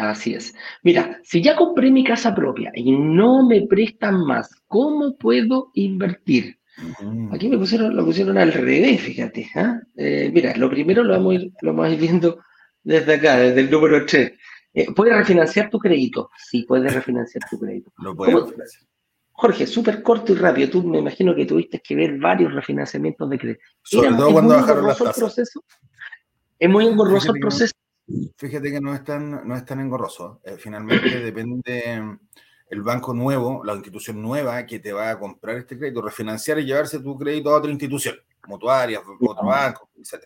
Así 0.00 0.34
es. 0.34 0.54
Mira, 0.82 1.20
si 1.22 1.42
ya 1.42 1.54
compré 1.54 1.90
mi 1.90 2.04
casa 2.04 2.34
propia 2.34 2.72
y 2.74 2.90
no 2.92 3.46
me 3.46 3.66
prestan 3.66 4.24
más, 4.24 4.50
¿cómo 4.66 5.16
puedo 5.16 5.70
invertir? 5.74 6.58
Aquí 7.30 7.48
me 7.48 7.58
pusieron, 7.58 7.94
lo 7.94 8.04
pusieron 8.06 8.38
al 8.38 8.50
revés, 8.50 9.02
fíjate. 9.02 9.50
¿ah? 9.54 9.78
Eh, 9.96 10.30
mira, 10.32 10.56
lo 10.56 10.70
primero 10.70 11.04
lo 11.04 11.12
vamos, 11.12 11.32
a 11.32 11.34
ir, 11.34 11.52
lo 11.60 11.72
vamos 11.72 11.88
a 11.88 11.90
ir 11.90 12.00
viendo 12.00 12.38
desde 12.82 13.14
acá, 13.14 13.36
desde 13.36 13.60
el 13.60 13.70
número 13.70 14.06
3. 14.06 14.32
Eh, 14.72 14.86
¿Puedes 14.94 15.14
refinanciar 15.14 15.68
tu 15.68 15.78
crédito? 15.78 16.30
Sí, 16.38 16.64
puedes 16.66 16.94
refinanciar 16.94 17.42
tu 17.50 17.58
crédito. 17.58 17.92
Lo 17.98 18.16
Jorge, 19.32 19.66
súper 19.66 20.02
corto 20.02 20.32
y 20.32 20.36
rápido. 20.36 20.70
Tú 20.70 20.82
me 20.82 20.98
imagino 20.98 21.34
que 21.34 21.46
tuviste 21.46 21.80
que 21.80 21.94
ver 21.94 22.18
varios 22.18 22.52
refinanciamientos 22.54 23.28
de 23.28 23.38
crédito. 23.38 23.62
Sobre 23.82 24.10
todo 24.10 24.32
cuando 24.32 24.54
bajaron 24.54 24.86
las 24.86 24.98
tasas. 24.98 25.18
Proceso? 25.18 25.64
Es 26.58 26.68
muy 26.68 26.86
engorroso 26.86 27.34
el 27.34 27.40
proceso. 27.40 27.72
Fíjate 28.36 28.70
que 28.70 28.80
no 28.80 28.94
es 28.94 29.04
tan, 29.04 29.46
no 29.46 29.56
es 29.56 29.64
tan 29.64 29.80
engorroso. 29.80 30.40
Eh, 30.44 30.56
finalmente 30.58 31.20
depende 31.20 32.00
mm, 32.00 32.18
el 32.70 32.82
banco 32.82 33.12
nuevo, 33.12 33.64
la 33.64 33.74
institución 33.74 34.22
nueva 34.22 34.64
que 34.66 34.78
te 34.78 34.92
va 34.92 35.10
a 35.10 35.18
comprar 35.18 35.56
este 35.56 35.78
crédito, 35.78 36.02
refinanciar 36.02 36.58
y 36.58 36.64
llevarse 36.64 37.00
tu 37.00 37.18
crédito 37.18 37.50
a 37.50 37.58
otra 37.58 37.70
institución, 37.70 38.16
mutuarias, 38.46 39.02
otro 39.20 39.46
banco, 39.46 39.90
etc. 39.98 40.24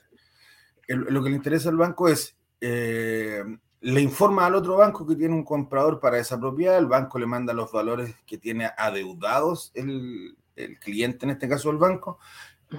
lo 0.88 1.22
que 1.22 1.30
le 1.30 1.36
interesa 1.36 1.70
al 1.70 1.76
banco 1.76 2.08
es, 2.08 2.36
eh, 2.60 3.42
le 3.80 4.00
informa 4.00 4.46
al 4.46 4.54
otro 4.54 4.76
banco 4.76 5.06
que 5.06 5.16
tiene 5.16 5.34
un 5.34 5.44
comprador 5.44 6.00
para 6.00 6.18
esa 6.18 6.38
propiedad, 6.38 6.76
el 6.78 6.86
banco 6.86 7.18
le 7.18 7.26
manda 7.26 7.54
los 7.54 7.72
valores 7.72 8.14
que 8.26 8.36
tiene 8.36 8.70
adeudados 8.76 9.72
el, 9.74 10.36
el 10.56 10.78
cliente, 10.78 11.24
en 11.24 11.30
este 11.30 11.48
caso 11.48 11.70
el 11.70 11.78
banco, 11.78 12.18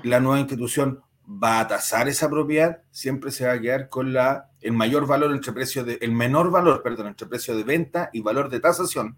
la 0.03 0.20
nueva 0.20 0.39
institución 0.39 1.01
va 1.28 1.59
a 1.59 1.67
tasar 1.67 2.07
esa 2.07 2.30
propiedad, 2.30 2.80
siempre 2.91 3.32
se 3.32 3.45
va 3.45 3.53
a 3.53 3.59
quedar 3.59 3.89
con 3.89 4.13
la, 4.13 4.49
el 4.61 4.73
mayor 4.73 5.07
valor 5.07 5.32
entre 5.32 5.53
precio 5.53 5.84
de, 5.84 5.97
el 6.01 6.11
menor 6.11 6.51
valor, 6.51 6.82
perdón, 6.84 7.07
entre 7.07 7.28
precio 7.28 7.55
de 7.55 7.63
venta 7.63 8.09
y 8.13 8.21
valor 8.21 8.49
de 8.49 8.59
tasación, 8.59 9.15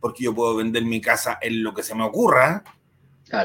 porque 0.00 0.24
yo 0.24 0.34
puedo 0.34 0.56
vender 0.56 0.84
mi 0.84 1.00
casa 1.00 1.38
en 1.40 1.62
lo 1.62 1.74
que 1.74 1.82
se 1.82 1.94
me 1.94 2.04
ocurra, 2.04 2.64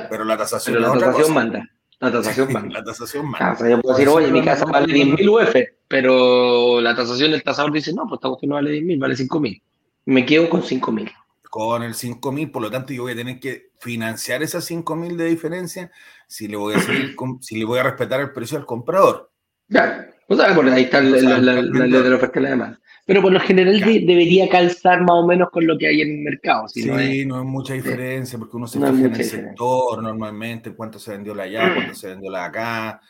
pero 0.09 0.23
la 0.23 0.37
tasación, 0.37 0.81
la 0.81 0.93
tasación 0.93 1.33
manda. 1.33 1.69
La 1.99 2.11
tasación 2.11 2.53
manda. 2.53 2.79
la 2.79 2.83
tasación 2.83 3.25
manda. 3.29 3.69
yo 3.69 3.81
puedo 3.81 3.97
decir, 3.97 4.09
oye, 4.09 4.31
mi 4.31 4.43
casa 4.43 4.65
vale 4.71 4.93
10.000 4.93 5.29
UF, 5.29 5.55
pero 5.87 6.79
la 6.79 6.95
tasación 6.95 7.31
del 7.31 7.43
tasador 7.43 7.71
dice, 7.71 7.93
no, 7.93 8.03
pues 8.03 8.19
esta 8.19 8.29
cuestión 8.29 8.49
no 8.49 8.55
vale 8.55 8.71
10.000, 8.71 8.99
vale 8.99 9.15
5.000. 9.15 9.61
Me 10.05 10.25
quedo 10.25 10.49
con 10.49 10.61
5.000 10.61 11.11
con 11.49 11.81
el 11.81 11.95
5.000, 11.95 12.51
por 12.51 12.61
lo 12.61 12.71
tanto 12.71 12.93
yo 12.93 13.03
voy 13.03 13.13
a 13.13 13.15
tener 13.15 13.39
que 13.39 13.71
financiar 13.79 14.43
esas 14.43 14.69
5.000 14.69 15.15
de 15.15 15.25
diferencia 15.25 15.91
si 16.27 16.47
le 16.47 16.55
voy 16.57 16.75
a 16.75 16.79
si 17.41 17.57
le 17.57 17.65
voy 17.65 17.79
a 17.79 17.83
respetar 17.83 18.21
el 18.21 18.31
precio 18.31 18.57
al 18.57 18.65
comprador. 18.65 19.31
Claro, 19.67 20.11
o 20.27 20.35
sea, 20.35 20.47
ahí 20.73 20.83
está 20.83 21.01
la, 21.01 21.39
ley 21.39 21.91
de 21.91 22.09
la 22.09 22.15
oferta 22.15 22.39
y 22.39 22.43
la 22.43 22.49
demanda. 22.49 22.79
Pero 23.05 23.23
por 23.23 23.31
lo 23.31 23.39
general 23.39 23.79
debería 23.79 24.47
calzar 24.47 25.01
más 25.01 25.15
o 25.15 25.25
menos 25.25 25.49
con 25.49 25.65
lo 25.65 25.77
que 25.77 25.87
hay 25.87 26.01
en 26.01 26.09
el 26.09 26.19
mercado. 26.19 26.67
sí, 26.67 26.85
no, 26.85 26.99
es, 26.99 27.45
mucha 27.45 27.73
diferencia 27.73 28.37
porque 28.37 28.55
uno 28.55 28.67
se 28.67 28.79
fija 28.79 28.89
en 28.89 29.15
el 29.15 29.23
sector 29.23 30.03
normalmente, 30.03 30.75
cuánto 30.75 30.99
se 30.99 31.11
vendió 31.11 31.33
la 31.33 31.43
allá, 31.43 31.73
cuánto 31.73 31.95
se 31.95 32.09
vendió 32.09 32.29
la 32.29 32.45
acá 32.45 33.01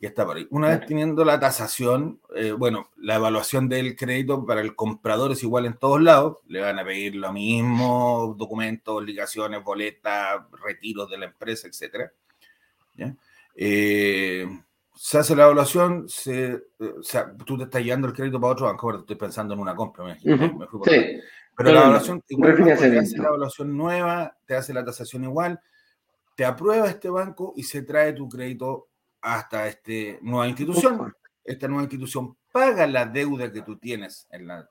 y 0.00 0.06
está 0.06 0.24
por 0.24 0.38
ahí. 0.38 0.46
Una 0.50 0.68
vez 0.68 0.86
teniendo 0.86 1.26
la 1.26 1.38
tasación, 1.38 2.20
eh, 2.34 2.52
bueno, 2.52 2.88
la 2.96 3.16
evaluación 3.16 3.68
del 3.68 3.94
crédito 3.96 4.46
para 4.46 4.62
el 4.62 4.74
comprador 4.74 5.32
es 5.32 5.42
igual 5.42 5.66
en 5.66 5.74
todos 5.74 6.00
lados, 6.00 6.38
le 6.48 6.62
van 6.62 6.78
a 6.78 6.84
pedir 6.84 7.16
lo 7.16 7.30
mismo, 7.34 8.34
documentos, 8.38 8.96
obligaciones, 8.96 9.62
boletas, 9.62 10.40
retiros 10.64 11.10
de 11.10 11.18
la 11.18 11.26
empresa, 11.26 11.68
etc. 11.68 12.10
¿Ya? 12.94 13.14
Eh, 13.54 14.46
se 14.94 15.18
hace 15.18 15.36
la 15.36 15.44
evaluación, 15.44 16.08
se, 16.08 16.46
eh, 16.52 16.60
o 16.98 17.02
sea, 17.02 17.34
tú 17.44 17.58
te 17.58 17.64
estás 17.64 17.82
llevando 17.82 18.08
el 18.08 18.14
crédito 18.14 18.40
para 18.40 18.54
otro 18.54 18.66
banco, 18.66 18.86
ahora 18.86 19.00
estoy 19.00 19.16
pensando 19.16 19.52
en 19.52 19.60
una 19.60 19.76
compra, 19.76 20.04
me, 20.04 20.16
fui 20.16 20.78
por 20.78 20.88
sí. 20.88 21.20
Pero 21.54 21.72
la 21.72 21.80
evaluación, 21.80 22.24
igual 22.28 22.56
te 22.56 22.72
hace 22.72 23.18
la 23.18 23.28
evaluación 23.28 23.76
nueva, 23.76 24.34
te 24.46 24.56
hace 24.56 24.72
la 24.72 24.82
tasación 24.82 25.24
igual, 25.24 25.60
te 26.34 26.46
aprueba 26.46 26.88
este 26.88 27.10
banco 27.10 27.52
y 27.54 27.64
se 27.64 27.82
trae 27.82 28.14
tu 28.14 28.30
crédito 28.30 28.89
hasta 29.20 29.66
esta 29.68 30.18
nueva 30.22 30.48
institución. 30.48 31.14
Esta 31.44 31.68
nueva 31.68 31.84
institución 31.84 32.36
paga 32.52 32.86
la 32.86 33.06
deuda 33.06 33.52
que 33.52 33.62
tú 33.62 33.78
tienes 33.78 34.26
en 34.30 34.46
la 34.46 34.68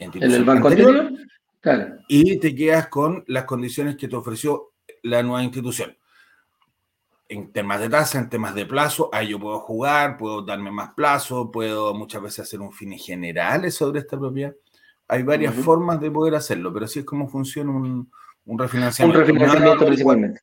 institución. 0.00 0.30
¿En 0.30 0.32
el 0.32 0.44
banco 0.44 0.68
anterior? 0.68 1.12
Claro. 1.60 1.96
Y 2.08 2.38
te 2.38 2.54
quedas 2.54 2.88
con 2.88 3.24
las 3.26 3.44
condiciones 3.44 3.96
que 3.96 4.08
te 4.08 4.16
ofreció 4.16 4.72
la 5.02 5.22
nueva 5.22 5.42
institución. 5.42 5.96
En 7.28 7.52
temas 7.52 7.80
de 7.80 7.88
tasa, 7.88 8.18
en 8.18 8.28
temas 8.28 8.54
de 8.54 8.66
plazo, 8.66 9.08
ahí 9.12 9.28
yo 9.28 9.40
puedo 9.40 9.58
jugar, 9.60 10.18
puedo 10.18 10.42
darme 10.42 10.70
más 10.70 10.92
plazo, 10.92 11.50
puedo 11.50 11.94
muchas 11.94 12.22
veces 12.22 12.40
hacer 12.40 12.60
un 12.60 12.70
fines 12.70 13.04
generales 13.04 13.74
sobre 13.74 14.00
esta 14.00 14.18
propiedad. 14.18 14.54
Hay 15.08 15.22
varias 15.22 15.54
formas 15.54 16.00
de 16.00 16.10
poder 16.10 16.34
hacerlo, 16.34 16.72
pero 16.72 16.84
así 16.84 17.00
es 17.00 17.04
como 17.04 17.28
funciona 17.28 17.70
un, 17.70 18.10
un 18.44 18.58
refinanciamiento. 18.58 19.20
Un 19.20 19.26
refinanciamiento 19.26 19.86
principalmente. 19.86 20.40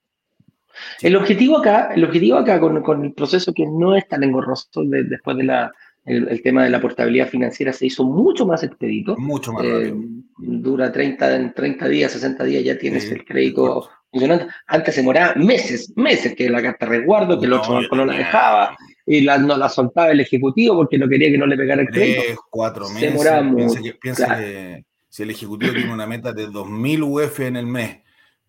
El 1.02 1.16
objetivo 1.16 1.58
acá, 1.58 1.92
el 1.96 2.04
objetivo 2.04 2.38
acá 2.38 2.60
con, 2.60 3.06
el 3.06 3.14
proceso 3.14 3.54
que 3.54 3.66
no 3.66 3.96
es 3.96 4.08
tan 4.08 4.24
engorroso 4.24 4.70
después 4.84 5.38
de 5.38 5.44
la, 5.44 5.72
el, 6.06 6.42
tema 6.42 6.64
de 6.64 6.70
la 6.70 6.82
portabilidad 6.82 7.28
financiera 7.28 7.74
se 7.74 7.86
hizo 7.86 8.04
mucho 8.04 8.46
más 8.46 8.64
expedito. 8.64 9.16
Mucho 9.18 9.54
más 9.54 9.64
rápido. 9.64 9.96
Eh, 9.96 10.04
dura 10.38 10.92
30, 10.92 11.36
en 11.36 11.54
30 11.54 11.88
días, 11.88 12.12
60 12.12 12.44
días 12.44 12.64
ya 12.64 12.78
tienes 12.78 13.10
el 13.12 13.24
crédito 13.24 13.90
funcionando. 14.10 14.48
Antes 14.68 14.96
se 14.96 15.02
demoraba 15.02 15.36
meses, 15.36 15.94
meses 15.96 16.36
que 16.36 16.50
la 16.50 16.62
carta 16.62 16.86
resguardo, 16.86 17.40
que 17.40 17.46
el 17.46 17.54
otro 17.54 17.76
banco 17.76 17.96
no 17.96 18.06
la 18.06 18.18
dejaba 18.18 18.76
y 19.06 19.22
la, 19.22 19.38
no 19.38 19.58
la 19.58 19.70
soltaba 19.70 20.12
el 20.12 20.20
ejecutivo 20.20 20.76
porque 20.76 20.98
no 20.98 21.08
quería 21.08 21.30
que 21.30 21.38
no 21.38 21.46
le 21.46 21.58
pegara 21.58 21.82
el 21.82 21.90
crédito. 21.90 22.22
Tres, 22.26 22.38
cuatro 22.50 22.90
meses. 22.90 23.20
piensa 23.56 23.82
que, 23.82 23.94
piensa 23.94 24.38
que 24.38 24.86
si 25.08 25.24
el 25.24 25.30
ejecutivo 25.30 25.74
tiene 25.74 25.94
una 25.94 26.08
meta 26.08 26.34
de 26.34 26.48
2.000 26.48 27.04
UF 27.04 27.40
en 27.42 27.58
el 27.58 27.68
mes 27.68 28.00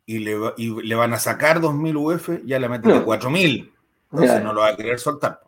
y 0.06 0.18
le, 0.18 0.36
y 0.56 0.82
le 0.82 0.94
van 0.94 1.12
a 1.12 1.18
sacar 1.18 1.60
2.000 1.60 1.96
UF, 1.96 2.44
ya 2.44 2.58
le 2.58 2.68
meten 2.68 2.92
de 2.92 3.04
4.000. 3.04 3.70
Entonces 4.12 4.42
no 4.42 4.52
lo 4.52 4.60
va 4.60 4.68
a 4.68 4.76
querer 4.76 4.98
soltar. 4.98 5.40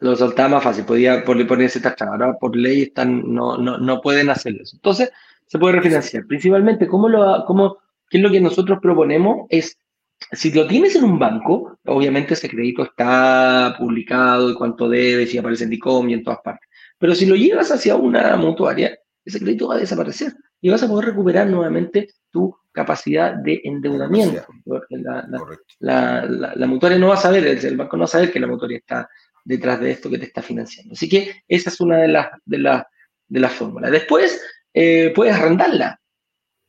Lo 0.00 0.16
soltaba 0.16 0.48
más 0.48 0.64
fácil, 0.64 0.84
podía 0.84 1.24
ponerse 1.24 1.80
taxado. 1.80 2.12
Ahora 2.12 2.34
por 2.38 2.56
ley 2.56 2.82
están, 2.82 3.32
no, 3.32 3.56
no, 3.56 3.78
no 3.78 4.00
pueden 4.00 4.30
hacer 4.30 4.56
eso. 4.60 4.76
Entonces 4.76 5.12
se 5.46 5.58
puede 5.58 5.76
refinanciar. 5.76 6.26
Principalmente, 6.26 6.86
¿cómo 6.86 7.08
lo, 7.08 7.44
cómo, 7.46 7.78
¿qué 8.10 8.18
es 8.18 8.22
lo 8.22 8.30
que 8.30 8.40
nosotros 8.40 8.78
proponemos? 8.82 9.46
Es, 9.48 9.78
si 10.32 10.52
lo 10.52 10.66
tienes 10.66 10.96
en 10.96 11.04
un 11.04 11.18
banco, 11.18 11.78
obviamente 11.86 12.34
ese 12.34 12.48
crédito 12.48 12.82
está 12.82 13.76
publicado 13.78 14.50
y 14.50 14.54
cuánto 14.54 14.88
debes 14.88 15.32
y 15.32 15.38
aparece 15.38 15.64
en 15.64 15.70
DICOM 15.70 16.10
y 16.10 16.14
en 16.14 16.24
todas 16.24 16.40
partes. 16.42 16.68
Pero 16.98 17.14
si 17.14 17.26
lo 17.26 17.36
llevas 17.36 17.70
hacia 17.70 17.96
una 17.96 18.36
mutuaria, 18.36 18.98
ese 19.24 19.38
crédito 19.38 19.68
va 19.68 19.76
a 19.76 19.78
desaparecer 19.78 20.34
y 20.60 20.70
vas 20.70 20.82
a 20.82 20.88
poder 20.88 21.06
recuperar 21.10 21.46
nuevamente 21.48 22.08
tu 22.30 22.56
capacidad 22.72 23.34
de 23.34 23.60
endeudamiento. 23.64 24.46
La, 25.78 26.24
la, 26.24 26.66
mutuaria 26.66 26.98
no 26.98 27.08
va 27.08 27.14
a 27.14 27.18
saber, 27.18 27.46
el, 27.46 27.76
banco 27.76 27.96
no 27.96 28.02
va 28.02 28.04
a 28.06 28.08
saber 28.08 28.32
que 28.32 28.40
la 28.40 28.46
mutuaria 28.46 28.78
está 28.78 29.08
detrás 29.44 29.80
de 29.80 29.90
esto 29.90 30.10
que 30.10 30.18
te 30.18 30.26
está 30.26 30.42
financiando. 30.42 30.94
Así 30.94 31.08
que 31.08 31.42
esa 31.46 31.70
es 31.70 31.80
una 31.80 31.98
de 31.98 32.08
las, 32.08 32.28
de 32.44 32.58
las, 32.58 32.84
de 33.28 33.40
las 33.40 33.52
fórmulas. 33.52 33.90
Después, 33.90 34.42
eh, 34.72 35.12
puedes 35.14 35.34
arrendarla. 35.34 36.00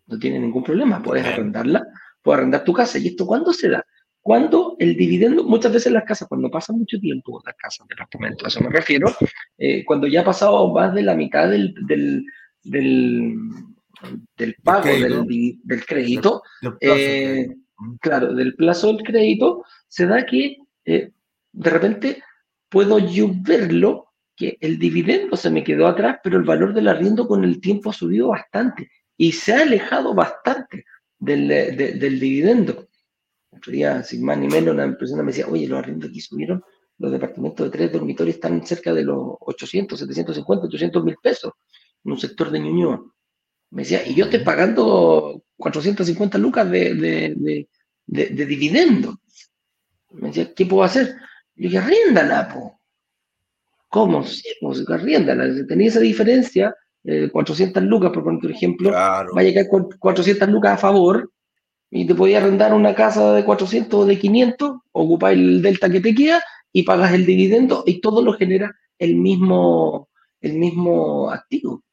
No 0.07 0.19
tiene 0.19 0.39
ningún 0.39 0.63
problema, 0.63 1.01
puedes 1.01 1.25
arrendarla, 1.25 1.85
puedes 2.21 2.39
arrendar 2.39 2.63
tu 2.63 2.73
casa. 2.73 2.97
¿Y 2.99 3.07
esto 3.07 3.25
cuándo 3.25 3.53
se 3.53 3.69
da? 3.69 3.85
Cuando 4.21 4.75
el 4.79 4.95
dividendo, 4.95 5.43
muchas 5.43 5.73
veces 5.73 5.91
las 5.91 6.05
casas, 6.05 6.27
cuando 6.27 6.49
pasa 6.49 6.71
mucho 6.73 6.97
tiempo, 6.99 7.41
las 7.45 7.55
casas, 7.55 7.87
departamentos, 7.87 8.45
a 8.45 8.47
eso 8.47 8.61
me 8.61 8.69
refiero, 8.69 9.13
eh, 9.57 9.83
cuando 9.85 10.07
ya 10.07 10.21
ha 10.21 10.25
pasado 10.25 10.71
más 10.73 10.93
de 10.93 11.03
la 11.03 11.13
mitad 11.13 11.49
del, 11.49 11.73
del, 11.85 12.25
del 12.63 13.35
del 14.37 14.55
pago 14.63 14.85
del, 14.85 15.85
crédito, 15.85 16.41
eh, 16.79 17.47
claro, 17.99 18.33
del 18.33 18.55
plazo 18.55 18.87
del 18.87 19.03
crédito, 19.03 19.63
se 19.87 20.05
da 20.05 20.25
que 20.25 20.57
eh, 20.85 21.11
de 21.51 21.69
repente 21.69 22.23
puedo 22.69 22.99
yo 22.99 23.29
verlo 23.41 24.13
que 24.35 24.57
el 24.61 24.79
dividendo 24.79 25.37
se 25.37 25.49
me 25.49 25.63
quedó 25.63 25.87
atrás, 25.87 26.19
pero 26.23 26.37
el 26.37 26.43
valor 26.43 26.73
del 26.73 26.87
arriendo 26.87 27.27
con 27.27 27.43
el 27.43 27.61
tiempo 27.61 27.89
ha 27.89 27.93
subido 27.93 28.29
bastante 28.29 28.89
y 29.17 29.31
se 29.31 29.53
ha 29.53 29.61
alejado 29.61 30.13
bastante 30.13 30.85
del, 31.19 31.47
del 31.47 32.19
dividendo. 32.19 32.87
Otro 33.51 33.71
día, 33.71 34.03
sin 34.03 34.25
más 34.25 34.37
ni 34.37 34.47
menos, 34.47 34.73
una 34.73 34.97
persona 34.97 35.21
me 35.21 35.31
decía, 35.31 35.47
oye, 35.47 35.67
los 35.67 35.79
arriendos 35.79 36.09
aquí 36.09 36.19
subieron, 36.19 36.63
los 36.97 37.11
departamentos 37.11 37.65
de 37.65 37.71
tres 37.71 37.91
dormitorios 37.91 38.35
están 38.35 38.65
cerca 38.65 38.93
de 38.93 39.03
los 39.03 39.35
800, 39.39 39.99
750, 39.99 40.65
800 40.65 41.03
mil 41.03 41.15
pesos 41.21 41.53
en 42.03 42.11
un 42.11 42.19
sector 42.19 42.49
de 42.51 42.59
Ñuñoa. 42.59 43.03
Me 43.73 43.81
decía, 43.81 44.07
y 44.07 44.13
yo 44.13 44.25
estoy 44.25 44.41
pagando 44.41 45.43
450 45.57 46.37
lucas 46.37 46.69
de, 46.69 46.93
de, 46.93 47.67
de, 48.05 48.45
dividendo. 48.45 49.19
Me 50.11 50.27
decía, 50.27 50.53
¿qué 50.53 50.67
puedo 50.67 50.83
hacer? 50.83 51.15
Yo 51.55 51.69
dije, 51.69 51.79
arriéndala, 51.79 52.49
po. 52.53 52.79
¿Cómo? 53.89 54.23
Sí, 54.23 54.47
pues 54.61 54.87
arriéndala. 54.87 55.65
Tenía 55.67 55.87
esa 55.87 56.01
diferencia, 56.01 56.75
400 57.31 57.81
eh, 57.81 57.85
lucas, 57.87 58.11
por 58.11 58.23
poner 58.23 58.51
ejemplo, 58.51 58.91
vaya 58.91 59.49
a 59.49 59.53
caer 59.53 59.67
400 59.97 60.49
lucas 60.49 60.73
a 60.73 60.77
favor, 60.77 61.31
y 61.89 62.05
te 62.05 62.13
podía 62.13 62.37
arrendar 62.37 62.75
una 62.75 62.93
casa 62.93 63.33
de 63.33 63.43
400 63.43 64.01
o 64.01 64.05
de 64.05 64.19
500, 64.19 64.81
ocupar 64.91 65.33
el 65.33 65.63
delta 65.63 65.89
que 65.89 65.99
te 65.99 66.13
queda 66.13 66.43
y 66.71 66.83
pagas 66.83 67.11
el 67.13 67.25
dividendo 67.25 67.83
y 67.87 68.01
todo 68.01 68.21
lo 68.21 68.33
genera 68.33 68.71
el 68.99 69.15
mismo, 69.15 70.09
el 70.41 70.53
mismo 70.53 71.31
activo 71.31 71.83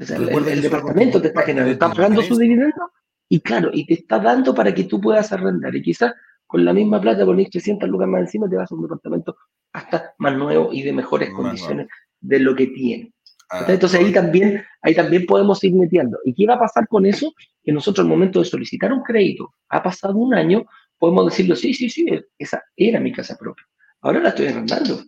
el, 0.00 0.62
departamento 0.62 1.20
te 1.20 1.28
está 1.28 1.42
generando, 1.42 1.72
está 1.72 1.90
pagando 1.90 2.22
su 2.22 2.36
dividendo 2.36 2.90
y 3.28 3.40
claro, 3.40 3.70
y 3.72 3.86
te 3.86 3.94
está 3.94 4.18
dando 4.18 4.54
para 4.54 4.74
que 4.74 4.84
tú 4.84 5.00
puedas 5.00 5.32
arrendar. 5.32 5.74
Y 5.76 5.82
quizás 5.82 6.14
con 6.46 6.64
la 6.64 6.72
misma 6.72 7.00
plata, 7.00 7.24
con 7.24 7.36
300 7.36 7.88
lucas 7.88 8.08
más 8.08 8.22
encima, 8.22 8.48
te 8.48 8.56
vas 8.56 8.70
a 8.70 8.74
un 8.74 8.82
departamento 8.82 9.36
hasta 9.72 10.14
más 10.18 10.36
nuevo 10.36 10.72
y 10.72 10.82
de 10.82 10.92
mejores 10.92 11.30
condiciones 11.30 11.86
de 12.20 12.40
lo 12.40 12.56
que 12.56 12.68
tiene. 12.68 13.12
Ah, 13.50 13.64
Entonces 13.68 14.00
ahí 14.00 14.12
también, 14.12 14.62
ahí 14.82 14.94
también 14.94 15.26
podemos 15.26 15.62
ir 15.64 15.74
metiendo. 15.74 16.18
¿Y 16.24 16.34
qué 16.34 16.46
va 16.46 16.54
a 16.54 16.60
pasar 16.60 16.88
con 16.88 17.04
eso? 17.06 17.32
Que 17.62 17.72
nosotros 17.72 18.04
al 18.04 18.10
momento 18.10 18.40
de 18.40 18.46
solicitar 18.46 18.92
un 18.92 19.02
crédito, 19.02 19.54
ha 19.68 19.82
pasado 19.82 20.16
un 20.16 20.34
año, 20.34 20.64
podemos 20.98 21.26
decirlo, 21.26 21.56
sí, 21.56 21.74
sí, 21.74 21.90
sí, 21.90 22.06
esa 22.38 22.62
era 22.76 23.00
mi 23.00 23.12
casa 23.12 23.36
propia. 23.36 23.64
Ahora 24.00 24.20
la 24.20 24.30
estoy 24.30 24.46
arrendando. 24.46 25.02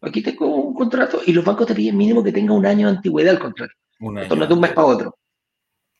Aquí 0.00 0.22
tengo 0.22 0.54
un 0.54 0.74
contrato 0.74 1.22
y 1.26 1.32
los 1.32 1.44
bancos 1.44 1.66
te 1.66 1.74
piden 1.74 1.96
mínimo 1.96 2.22
que 2.22 2.32
tenga 2.32 2.52
un 2.52 2.66
año 2.66 2.88
de 2.88 2.96
antigüedad 2.96 3.34
el 3.34 3.40
contrato. 3.40 3.74
Esto 3.98 4.36
no 4.36 4.42
es 4.42 4.48
de 4.48 4.54
un 4.54 4.60
mes 4.60 4.72
para 4.72 4.86
otro. 4.86 5.18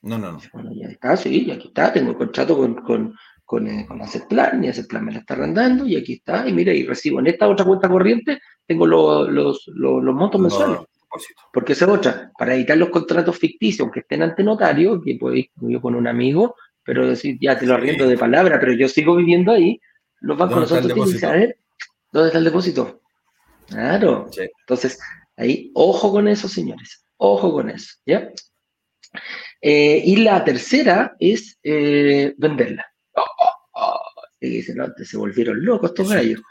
No, 0.01 0.17
no, 0.17 0.31
no. 0.31 0.39
Bueno, 0.53 0.71
ya 0.73 0.87
está, 0.87 1.17
sí, 1.17 1.45
y 1.45 1.51
aquí 1.51 1.67
está, 1.67 1.91
tengo 1.91 2.11
el 2.11 2.17
contrato 2.17 2.57
con, 2.57 2.75
con, 2.75 3.15
con, 3.43 3.67
eh, 3.67 3.85
con 3.85 3.99
Plan, 4.29 4.63
y 4.63 4.71
Plan 4.83 5.05
me 5.05 5.11
la 5.11 5.19
está 5.19 5.33
arrendando, 5.33 5.85
y 5.85 5.97
aquí 5.97 6.13
está, 6.13 6.47
y 6.47 6.53
mira, 6.53 6.73
y 6.73 6.85
recibo 6.85 7.19
en 7.19 7.27
esta 7.27 7.49
otra 7.49 7.65
cuenta 7.65 7.89
corriente, 7.89 8.39
tengo 8.65 8.87
los, 8.87 9.29
los, 9.29 9.67
los, 9.67 10.15
montos 10.15 10.39
mensuales. 10.39 10.79
Porque 11.51 11.73
esa 11.73 11.91
otra, 11.91 12.31
para 12.37 12.53
evitar 12.53 12.77
los 12.77 12.89
contratos 12.89 13.37
ficticios, 13.37 13.81
aunque 13.81 14.01
estén 14.01 14.21
ante 14.21 14.43
notario, 14.43 15.01
que 15.01 15.15
podéis 15.15 15.47
yo 15.55 15.81
con 15.81 15.95
un 15.95 16.07
amigo, 16.07 16.55
pero 16.83 17.07
decir, 17.07 17.37
ya 17.41 17.57
te 17.57 17.65
lo 17.65 17.73
arriendo 17.73 18.07
de 18.07 18.17
palabra, 18.17 18.59
pero 18.59 18.73
yo 18.73 18.87
sigo 18.87 19.15
viviendo 19.15 19.51
ahí, 19.51 19.81
los 20.21 20.37
bancos 20.37 20.61
nosotros 20.61 20.93
tienen 20.93 21.11
que 21.11 21.19
saber 21.19 21.57
dónde 22.11 22.27
está 22.27 22.37
el 22.37 22.45
depósito. 22.45 23.01
Claro. 23.67 24.29
Entonces, 24.37 24.99
ahí, 25.35 25.71
ojo 25.73 26.11
con 26.11 26.27
eso, 26.27 26.47
señores. 26.47 27.03
Ojo 27.21 27.51
con 27.51 27.69
eso, 27.69 27.95
¿ya? 28.05 28.31
Eh, 29.61 30.01
y 30.05 30.15
la 30.17 30.43
tercera 30.45 31.15
es 31.19 31.59
eh, 31.63 32.33
venderla. 32.37 32.85
Oh, 33.13 33.21
oh, 33.21 33.53
oh. 33.73 35.03
se 35.03 35.17
volvieron 35.17 35.63
locos 35.63 35.91
estos 35.91 36.09
gallos. 36.09 36.41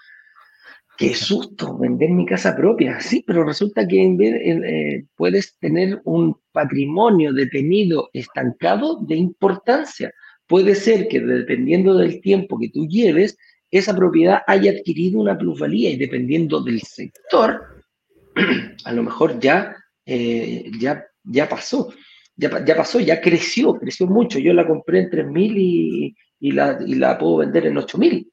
Qué 0.98 1.14
susto, 1.14 1.78
vender 1.78 2.10
mi 2.10 2.26
casa 2.26 2.54
propia. 2.54 3.00
Sí, 3.00 3.24
pero 3.26 3.44
resulta 3.44 3.86
que 3.86 4.02
en 4.02 4.16
vez, 4.18 4.34
eh, 4.44 5.06
puedes 5.16 5.56
tener 5.58 6.02
un 6.04 6.36
patrimonio 6.52 7.32
detenido, 7.32 8.10
estancado 8.12 9.00
de 9.06 9.16
importancia. 9.16 10.12
Puede 10.46 10.74
ser 10.74 11.08
que 11.08 11.20
dependiendo 11.20 11.96
del 11.96 12.20
tiempo 12.20 12.58
que 12.58 12.68
tú 12.68 12.86
lleves, 12.86 13.38
esa 13.70 13.96
propiedad 13.96 14.42
haya 14.46 14.72
adquirido 14.72 15.20
una 15.20 15.38
plusvalía 15.38 15.90
y 15.90 15.96
dependiendo 15.96 16.60
del 16.60 16.82
sector, 16.82 17.84
a 18.84 18.92
lo 18.92 19.02
mejor 19.02 19.38
ya 19.40 19.74
eh, 20.10 20.70
ya, 20.80 21.04
ya 21.22 21.46
pasó, 21.46 21.92
ya, 22.34 22.64
ya, 22.64 22.74
pasó, 22.74 22.98
ya 22.98 23.20
creció, 23.20 23.74
creció 23.74 24.06
mucho. 24.06 24.38
Yo 24.38 24.54
la 24.54 24.66
compré 24.66 25.00
en 25.00 25.10
3.000 25.10 25.54
y, 25.56 26.16
y, 26.40 26.52
la, 26.52 26.78
y 26.84 26.94
la 26.94 27.18
puedo 27.18 27.38
vender 27.38 27.66
en 27.66 27.76
8.000. 27.76 28.30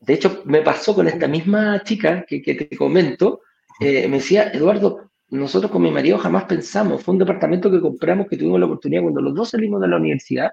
De 0.00 0.14
hecho, 0.14 0.42
me 0.44 0.62
pasó 0.62 0.94
con 0.94 1.08
esta 1.08 1.26
misma 1.26 1.82
chica 1.82 2.24
que, 2.26 2.40
que 2.40 2.54
te 2.54 2.76
comento, 2.76 3.40
eh, 3.80 4.06
me 4.06 4.18
decía, 4.18 4.52
Eduardo, 4.52 5.10
nosotros 5.30 5.72
con 5.72 5.82
mi 5.82 5.90
marido 5.90 6.18
jamás 6.18 6.44
pensamos, 6.44 7.02
fue 7.02 7.14
un 7.14 7.18
departamento 7.18 7.68
que 7.68 7.80
compramos, 7.80 8.28
que 8.28 8.36
tuvimos 8.36 8.60
la 8.60 8.66
oportunidad 8.66 9.02
cuando 9.02 9.20
los 9.20 9.34
dos 9.34 9.50
salimos 9.50 9.80
de 9.80 9.88
la 9.88 9.96
universidad, 9.96 10.52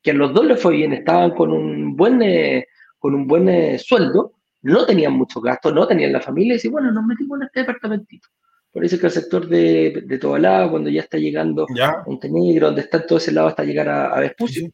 que 0.00 0.12
a 0.12 0.14
los 0.14 0.32
dos 0.32 0.46
les 0.46 0.62
fue 0.62 0.76
bien, 0.76 0.92
estaban 0.92 1.32
con 1.32 1.50
un 1.50 1.96
buen, 1.96 2.22
eh, 2.22 2.68
con 3.00 3.16
un 3.16 3.26
buen 3.26 3.76
sueldo, 3.80 4.34
no 4.62 4.86
tenían 4.86 5.14
muchos 5.14 5.42
gastos, 5.42 5.74
no 5.74 5.88
tenían 5.88 6.12
la 6.12 6.20
familia, 6.20 6.52
y 6.52 6.56
decían, 6.56 6.72
bueno, 6.72 6.92
nos 6.92 7.04
metimos 7.04 7.40
en 7.40 7.46
este 7.46 7.60
departamentito. 7.60 8.28
Por 8.72 8.84
eso 8.84 8.98
que 8.98 9.06
el 9.06 9.12
sector 9.12 9.46
de, 9.48 10.02
de 10.06 10.18
Tobalá, 10.18 10.68
cuando 10.70 10.88
ya 10.90 11.02
está 11.02 11.18
llegando 11.18 11.66
¿Ya? 11.76 12.02
Montenegro, 12.06 12.68
donde 12.68 12.80
está 12.82 13.04
todo 13.06 13.18
ese 13.18 13.30
lado 13.32 13.48
hasta 13.48 13.64
llegar 13.64 13.88
a, 13.88 14.06
a 14.14 14.20
Vespucio, 14.20 14.68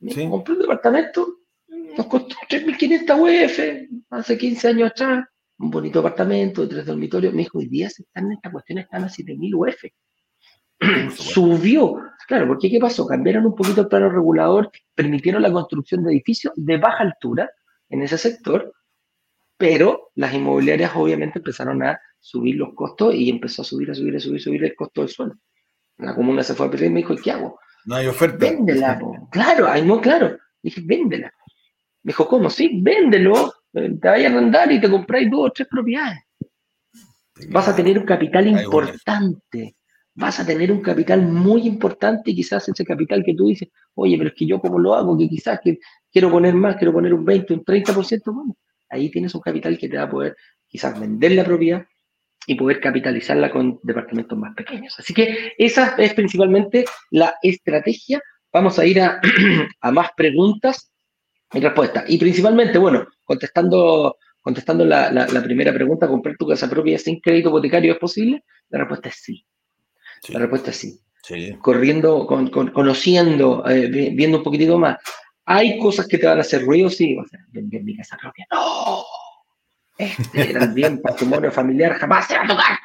Sí. 0.00 0.28
compré 0.30 0.54
un 0.54 0.60
departamento, 0.60 1.38
nos 1.96 2.06
costó 2.06 2.36
3.500 2.48 3.18
UF, 3.18 3.88
hace 4.10 4.38
15 4.38 4.68
años 4.68 4.90
atrás, 4.92 5.24
un 5.58 5.70
bonito 5.70 5.98
apartamento 5.98 6.62
de 6.62 6.68
tres 6.68 6.86
dormitorios. 6.86 7.34
Me 7.34 7.40
dijo, 7.42 7.58
hoy 7.58 7.66
día 7.66 7.90
se 7.90 8.02
están 8.04 8.26
en 8.26 8.32
esta 8.34 8.52
cuestión, 8.52 8.78
están 8.78 9.02
a 9.02 9.08
7.000 9.08 9.54
UF. 9.56 9.90
Subió, 11.16 11.96
claro, 12.28 12.46
porque 12.46 12.70
¿qué 12.70 12.78
pasó? 12.78 13.06
Cambiaron 13.06 13.46
un 13.46 13.56
poquito 13.56 13.80
el 13.80 13.88
plano 13.88 14.08
regulador, 14.08 14.70
permitieron 14.94 15.42
la 15.42 15.50
construcción 15.50 16.04
de 16.04 16.12
edificios 16.12 16.52
de 16.54 16.76
baja 16.76 17.02
altura 17.02 17.50
en 17.88 18.02
ese 18.02 18.16
sector, 18.18 18.72
pero 19.56 20.10
las 20.14 20.32
inmobiliarias 20.32 20.92
obviamente 20.94 21.40
empezaron 21.40 21.82
a 21.82 22.00
subir 22.20 22.56
los 22.56 22.74
costos 22.74 23.14
y 23.14 23.30
empezó 23.30 23.62
a 23.62 23.64
subir, 23.64 23.90
a 23.90 23.94
subir, 23.94 24.16
a 24.16 24.20
subir, 24.20 24.40
a 24.40 24.42
subir 24.42 24.64
el 24.64 24.74
costo 24.74 25.00
del 25.00 25.10
suelo. 25.10 25.34
La 25.98 26.14
comuna 26.14 26.42
se 26.42 26.54
fue 26.54 26.66
a 26.66 26.70
pelear 26.70 26.90
y 26.90 26.94
me 26.94 27.00
dijo, 27.00 27.16
¿qué 27.16 27.32
hago? 27.32 27.58
No 27.86 27.96
hay 27.96 28.06
oferta. 28.06 28.38
Véndela, 28.38 28.98
po. 28.98 29.28
claro, 29.30 29.66
ay, 29.68 29.82
no, 29.82 30.00
claro. 30.00 30.36
Dije, 30.62 30.82
véndela. 30.84 31.32
Me 32.02 32.10
dijo, 32.10 32.28
¿cómo? 32.28 32.50
Sí, 32.50 32.80
véndelo, 32.82 33.52
eh, 33.74 33.90
te 34.00 34.08
vayas 34.08 34.32
a 34.32 34.36
arrendar 34.36 34.70
y 34.70 34.80
te 34.80 34.90
compráis 34.90 35.30
dos 35.30 35.46
o 35.46 35.50
tres 35.50 35.68
propiedades. 35.68 36.18
Vas 37.50 37.68
a 37.68 37.76
tener 37.76 37.98
un 37.98 38.04
capital 38.04 38.46
importante. 38.46 39.76
Vas 40.14 40.40
a 40.40 40.46
tener 40.46 40.72
un 40.72 40.80
capital 40.80 41.22
muy 41.22 41.66
importante 41.66 42.32
y 42.32 42.34
quizás 42.34 42.68
ese 42.68 42.84
capital 42.84 43.22
que 43.24 43.34
tú 43.34 43.46
dices, 43.46 43.68
oye, 43.94 44.18
pero 44.18 44.30
es 44.30 44.36
que 44.36 44.46
yo 44.46 44.60
cómo 44.60 44.78
lo 44.78 44.94
hago, 44.94 45.16
que 45.16 45.28
quizás 45.28 45.60
que 45.62 45.78
quiero 46.12 46.30
poner 46.30 46.54
más, 46.54 46.76
quiero 46.76 46.92
poner 46.92 47.14
un 47.14 47.24
20, 47.24 47.54
un 47.54 47.64
30%, 47.64 48.22
bueno, 48.34 48.56
ahí 48.88 49.10
tienes 49.10 49.32
un 49.34 49.40
capital 49.40 49.78
que 49.78 49.88
te 49.88 49.96
va 49.96 50.04
a 50.04 50.10
poder 50.10 50.36
quizás 50.66 50.98
vender 50.98 51.32
la 51.32 51.44
propiedad 51.44 51.86
y 52.48 52.54
poder 52.54 52.80
capitalizarla 52.80 53.50
con 53.50 53.78
departamentos 53.82 54.36
más 54.38 54.54
pequeños. 54.54 54.94
Así 54.98 55.12
que 55.12 55.52
esa 55.58 55.94
es 55.98 56.14
principalmente 56.14 56.86
la 57.10 57.34
estrategia. 57.42 58.20
Vamos 58.52 58.78
a 58.78 58.86
ir 58.86 59.00
a, 59.02 59.20
a 59.82 59.90
más 59.92 60.08
preguntas 60.16 60.90
y 61.52 61.60
respuestas. 61.60 62.04
Y 62.08 62.16
principalmente, 62.16 62.78
bueno, 62.78 63.06
contestando, 63.22 64.16
contestando 64.40 64.84
la, 64.86 65.12
la- 65.12 65.26
la 65.28 65.42
primera 65.42 65.74
pregunta, 65.74 66.08
¿comprar 66.08 66.36
tu 66.38 66.46
casa 66.48 66.68
propia 66.70 66.98
sin 66.98 67.20
crédito 67.20 67.50
hipotecario 67.50 67.92
es 67.92 67.98
posible? 67.98 68.42
La 68.70 68.78
respuesta 68.78 69.10
es 69.10 69.16
sí. 69.22 69.44
Sí, 70.22 70.32
La 70.32 70.38
respuesta 70.40 70.70
es 70.70 70.76
sí. 70.78 70.98
sí. 71.22 71.54
Corriendo, 71.60 72.26
con- 72.26 72.48
con- 72.48 72.70
conociendo, 72.70 73.62
eh, 73.68 73.88
vi- 73.88 74.10
viendo 74.16 74.38
un 74.38 74.42
poquitito 74.44 74.78
más. 74.78 74.96
¿Hay 75.44 75.78
cosas 75.78 76.06
que 76.08 76.16
te 76.18 76.26
van 76.26 76.38
a 76.38 76.40
hacer 76.40 76.62
ruido? 76.64 76.88
Sí. 76.88 77.14
O 77.18 77.26
sea, 77.26 77.40
vender 77.52 77.82
mi 77.82 77.94
casa 77.96 78.16
propia. 78.20 78.46
¡No! 78.52 79.04
Este 79.98 80.50
era 80.50 80.64
el 80.64 80.72
bien 80.72 81.00
patrimonio 81.02 81.50
familiar, 81.50 81.92
jamás 81.94 82.26
se 82.28 82.36
va 82.36 82.44
a 82.44 82.48
tocar. 82.48 82.78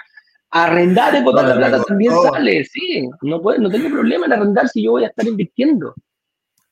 Arrendar 0.50 1.16
y 1.16 1.24
botar 1.24 1.46
la 1.48 1.54
No, 1.54 1.60
plata 1.60 1.78
no, 1.78 1.84
también 1.84 2.12
no. 2.12 2.22
sale, 2.24 2.66
sí. 2.66 3.10
No, 3.22 3.42
puede, 3.42 3.60
no 3.60 3.70
tengo 3.70 3.90
problema 3.90 4.26
en 4.26 4.34
arrendar 4.34 4.68
si 4.68 4.84
yo 4.84 4.92
voy 4.92 5.04
a 5.04 5.08
estar 5.08 5.26
invirtiendo. 5.28 5.96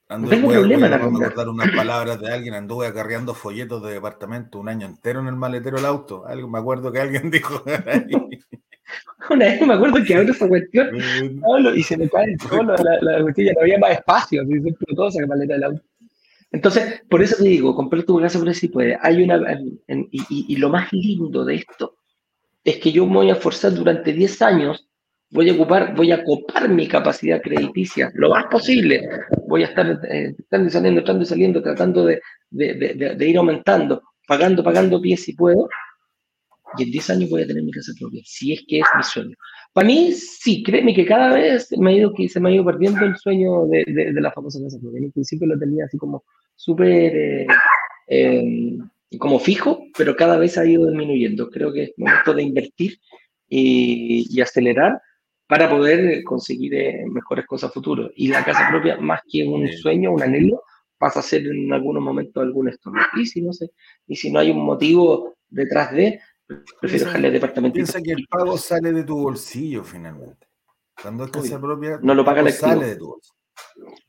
Ando- 0.10 0.30
tengo 0.30 0.48
voy 0.48 0.56
problema 0.58 0.88
voy 0.88 0.88
en 0.88 0.94
arrendar. 1.02 1.22
recordar 1.30 1.50
unas 1.50 1.72
palabras 1.72 2.20
de 2.20 2.34
alguien, 2.34 2.54
anduve 2.54 2.86
acarreando 2.88 3.34
folletos 3.34 3.82
de 3.84 3.94
departamento 3.94 4.60
un 4.60 4.68
año 4.70 4.86
entero 4.88 5.20
en 5.22 5.28
el 5.28 5.36
maletero 5.36 5.78
del 5.78 5.86
auto. 5.86 6.26
Algo, 6.28 6.50
me 6.50 6.60
acuerdo 6.60 6.92
que 6.92 7.00
alguien 7.00 7.32
dijo. 7.32 7.64
Una 9.30 9.46
vez 9.46 9.62
me 9.66 9.74
acuerdo 9.74 10.04
que 10.06 10.16
abro 10.16 10.32
esa 10.34 10.48
cuestión 10.48 10.90
y 11.76 11.84
se 11.84 11.98
me 11.98 12.10
cae 12.10 12.36
solo 12.50 12.76
la, 12.76 12.98
la 13.02 13.22
cuestión, 13.22 13.48
ya 13.48 13.54
no 13.54 13.62
había 13.62 13.80
más 13.80 13.92
espacio, 13.92 14.44
se 14.46 14.70
explotó 14.70 15.08
esa 15.08 15.26
maleta 15.28 15.54
del 15.54 15.64
auto. 15.64 15.82
Entonces, 16.52 17.02
por 17.10 17.22
eso 17.22 17.38
te 17.42 17.50
digo, 17.50 17.76
comprar 17.76 18.04
tu 18.04 18.20
casa 18.20 18.40
por 18.40 18.54
si 18.54 18.68
puede. 18.68 18.98
Hay 19.02 19.24
una, 19.24 19.36
en- 19.88 20.08
y, 20.12 20.22
y- 20.30 20.46
y 20.50 20.56
lo 20.58 20.70
más 20.70 20.92
lindo 20.92 21.46
de 21.46 21.56
esto 21.56 21.98
es 22.64 22.78
que 22.80 22.92
yo 22.92 23.06
me 23.08 23.16
voy 23.16 23.30
a 23.30 23.34
esforzar 23.34 23.74
durante 23.74 24.14
10 24.14 24.42
años, 24.42 24.88
voy 25.32 25.50
a 25.50 25.54
ocupar, 25.54 25.96
voy 25.96 26.12
a 26.12 26.24
copar 26.24 26.70
mi 26.70 26.88
capacidad 26.88 27.42
crediticia 27.42 28.12
lo 28.16 28.30
más 28.32 28.46
posible. 28.48 29.08
Voy 29.48 29.64
a 29.64 29.68
estar 29.68 29.88
eh, 30.12 30.36
entrando 30.38 30.68
y 30.68 30.72
saliendo, 30.72 31.00
entrando 31.02 31.24
y 31.24 31.28
saliendo, 31.28 31.62
tratando 31.64 32.06
de, 32.06 32.22
de- 32.52 32.74
de- 32.76 33.16
de- 33.16 33.30
ir 33.30 33.38
aumentando, 33.38 34.02
pagando, 34.28 34.64
pagando 34.64 35.02
pies 35.02 35.24
si 35.24 35.34
puedo. 35.34 35.68
Y 36.78 36.84
en 36.84 36.92
10 36.92 37.10
años 37.10 37.30
voy 37.30 37.42
a 37.42 37.48
tener 37.48 37.64
mi 37.64 37.72
casa 37.72 37.92
propia, 38.00 38.22
si 38.26 38.54
es 38.54 38.64
que 38.68 38.80
es 38.80 38.86
mi 38.96 39.04
sueño. 39.04 39.36
Para 39.74 39.88
mí, 39.88 40.12
sí, 40.14 40.64
créeme 40.64 40.94
que 40.94 41.06
cada 41.06 41.34
vez 41.34 41.68
me 41.78 41.92
ha 41.92 41.94
ido, 41.96 42.14
que 42.14 42.30
se 42.30 42.40
me 42.40 42.50
ha 42.50 42.54
ido 42.54 42.64
perdiendo 42.66 43.06
el 43.06 43.18
sueño 43.18 43.66
de, 43.68 43.84
de, 43.88 44.14
de 44.14 44.22
la 44.22 44.32
famosa 44.32 44.60
casa 44.64 44.78
propia. 44.80 45.00
En 45.00 45.12
principio 45.12 45.48
lo 45.48 45.60
tenía 45.60 45.86
así 45.86 45.98
como 45.98 46.24
súper 46.62 47.16
eh, 47.16 47.48
eh, 48.08 48.78
como 49.18 49.40
fijo, 49.40 49.84
pero 49.98 50.16
cada 50.16 50.38
vez 50.38 50.58
ha 50.60 50.66
ido 50.66 50.86
disminuyendo. 50.86 51.50
Creo 51.50 51.74
que 51.74 51.84
es 51.84 51.94
momento 51.98 52.34
de 52.36 52.44
invertir 52.44 53.00
y, 53.50 54.28
y 54.30 54.42
acelerar 54.42 55.02
para 55.48 55.70
poder 55.70 56.24
conseguir 56.24 56.76
eh, 56.76 57.04
mejores 57.08 57.48
cosas 57.48 57.72
a 57.72 57.74
futuro. 57.74 58.12
Y 58.16 58.28
la 58.28 58.46
casa 58.46 58.68
propia, 58.70 58.98
más 58.98 59.22
que 59.28 59.44
un 59.44 59.68
sueño, 59.70 60.12
un 60.12 60.22
anhelo, 60.22 60.64
pasa 61.00 61.20
a 61.20 61.24
ser 61.24 61.48
en 61.48 61.74
algunos 61.74 62.04
momentos 62.04 62.44
algún 62.44 62.70
estorbo. 62.70 63.00
Y 63.16 63.26
si 63.26 63.42
no 63.42 63.52
sé, 63.54 63.72
y 64.08 64.16
si 64.16 64.32
no 64.32 64.40
hay 64.40 64.52
un 64.52 64.64
motivo 64.64 65.34
detrás 65.50 65.92
de, 65.94 66.20
prefiero 66.80 67.06
dejarle 67.06 67.28
el 67.30 67.34
departamento. 67.34 67.74
Piensa 67.74 68.02
que 68.02 68.12
el 68.12 68.28
pago 68.28 68.56
sale 68.56 68.94
de 68.94 69.04
tu 69.04 69.18
bolsillo 69.18 69.84
finalmente. 69.84 70.48
Cuando 71.02 71.26
es 71.26 71.32
casa 71.32 71.60
propia, 71.60 72.00
No 72.04 72.14
lo 72.14 72.24
paga 72.24 72.42
el 72.42 72.54
sale 72.54 72.86
de 72.86 72.96
tu 72.98 73.08
bolsillo. 73.08 73.36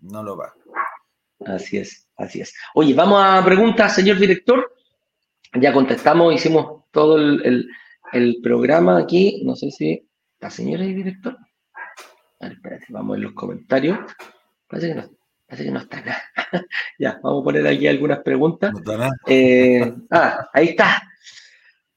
No 0.00 0.22
lo 0.22 0.36
paga. 0.36 0.54
Así 1.46 1.78
es, 1.78 2.08
así 2.16 2.40
es. 2.40 2.54
Oye, 2.74 2.94
vamos 2.94 3.22
a 3.22 3.44
preguntas, 3.44 3.94
señor 3.94 4.18
director. 4.18 4.72
Ya 5.60 5.72
contestamos, 5.72 6.34
hicimos 6.34 6.84
todo 6.90 7.16
el, 7.18 7.44
el- 7.44 7.68
el 8.12 8.36
programa 8.42 8.98
aquí. 8.98 9.42
No 9.44 9.56
sé 9.56 9.70
si 9.70 10.06
la 10.40 10.50
señora 10.50 10.84
y 10.84 10.92
director. 10.92 11.36
A 12.40 12.44
ver, 12.46 12.52
espérate, 12.52 12.86
vamos 12.90 13.16
en 13.16 13.22
los 13.24 13.32
comentarios. 13.32 13.98
Parece 14.68 14.88
que 14.88 14.94
no, 14.96 15.10
parece 15.46 15.64
que 15.64 15.70
no 15.70 15.78
está 15.80 16.00
nada. 16.00 16.22
ya, 16.98 17.18
vamos 17.22 17.40
a 17.42 17.44
poner 17.44 17.66
aquí 17.66 17.86
algunas 17.86 18.18
preguntas. 18.20 18.72
No 18.72 18.78
está 18.80 18.96
nada. 18.98 19.12
Eh, 19.26 19.94
ah, 20.10 20.46
ahí 20.52 20.68
está. 20.68 21.02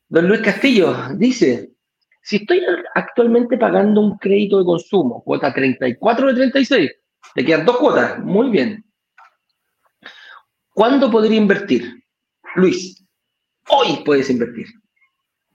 Don 0.07 0.27
Luis 0.27 0.41
Castillo 0.41 0.95
dice, 1.15 1.71
si 2.21 2.37
estoy 2.37 2.61
actualmente 2.93 3.57
pagando 3.57 3.99
un 4.01 4.17
crédito 4.17 4.59
de 4.59 4.65
consumo, 4.65 5.21
cuota 5.23 5.53
34 5.53 6.27
de 6.27 6.33
36, 6.35 6.91
te 7.33 7.43
quedan 7.43 7.65
dos 7.65 7.77
cuotas, 7.77 8.19
muy 8.19 8.49
bien. 8.51 8.84
¿Cuándo 10.75 11.09
podría 11.09 11.37
invertir? 11.37 12.03
Luis, 12.55 13.01
hoy 13.69 14.03
puedes 14.03 14.29
invertir. 14.29 14.67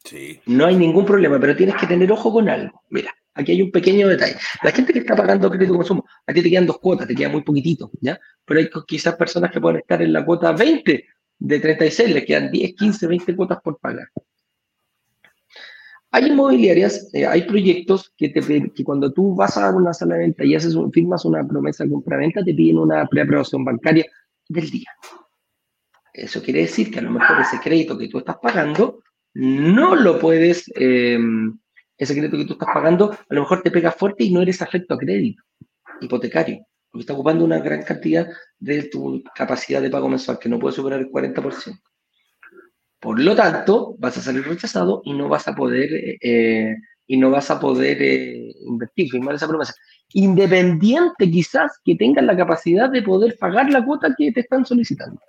Sí. 0.03 0.41
No 0.47 0.65
hay 0.65 0.77
ningún 0.77 1.05
problema, 1.05 1.39
pero 1.39 1.55
tienes 1.55 1.77
que 1.77 1.87
tener 1.87 2.11
ojo 2.11 2.33
con 2.33 2.49
algo. 2.49 2.83
Mira, 2.89 3.15
aquí 3.35 3.53
hay 3.53 3.61
un 3.61 3.71
pequeño 3.71 4.09
detalle. 4.09 4.37
La 4.63 4.73
gente 4.73 4.95
que 4.95 5.01
está 5.01 5.15
pagando 5.15 5.51
crédito 5.51 5.73
de 5.73 5.77
consumo, 5.77 6.07
a 6.27 6.33
ti 6.33 6.41
te 6.41 6.49
quedan 6.49 6.65
dos 6.65 6.79
cuotas, 6.79 7.07
te 7.07 7.15
queda 7.15 7.29
muy 7.29 7.43
poquitito, 7.43 7.91
¿ya? 8.01 8.19
Pero 8.47 8.61
hay 8.61 8.71
quizás 8.87 9.15
personas 9.17 9.51
que 9.51 9.61
pueden 9.61 9.81
estar 9.81 10.01
en 10.01 10.15
la 10.15 10.25
cuota 10.25 10.53
20 10.53 11.05
de 11.39 11.61
36, 11.61 12.15
les 12.15 12.25
quedan 12.25 12.51
10, 12.51 12.75
15, 12.77 13.07
20 13.07 13.37
cuotas 13.37 13.59
por 13.63 13.79
pagar. 13.79 14.09
Hay 16.13 16.29
inmobiliarias, 16.29 17.11
eh, 17.13 17.27
hay 17.27 17.43
proyectos 17.43 18.11
que, 18.17 18.31
te, 18.31 18.73
que 18.73 18.85
cuando 18.85 19.13
tú 19.13 19.35
vas 19.35 19.59
a 19.59 19.71
una 19.71 19.93
sala 19.93 20.15
de 20.15 20.21
venta 20.21 20.47
y 20.47 20.55
haces 20.55 20.75
firmas 20.95 21.27
una 21.27 21.47
promesa 21.47 21.85
de 21.85 21.91
compra-venta, 21.91 22.43
te 22.43 22.55
piden 22.55 22.79
una 22.79 23.07
preaprobación 23.07 23.67
bancaria 23.67 24.07
del 24.51 24.69
día. 24.69 24.91
Eso 26.13 26.43
quiere 26.43 26.63
decir 26.63 26.91
que 26.91 26.99
a 26.99 27.03
lo 27.03 27.13
mejor 27.13 27.41
ese 27.41 27.61
crédito 27.61 27.97
que 27.97 28.09
tú 28.09 28.19
estás 28.19 28.37
pagando 28.43 29.03
no 29.35 29.95
lo 29.95 30.19
puedes, 30.19 30.71
eh, 30.75 31.19
ese 31.97 32.15
crédito 32.15 32.37
que 32.37 32.47
tú 32.47 32.55
estás 32.55 32.69
pagando, 32.75 33.13
a 33.13 33.35
lo 33.35 33.43
mejor 33.43 33.63
te 33.63 33.71
pega 33.71 33.93
fuerte 33.93 34.25
y 34.25 34.33
no 34.33 34.43
eres 34.43 34.61
afecto 34.61 34.95
a 34.95 34.99
crédito 34.99 35.43
hipotecario, 36.01 36.67
porque 36.91 37.03
está 37.03 37.13
ocupando 37.13 37.45
una 37.45 37.61
gran 37.61 37.83
cantidad 37.83 38.27
de 38.59 38.85
tu 38.85 39.23
capacidad 39.35 39.81
de 39.81 39.91
pago 39.91 40.09
mensual, 40.09 40.39
que 40.39 40.49
no 40.49 40.59
puede 40.59 40.75
superar 40.75 40.99
el 40.99 41.11
40%. 41.11 41.79
Por 42.99 43.21
lo 43.21 43.37
tanto, 43.37 43.95
vas 43.99 44.17
a 44.19 44.23
salir 44.23 44.47
rechazado 44.47 45.03
y 45.05 45.13
no 45.13 45.29
vas 45.29 45.47
a 45.47 45.55
poder, 45.55 46.19
eh, 46.21 46.77
y 47.13 47.17
no 47.17 47.29
vas 47.29 47.51
a 47.51 47.59
poder 47.59 48.01
eh, 48.01 48.55
invertir, 48.65 49.11
firmar 49.11 49.35
esa 49.35 49.49
promesa. 49.49 49.75
Independiente 50.13 51.29
quizás 51.29 51.81
que 51.85 51.97
tengas 51.97 52.25
la 52.25 52.37
capacidad 52.37 52.89
de 52.89 53.03
poder 53.03 53.37
pagar 53.37 53.69
la 53.69 53.85
cuota 53.85 54.15
que 54.17 54.31
te 54.31 54.41
están 54.41 54.65
solicitando. 54.65 55.21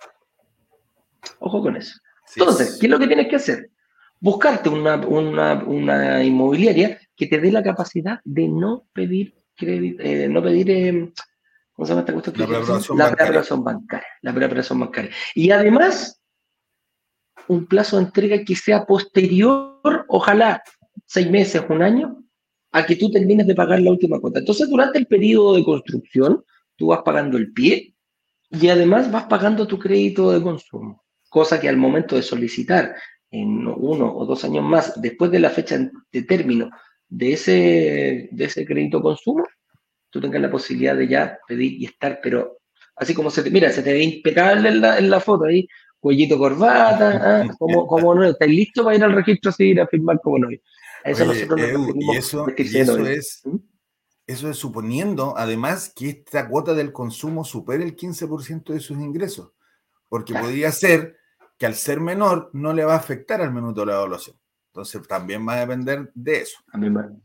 Ojo 1.40 1.60
con 1.60 1.76
eso. 1.76 1.98
Sí. 2.26 2.38
Entonces, 2.38 2.78
¿qué 2.80 2.86
es 2.86 2.90
lo 2.90 3.00
que 3.00 3.08
tienes 3.08 3.26
que 3.28 3.34
hacer? 3.36 3.70
Buscarte 4.20 4.68
una, 4.68 4.94
una- 5.06 5.64
una 5.64 6.22
inmobiliaria 6.22 7.00
que 7.16 7.26
te 7.26 7.40
dé 7.40 7.50
la 7.50 7.64
capacidad 7.64 8.20
de 8.24 8.46
no 8.46 8.84
pedir 8.92 9.34
crédito, 9.56 10.02
eh, 10.04 10.28
no 10.28 10.40
pedir, 10.40 10.70
eh, 10.70 11.12
¿cómo 11.72 11.84
se 11.86 11.90
llama 11.90 12.00
esta 12.02 12.12
cuestión? 12.12 12.36
La 12.38 12.46
preaprobación 12.46 12.96
La 12.98 13.04
bancaria. 13.06 13.16
preaprobación 13.16 13.64
bancaria. 13.64 14.06
La 14.22 14.34
preaprobación 14.34 14.78
bancaria. 14.80 15.10
Y 15.34 15.50
además, 15.50 16.22
un 17.48 17.66
plazo 17.66 17.96
de 17.98 18.04
entrega 18.04 18.44
que 18.44 18.54
sea 18.54 18.84
posterior, 18.86 20.04
ojalá 20.08 20.62
seis 21.06 21.30
meses, 21.30 21.62
un 21.68 21.82
año, 21.82 22.24
a 22.72 22.86
que 22.86 22.96
tú 22.96 23.10
termines 23.10 23.46
de 23.46 23.54
pagar 23.54 23.80
la 23.80 23.90
última 23.90 24.18
cuota. 24.18 24.38
Entonces, 24.38 24.68
durante 24.68 24.98
el 24.98 25.06
periodo 25.06 25.56
de 25.56 25.64
construcción, 25.64 26.44
tú 26.76 26.88
vas 26.88 27.02
pagando 27.04 27.36
el 27.36 27.52
pie 27.52 27.94
y 28.50 28.68
además 28.68 29.10
vas 29.10 29.24
pagando 29.24 29.66
tu 29.66 29.78
crédito 29.78 30.30
de 30.30 30.42
consumo. 30.42 31.02
cosa 31.28 31.58
que 31.58 31.68
al 31.68 31.78
momento 31.78 32.16
de 32.16 32.22
solicitar 32.22 32.94
en 33.30 33.66
uno 33.66 34.14
o 34.14 34.26
dos 34.26 34.44
años 34.44 34.64
más, 34.64 35.00
después 35.00 35.30
de 35.30 35.38
la 35.38 35.48
fecha 35.48 35.78
de 36.12 36.22
término 36.22 36.70
de 37.08 37.32
ese, 37.32 38.28
de 38.30 38.44
ese 38.44 38.66
crédito 38.66 39.00
consumo, 39.00 39.44
tú 40.10 40.20
tengas 40.20 40.42
la 40.42 40.50
posibilidad 40.50 40.94
de 40.94 41.08
ya 41.08 41.38
pedir 41.48 41.72
y 41.72 41.86
estar, 41.86 42.20
pero 42.22 42.58
así 42.96 43.14
como 43.14 43.30
se 43.30 43.42
te, 43.42 43.50
mira, 43.50 43.70
se 43.70 43.82
te 43.82 43.92
ve 43.92 44.02
impecable 44.02 44.68
en 44.68 44.80
la, 44.82 44.98
en 44.98 45.08
la 45.10 45.20
foto 45.20 45.44
ahí, 45.44 45.66
cuellito 45.98 46.36
corbata, 46.36 47.40
¿ah? 47.42 47.50
como, 47.58 47.86
como 47.86 48.14
no, 48.14 48.24
estáis 48.24 48.50
listo 48.50 48.84
para 48.84 48.96
ir 48.96 49.04
al 49.04 49.14
registro 49.14 49.52
civil 49.52 49.80
a 49.80 49.86
firmar 49.86 50.20
como 50.22 50.38
no. 50.38 50.48
Eso 51.04 51.24
nosotros 51.24 51.60
y 51.94 52.16
eso, 52.16 52.46
y 52.56 52.78
eso 52.78 53.06
es, 53.06 53.42
¿Mm? 53.44 53.56
eso 54.26 54.50
es 54.50 54.56
suponiendo 54.56 55.34
además 55.36 55.92
que 55.94 56.10
esta 56.10 56.48
cuota 56.48 56.74
del 56.74 56.92
consumo 56.92 57.44
supere 57.44 57.84
el 57.84 57.96
15% 57.96 58.72
de 58.72 58.80
sus 58.80 58.98
ingresos, 58.98 59.52
porque 60.08 60.34
podría 60.34 60.70
ser 60.72 61.16
que 61.58 61.66
al 61.66 61.74
ser 61.74 62.00
menor 62.00 62.50
no 62.52 62.72
le 62.72 62.84
va 62.84 62.94
a 62.94 62.98
afectar 62.98 63.40
al 63.40 63.52
minuto 63.52 63.80
de 63.80 63.86
la 63.86 63.94
evaluación. 63.94 64.36
Entonces 64.72 65.06
también 65.06 65.46
va 65.46 65.54
a 65.54 65.60
depender 65.60 66.10
de 66.14 66.40
eso. 66.40 66.58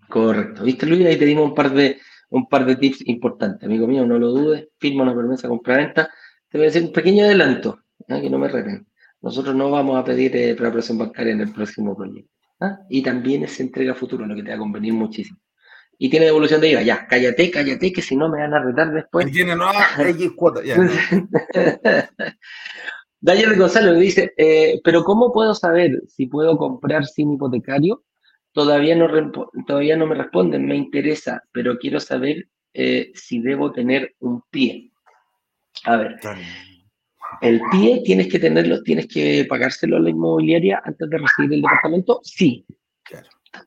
Correcto. 0.09 0.63
¿Viste, 0.63 0.86
Luis? 0.86 1.05
Ahí 1.05 1.17
te 1.17 1.25
dimos 1.25 1.45
un 1.45 1.55
par 1.55 1.71
de, 1.71 1.97
un 2.30 2.47
par 2.47 2.65
de 2.65 2.75
tips 2.75 3.07
importantes. 3.07 3.65
Amigo 3.65 3.88
mío, 3.88 4.05
no 4.05 4.19
lo 4.19 4.32
dudes, 4.32 4.67
firma 4.78 5.03
una 5.03 5.13
promesa 5.13 5.47
compra-venta. 5.47 6.09
Te 6.49 6.57
voy 6.57 6.65
a 6.65 6.69
decir 6.69 6.84
un 6.84 6.91
pequeño 6.91 7.23
adelanto, 7.23 7.80
¿eh? 8.07 8.21
que 8.21 8.30
no 8.30 8.38
me 8.38 8.49
reten. 8.49 8.86
Nosotros 9.21 9.55
no 9.55 9.71
vamos 9.71 9.97
a 9.97 10.03
pedir 10.03 10.36
eh, 10.36 10.55
preparación 10.55 10.97
bancaria 10.97 11.34
en 11.34 11.41
el 11.41 11.53
próximo 11.53 11.95
proyecto. 11.95 12.37
¿Ah? 12.60 12.80
Y 12.89 13.01
también 13.01 13.43
es 13.43 13.60
entrega 13.60 13.93
futuro, 13.93 14.26
lo 14.26 14.36
que 14.36 14.43
te 14.43 14.49
va 14.49 14.55
a 14.55 14.60
convenir 14.60 14.93
muchísimo. 14.93 15.39
Y 15.99 16.10
tiene 16.10 16.28
devolución 16.28 16.62
de 16.62 16.70
IVA, 16.70 16.84
ya, 16.84 17.08
cállate, 17.08 17.49
cállate, 17.49 17.91
que 17.91 18.01
si 18.01 18.16
no 18.16 18.30
me 18.30 18.39
van 18.39 18.53
a 18.53 18.64
retar 18.64 18.91
después. 18.91 19.28
Y 19.28 19.32
tiene 19.32 19.55
no, 19.55 19.72
X 19.97 20.32
cuota, 20.36 20.62
ya. 20.64 20.78
Daniel 23.20 23.58
González 23.58 23.99
dice, 23.99 24.34
eh, 24.38 24.80
pero 24.84 25.03
¿cómo 25.03 25.34
puedo 25.34 25.55
saber 25.55 26.03
si 26.08 26.28
puedo 26.28 26.55
comprar 26.58 27.05
sin 27.05 27.34
hipotecario? 27.34 28.03
Todavía 28.51 28.95
no, 28.95 29.08
todavía 29.66 29.97
no 29.97 30.05
me 30.05 30.16
responden, 30.16 30.66
me 30.66 30.76
interesa, 30.76 31.43
pero 31.51 31.78
quiero 31.78 31.99
saber 31.99 32.47
eh, 32.74 33.12
si 33.16 33.41
debo 33.41 33.72
tener 33.72 34.16
un 34.20 34.43
pie. 34.51 34.91
A 35.84 35.97
ver, 35.97 36.16
el 37.41 37.61
pie 37.71 38.01
tienes 38.03 38.28
que 38.28 38.39
tenerlo, 38.39 38.82
tienes 38.84 39.07
que 39.07 39.45
pagárselo 39.47 39.97
a 39.97 39.99
la 39.99 40.09
inmobiliaria 40.09 40.82
antes 40.84 41.09
de 41.09 41.17
recibir 41.17 41.53
el 41.53 41.61
departamento, 41.61 42.19
sí. 42.23 42.65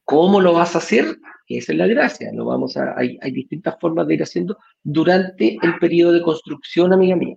¿Cómo 0.05 0.41
lo 0.41 0.53
vas 0.53 0.75
a 0.75 0.79
hacer? 0.79 1.19
Esa 1.47 1.73
es 1.73 1.79
la 1.79 1.87
gracia. 1.87 2.31
Lo 2.33 2.45
vamos 2.45 2.77
a, 2.77 2.95
hay, 2.97 3.19
hay 3.21 3.33
distintas 3.33 3.77
formas 3.81 4.07
de 4.07 4.15
ir 4.15 4.23
haciendo 4.23 4.59
durante 4.83 5.59
el 5.63 5.79
periodo 5.79 6.13
de 6.13 6.23
construcción, 6.23 6.93
amiga 6.93 7.17
mía. 7.17 7.37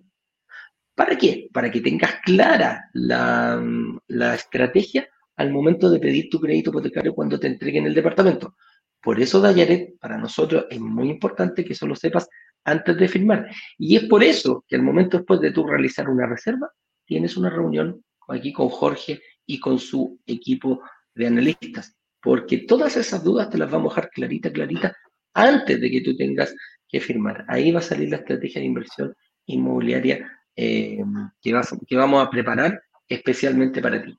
¿Para 0.95 1.17
qué? 1.17 1.49
Para 1.51 1.71
que 1.71 1.81
tengas 1.81 2.15
clara 2.23 2.89
la, 2.93 4.35
estrategia 4.35 5.07
al 5.35 5.51
momento 5.51 5.89
de 5.89 5.99
pedir 5.99 6.29
tu 6.29 6.39
crédito 6.39 6.69
hipotecario 6.69 7.15
cuando 7.15 7.39
te 7.39 7.47
entreguen 7.47 7.87
el 7.87 7.95
departamento. 7.95 8.55
Por 9.01 9.19
eso, 9.19 9.41
Dayaret, 9.41 9.97
para 9.99 10.17
nosotros 10.17 10.65
es 10.69 10.79
muy 10.79 11.09
importante 11.09 11.65
que 11.65 11.73
eso 11.73 11.87
lo 11.87 11.95
sepas 11.95 12.29
antes 12.65 12.97
de 12.97 13.07
firmar. 13.07 13.49
Y 13.77 13.95
es 13.95 14.03
por 14.05 14.23
eso 14.23 14.63
que 14.67 14.75
al 14.75 14.81
momento 14.81 15.17
después 15.17 15.39
de 15.41 15.51
tú 15.51 15.65
realizar 15.65 16.09
una 16.09 16.27
reserva, 16.27 16.69
tienes 17.05 17.37
una 17.37 17.49
reunión 17.49 18.03
aquí 18.27 18.53
con 18.53 18.69
Jorge 18.69 19.21
y 19.45 19.59
con 19.59 19.79
su 19.79 20.19
equipo 20.25 20.81
de 21.13 21.27
analistas. 21.27 21.95
Porque 22.21 22.59
todas 22.59 22.95
esas 22.95 23.23
dudas 23.23 23.49
te 23.49 23.57
las 23.57 23.69
vamos 23.69 23.91
a 23.91 23.95
dejar 23.95 24.11
clarita, 24.11 24.51
clarita, 24.51 24.95
antes 25.33 25.79
de 25.79 25.91
que 25.91 26.01
tú 26.01 26.15
tengas 26.15 26.55
que 26.87 26.99
firmar. 26.99 27.43
Ahí 27.47 27.71
va 27.71 27.79
a 27.79 27.83
salir 27.83 28.09
la 28.09 28.17
estrategia 28.17 28.61
de 28.61 28.67
inversión 28.67 29.15
inmobiliaria 29.45 30.31
eh, 30.55 30.99
que, 31.41 31.59
que, 31.87 31.95
vamos 31.95 32.25
a 32.25 32.29
preparar 32.29 32.81
especialmente 33.07 33.81
para 33.81 34.01
ti. 34.01 34.15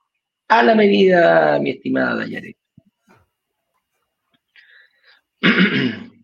A 0.49 0.63
la 0.63 0.75
medida, 0.75 1.59
mi 1.61 1.71
estimada 1.71 2.17
Dayaret. 2.17 2.57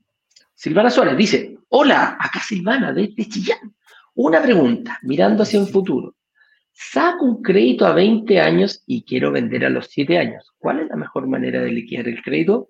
Silvana 0.55 0.91
Suárez 0.91 1.17
dice, 1.17 1.50
hola, 1.71 2.17
acá 2.21 2.41
Silvana 2.41 2.93
desde 2.93 3.29
Chillán. 3.29 3.75
Una 4.15 4.43
pregunta, 4.43 4.99
mirando 5.03 5.43
hacia 5.43 5.61
un 5.61 5.69
futuro. 5.69 6.17
Saco 6.73 7.25
un 7.25 7.43
crédito 7.43 7.87
a 7.87 7.93
20 7.93 8.41
años 8.41 8.83
y 8.87 9.03
quiero 9.05 9.33
vender 9.33 9.65
a 9.65 9.71
los 9.71 9.87
7 9.89 10.19
años. 10.19 10.53
¿Cuál 10.59 10.81
es 10.81 10.89
la 10.89 10.97
mejor 10.97 11.27
manera 11.27 11.61
de 11.61 11.71
liquidar 11.71 12.09
el 12.09 12.23
crédito? 12.23 12.69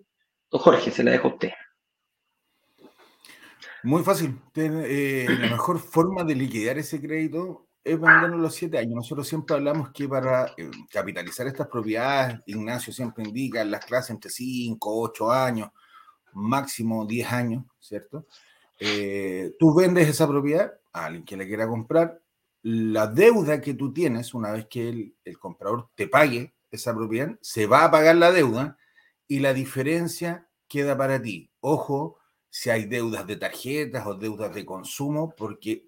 Jorge, 0.51 0.91
se 0.91 1.05
la 1.05 1.13
dejo 1.13 1.29
a 1.29 1.33
usted. 1.33 1.51
Muy 3.83 4.03
fácil. 4.03 4.39
Eh, 4.55 5.27
la 5.29 5.51
mejor 5.51 5.79
forma 5.79 6.25
de 6.25 6.35
liquidar 6.35 6.77
ese 6.79 7.01
crédito 7.01 7.69
es 7.83 7.99
venderlo 7.99 8.37
a 8.37 8.41
los 8.41 8.55
siete 8.55 8.79
años. 8.79 8.95
Nosotros 8.95 9.27
siempre 9.27 9.57
hablamos 9.57 9.91
que 9.93 10.07
para 10.09 10.47
eh, 10.57 10.71
capitalizar 10.91 11.47
estas 11.47 11.69
propiedades, 11.69 12.41
Ignacio 12.47 12.93
siempre 12.93 13.25
indica 13.25 13.63
en 13.63 13.71
las 13.71 13.85
clases 13.85 14.11
entre 14.11 14.31
5, 14.31 15.01
8 15.01 15.33
años, 15.33 15.71
máximo 16.33 17.07
10 17.07 17.33
años, 17.33 17.65
¿cierto? 17.79 18.27
Eh, 18.81 19.55
tú 19.59 19.75
vendes 19.75 20.09
esa 20.09 20.27
propiedad 20.27 20.73
a 20.93 21.05
alguien 21.05 21.25
que 21.25 21.37
la 21.37 21.47
quiera 21.47 21.69
comprar. 21.69 22.21
La 22.63 23.07
deuda 23.07 23.61
que 23.61 23.75
tú 23.75 23.93
tienes, 23.93 24.35
una 24.35 24.53
vez 24.53 24.67
que 24.67 24.89
el, 25.25 25.39
comprador 25.39 25.91
te 25.95 26.09
pague 26.09 26.55
esa 26.71 26.95
propiedad, 26.95 27.39
se 27.43 27.67
va 27.67 27.85
a 27.85 27.91
pagar 27.91 28.17
la 28.17 28.33
deuda 28.33 28.79
y 29.29 29.41
la 29.41 29.53
diferencia 29.53 30.49
queda 30.67 30.97
para 30.97 31.21
ti. 31.21 31.51
Ojo, 31.61 32.19
si 32.49 32.71
hay 32.71 32.87
deudas 32.87 33.27
de 33.27 33.37
tarjetas 33.37 34.07
o 34.07 34.15
deudas 34.15 34.55
de 34.55 34.65
consumo, 34.65 35.35
porque 35.37 35.87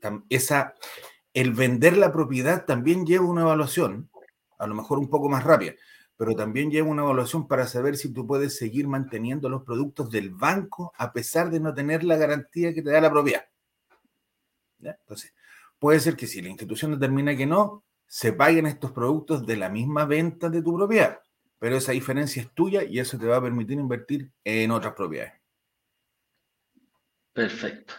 el 1.35 1.53
vender 1.53 1.97
la 1.97 2.13
propiedad 2.13 2.65
también 2.65 3.07
lleva 3.07 3.25
una 3.25 3.43
evaluación, 3.43 4.11
a 4.59 4.67
lo 4.67 4.75
mejor 4.75 4.99
un 4.99 5.09
poco 5.09 5.29
más 5.29 5.45
rápida, 5.45 5.75
pero 6.23 6.37
también 6.37 6.71
lleva 6.71 6.89
una 6.89 7.03
evaluación 7.03 7.49
para 7.49 7.67
saber 7.67 7.97
si 7.97 8.13
tú 8.13 8.25
puedes 8.25 8.57
seguir 8.57 8.87
manteniendo 8.87 9.49
los 9.49 9.65
productos 9.65 10.09
del 10.09 10.31
banco 10.31 10.93
a 10.97 11.13
pesar 11.13 11.51
de 11.51 11.59
no 11.59 11.75
tener 11.75 12.05
la 12.05 12.17
garantía 12.17 12.73
que 12.73 12.81
te 12.81 12.93
da 12.93 13.01
la 13.01 13.11
propiedad. 13.11 13.45
Entonces, 14.81 15.35
puede 15.81 15.99
ser 15.99 16.15
que 16.15 16.29
si 16.29 16.41
la 16.41 16.49
institución 16.49 16.93
determina 16.93 17.37
que 17.37 17.45
no, 17.45 17.83
se 18.07 18.33
paguen 18.33 18.67
estos 18.67 18.93
productos 18.93 19.45
de 19.45 19.57
la 19.57 19.69
misma 19.69 20.05
venta 20.05 20.49
de 20.49 20.63
tu 20.63 20.77
propiedad, 20.77 21.19
pero 21.59 21.75
esa 21.75 21.91
diferencia 21.91 22.41
es 22.41 22.55
tuya 22.55 22.85
y 22.85 23.01
eso 23.01 23.19
te 23.19 23.27
va 23.27 23.39
a 23.39 23.43
permitir 23.43 23.81
invertir 23.81 24.31
en 24.45 24.71
otras 24.71 24.95
propiedades. 24.95 25.33
Perfecto. 27.33 27.95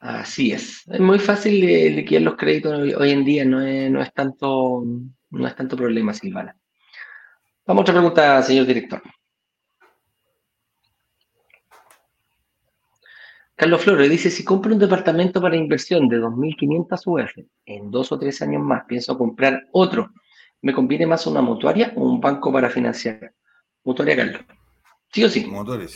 Así 0.00 0.50
es. 0.50 0.82
Es 0.88 0.98
muy 0.98 1.20
fácil 1.20 1.60
liquidar 1.94 2.22
los 2.22 2.36
créditos 2.36 2.72
hoy, 2.96 3.10
en 3.12 3.24
día, 3.24 3.44
no 3.44 3.62
es, 3.62 4.12
tanto, 4.12 4.82
no 5.30 5.46
es 5.46 5.54
tanto 5.54 5.76
problema, 5.76 6.12
Silvana. 6.12 6.58
Vamos 7.66 7.80
a 7.80 7.82
otra 7.82 7.94
pregunta, 7.94 8.42
señor 8.42 8.64
director. 8.66 9.02
Carlos 13.56 13.82
Flores 13.82 14.08
dice, 14.08 14.30
si 14.30 14.44
compro 14.44 14.72
un 14.72 14.78
departamento 14.78 15.40
para 15.40 15.56
inversión 15.56 16.08
de 16.08 16.20
2.500 16.20 17.02
UF 17.06 17.44
en 17.64 17.90
dos 17.90 18.12
o 18.12 18.18
tres 18.18 18.40
años 18.42 18.62
más, 18.62 18.84
pienso 18.86 19.18
comprar 19.18 19.66
otro, 19.72 20.12
¿me 20.62 20.72
conviene 20.72 21.06
más 21.06 21.26
una 21.26 21.40
mutuaria 21.40 21.92
o 21.96 22.02
un 22.02 22.20
banco 22.20 22.52
para 22.52 22.70
financiar? 22.70 23.32
Mutuaria, 23.82 24.16
Carlos. 24.16 24.42
Sí 25.12 25.24
o 25.24 25.28
sí. 25.28 25.50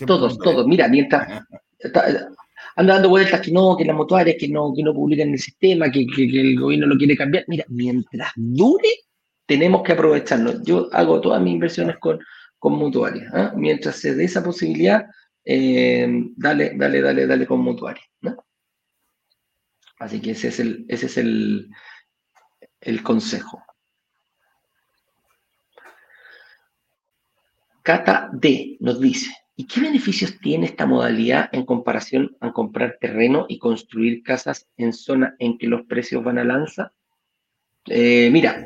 todos, 0.07 0.39
todos. 0.39 0.67
Mira, 0.67 0.89
mientras, 0.89 1.45
anda 2.77 2.95
dando 2.95 3.11
vueltas 3.11 3.43
que 3.43 3.53
no, 3.53 3.77
que 3.77 3.85
las 3.85 3.95
mutuarias, 3.95 4.37
que 4.41 4.49
no, 4.49 4.73
que 4.75 4.83
no 4.83 4.95
publican 4.95 5.29
el 5.29 5.39
sistema, 5.39 5.91
que, 5.91 6.01
el 6.01 6.59
gobierno 6.59 6.87
lo 6.87 6.97
quiere 6.97 7.17
cambiar. 7.17 7.45
Mira, 7.47 7.65
mientras 7.69 8.33
dure, 8.35 8.89
tenemos 9.51 9.83
que 9.83 9.95
aprovecharlo. 9.95 10.63
Yo 10.63 10.89
hago 10.93 11.21
todas 11.21 11.43
mis 11.43 11.55
inversiones 11.55 11.99
con, 11.99 12.21
con 12.57 12.75
mutuarias. 12.75 13.35
¿ah? 13.35 13.53
Mientras 13.57 13.97
se 13.97 14.15
dé 14.15 14.23
esa 14.23 14.45
posibilidad, 14.45 15.07
eh, 15.45 16.07
dale, 16.37 16.77
dale, 16.77 17.01
dale, 17.01 17.27
dale 17.27 17.47
con 17.49 17.59
mutuarias. 17.59 18.07
Así 19.99 20.21
que 20.23 20.31
ese 20.31 20.49
es 20.49 20.61
el, 20.61 20.87
ese 20.89 21.07
es 21.07 21.17
el, 21.19 21.69
el 22.81 23.03
consejo. 23.03 23.61
Cata 27.83 28.31
D 28.33 28.77
nos 28.79 29.01
dice, 29.01 29.33
¿Y 29.57 29.67
qué 29.67 29.81
beneficios 29.81 30.39
tiene 30.39 30.67
esta 30.67 30.87
modalidad 30.87 31.49
en 31.51 31.67
comparación 31.67 32.37
a 32.39 32.53
comprar 32.53 32.99
terreno 33.01 33.47
y 33.49 33.59
construir 33.59 34.23
casas 34.23 34.69
en 34.77 34.93
zona 34.93 35.35
en 35.41 35.59
que 35.59 35.67
los 35.67 35.83
precios 35.87 36.23
van 36.23 36.39
a 36.39 36.45
lanza? 36.45 36.93
Eh, 37.87 38.31
mira, 38.31 38.65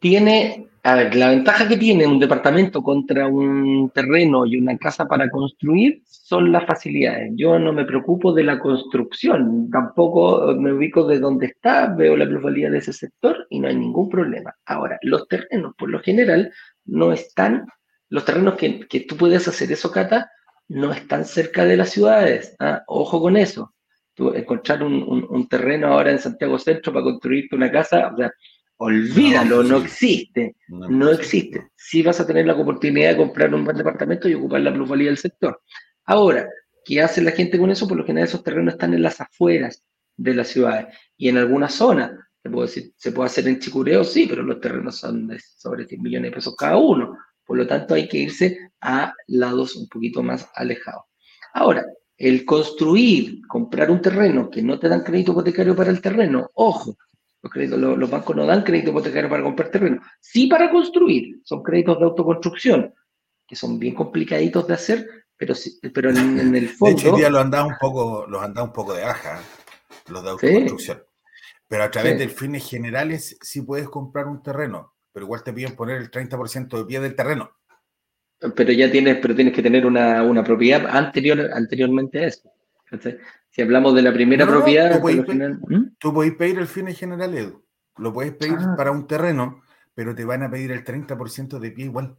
tiene, 0.00 0.68
a 0.82 0.94
ver, 0.94 1.14
la 1.14 1.30
ventaja 1.30 1.68
que 1.68 1.76
tiene 1.76 2.06
un 2.06 2.18
departamento 2.18 2.82
contra 2.82 3.26
un 3.26 3.90
terreno 3.94 4.46
y 4.46 4.56
una 4.56 4.76
casa 4.78 5.06
para 5.06 5.30
construir 5.30 6.02
son 6.06 6.52
las 6.52 6.66
facilidades. 6.66 7.32
Yo 7.34 7.58
no 7.58 7.72
me 7.72 7.84
preocupo 7.84 8.32
de 8.32 8.44
la 8.44 8.58
construcción, 8.58 9.70
tampoco 9.70 10.54
me 10.54 10.72
ubico 10.72 11.04
de 11.06 11.18
dónde 11.18 11.46
está, 11.46 11.86
veo 11.94 12.16
la 12.16 12.26
plusvalía 12.26 12.70
de 12.70 12.78
ese 12.78 12.92
sector 12.92 13.46
y 13.50 13.60
no 13.60 13.68
hay 13.68 13.76
ningún 13.76 14.08
problema. 14.08 14.54
Ahora, 14.66 14.98
los 15.02 15.26
terrenos, 15.28 15.74
por 15.76 15.90
lo 15.90 16.00
general, 16.00 16.52
no 16.84 17.12
están 17.12 17.66
los 18.10 18.24
terrenos 18.24 18.54
que, 18.54 18.80
que, 18.80 19.00
tú 19.00 19.16
puedes 19.16 19.46
hacer 19.48 19.70
eso, 19.70 19.90
Cata, 19.90 20.30
no 20.68 20.92
están 20.92 21.24
cerca 21.24 21.64
de 21.64 21.76
las 21.76 21.90
ciudades. 21.90 22.56
¿ah? 22.58 22.82
Ojo 22.86 23.20
con 23.20 23.36
eso. 23.36 23.74
Tú 24.14 24.34
encontrar 24.34 24.82
un, 24.82 25.26
un, 25.28 25.48
terreno 25.48 25.88
ahora 25.88 26.10
en 26.10 26.18
Santiago 26.18 26.58
Centro 26.58 26.92
para 26.92 27.04
construirte 27.04 27.54
una 27.54 27.70
casa, 27.70 28.10
o 28.12 28.16
sea, 28.16 28.32
Olvídalo, 28.80 29.64
no, 29.64 29.78
existe. 29.78 30.54
No, 30.68 31.10
existe. 31.10 31.68
Sí 31.74 32.02
vas 32.02 32.20
a 32.20 32.26
tener 32.26 32.46
la 32.46 32.54
oportunidad 32.54 33.10
de 33.10 33.16
comprar 33.16 33.52
un 33.52 33.64
buen 33.64 33.76
departamento 33.76 34.28
y 34.28 34.34
ocupar 34.34 34.60
la 34.60 34.72
plusvalía 34.72 35.08
del 35.08 35.18
sector. 35.18 35.60
Ahora, 36.04 36.48
¿qué 36.84 37.02
hace 37.02 37.20
la 37.20 37.32
gente 37.32 37.58
con 37.58 37.70
eso? 37.70 37.88
Por 37.88 37.96
lo 37.96 38.04
general 38.04 38.28
esos 38.28 38.44
terrenos 38.44 38.74
están 38.74 38.94
en 38.94 39.02
las 39.02 39.20
afueras 39.20 39.84
de 40.16 40.34
las 40.34 40.48
ciudades 40.48 40.96
y 41.16 41.28
en 41.28 41.38
algunas 41.38 41.74
zonas. 41.74 42.12
Se 42.40 42.50
puede, 42.50 42.68
decir, 42.68 42.92
se 42.96 43.10
puede 43.10 43.26
hacer 43.26 43.48
en 43.48 43.58
Chicureo, 43.58 44.04
sí, 44.04 44.26
pero 44.28 44.44
los 44.44 44.60
terrenos 44.60 44.96
son 44.96 45.26
de 45.26 45.40
sobre 45.40 45.84
100 45.84 46.00
millones 46.00 46.30
de 46.30 46.36
pesos 46.36 46.54
cada 46.56 46.76
uno. 46.76 47.18
Por 47.44 47.56
lo 47.56 47.66
tanto, 47.66 47.94
hay 47.94 48.06
que 48.08 48.18
irse 48.18 48.58
a 48.80 49.12
lados 49.26 49.74
un 49.74 49.88
poquito 49.88 50.22
más 50.22 50.48
alejados. 50.54 51.02
Ahora, 51.52 51.84
el 52.16 52.44
construir, 52.44 53.40
comprar 53.48 53.90
un 53.90 54.00
terreno 54.00 54.48
que 54.48 54.62
no 54.62 54.78
te 54.78 54.88
dan 54.88 55.02
crédito 55.02 55.32
hipotecario 55.32 55.74
para 55.74 55.90
el 55.90 56.00
terreno, 56.00 56.48
ojo, 56.54 56.96
los, 57.42 58.10
bancos 58.10 58.36
no 58.36 58.46
dan 58.46 58.64
crédito 58.64 58.90
hipotecario 58.90 59.30
para 59.30 59.42
comprar 59.42 59.70
terreno, 59.70 60.00
sí 60.20 60.46
para 60.46 60.70
construir, 60.70 61.40
son 61.44 61.62
créditos 61.62 61.98
de 61.98 62.04
autoconstrucción, 62.04 62.94
que 63.46 63.56
son 63.56 63.78
bien 63.78 63.94
complicaditos 63.94 64.66
de 64.66 64.74
hacer, 64.74 65.08
pero, 65.36 65.54
pero 65.94 66.10
en, 66.10 66.54
el 66.54 66.68
fondo... 66.68 66.96
De 66.96 67.00
hecho, 67.00 67.12
hoy 67.14 67.20
día 67.20 67.30
los 67.30 67.40
han 67.40 67.50
dado 67.50 67.68
un 67.68 67.76
poco, 67.80 68.26
los 68.26 68.42
han 68.42 68.58
un 68.58 68.72
poco 68.72 68.94
de 68.94 69.04
baja, 69.04 69.40
los 70.08 70.22
de 70.22 70.30
autoconstrucción. 70.30 71.02
Pero 71.68 71.84
a 71.84 71.90
través 71.90 72.18
de 72.18 72.28
fines 72.28 72.68
generales 72.68 73.38
sí 73.42 73.60
puedes 73.60 73.88
comprar 73.88 74.26
un 74.26 74.42
terreno, 74.42 74.94
pero 75.12 75.26
igual 75.26 75.42
te 75.42 75.52
piden 75.52 75.76
poner 75.76 75.98
el 75.98 76.10
30% 76.10 76.78
de 76.78 76.84
pie 76.86 77.00
del 77.00 77.14
terreno. 77.14 77.52
Pero 78.54 78.72
ya 78.72 78.90
tienes, 78.90 79.18
pero 79.20 79.34
tienes 79.34 79.52
que 79.52 79.62
tener 79.62 79.84
una, 79.84 80.22
una 80.22 80.42
propiedad 80.42 80.86
anterior, 80.86 81.50
anteriormente 81.52 82.20
a 82.20 82.28
eso. 82.28 82.50
Si 83.50 83.62
hablamos 83.62 83.94
de 83.94 84.02
la 84.02 84.12
primera 84.12 84.46
propiedad. 84.46 84.94
Tú 84.94 85.00
puedes, 85.00 85.24
pedir, 85.24 85.58
¿Mm? 85.68 86.36
pedir 86.36 86.58
el 86.58 86.66
fin 86.66 86.86
general, 86.88 87.34
Edu. 87.34 87.64
Lo 87.96 88.12
puedes 88.12 88.32
pedir 88.32 88.56
ah. 88.60 88.74
para 88.76 88.92
un 88.92 89.06
terreno, 89.06 89.62
pero 89.94 90.14
te 90.14 90.24
van 90.24 90.42
a 90.42 90.50
pedir 90.50 90.70
el 90.70 90.84
30% 90.84 91.58
de 91.58 91.70
pie 91.72 91.86
igual. 91.86 92.16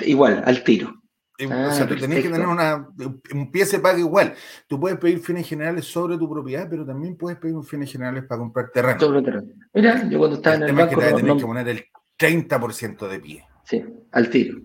Igual, 0.00 0.42
al 0.46 0.62
tiro. 0.62 1.02
Eh, 1.38 1.46
o 1.46 1.72
sea, 1.72 1.88
tú 1.88 1.96
tenés 1.96 2.22
que 2.22 2.28
tener 2.28 2.46
una, 2.46 2.86
un 3.32 3.50
pie 3.50 3.64
se 3.64 3.78
paga 3.78 3.98
igual. 3.98 4.34
Tú 4.66 4.78
puedes 4.78 4.98
pedir 4.98 5.20
fines 5.20 5.48
generales 5.48 5.86
sobre 5.86 6.18
tu 6.18 6.30
propiedad, 6.30 6.68
pero 6.68 6.84
también 6.84 7.16
puedes 7.16 7.38
pedir 7.38 7.56
fines 7.64 7.90
generales 7.90 8.24
para 8.24 8.40
comprar 8.40 8.70
terreno. 8.70 9.00
Sobre 9.00 9.22
terreno. 9.22 9.48
Mira, 9.72 10.08
yo 10.08 10.18
cuando 10.18 10.36
estaba 10.36 10.56
en 10.56 10.62
el 10.64 10.72
banco... 10.74 11.00
Es 11.00 11.14
que 11.14 11.22
que 11.22 11.46
poner 11.46 11.68
el 11.68 11.84
30% 12.18 13.08
de 13.08 13.20
pie. 13.20 13.44
Sí, 13.64 13.82
al 14.12 14.28
tiro. 14.28 14.60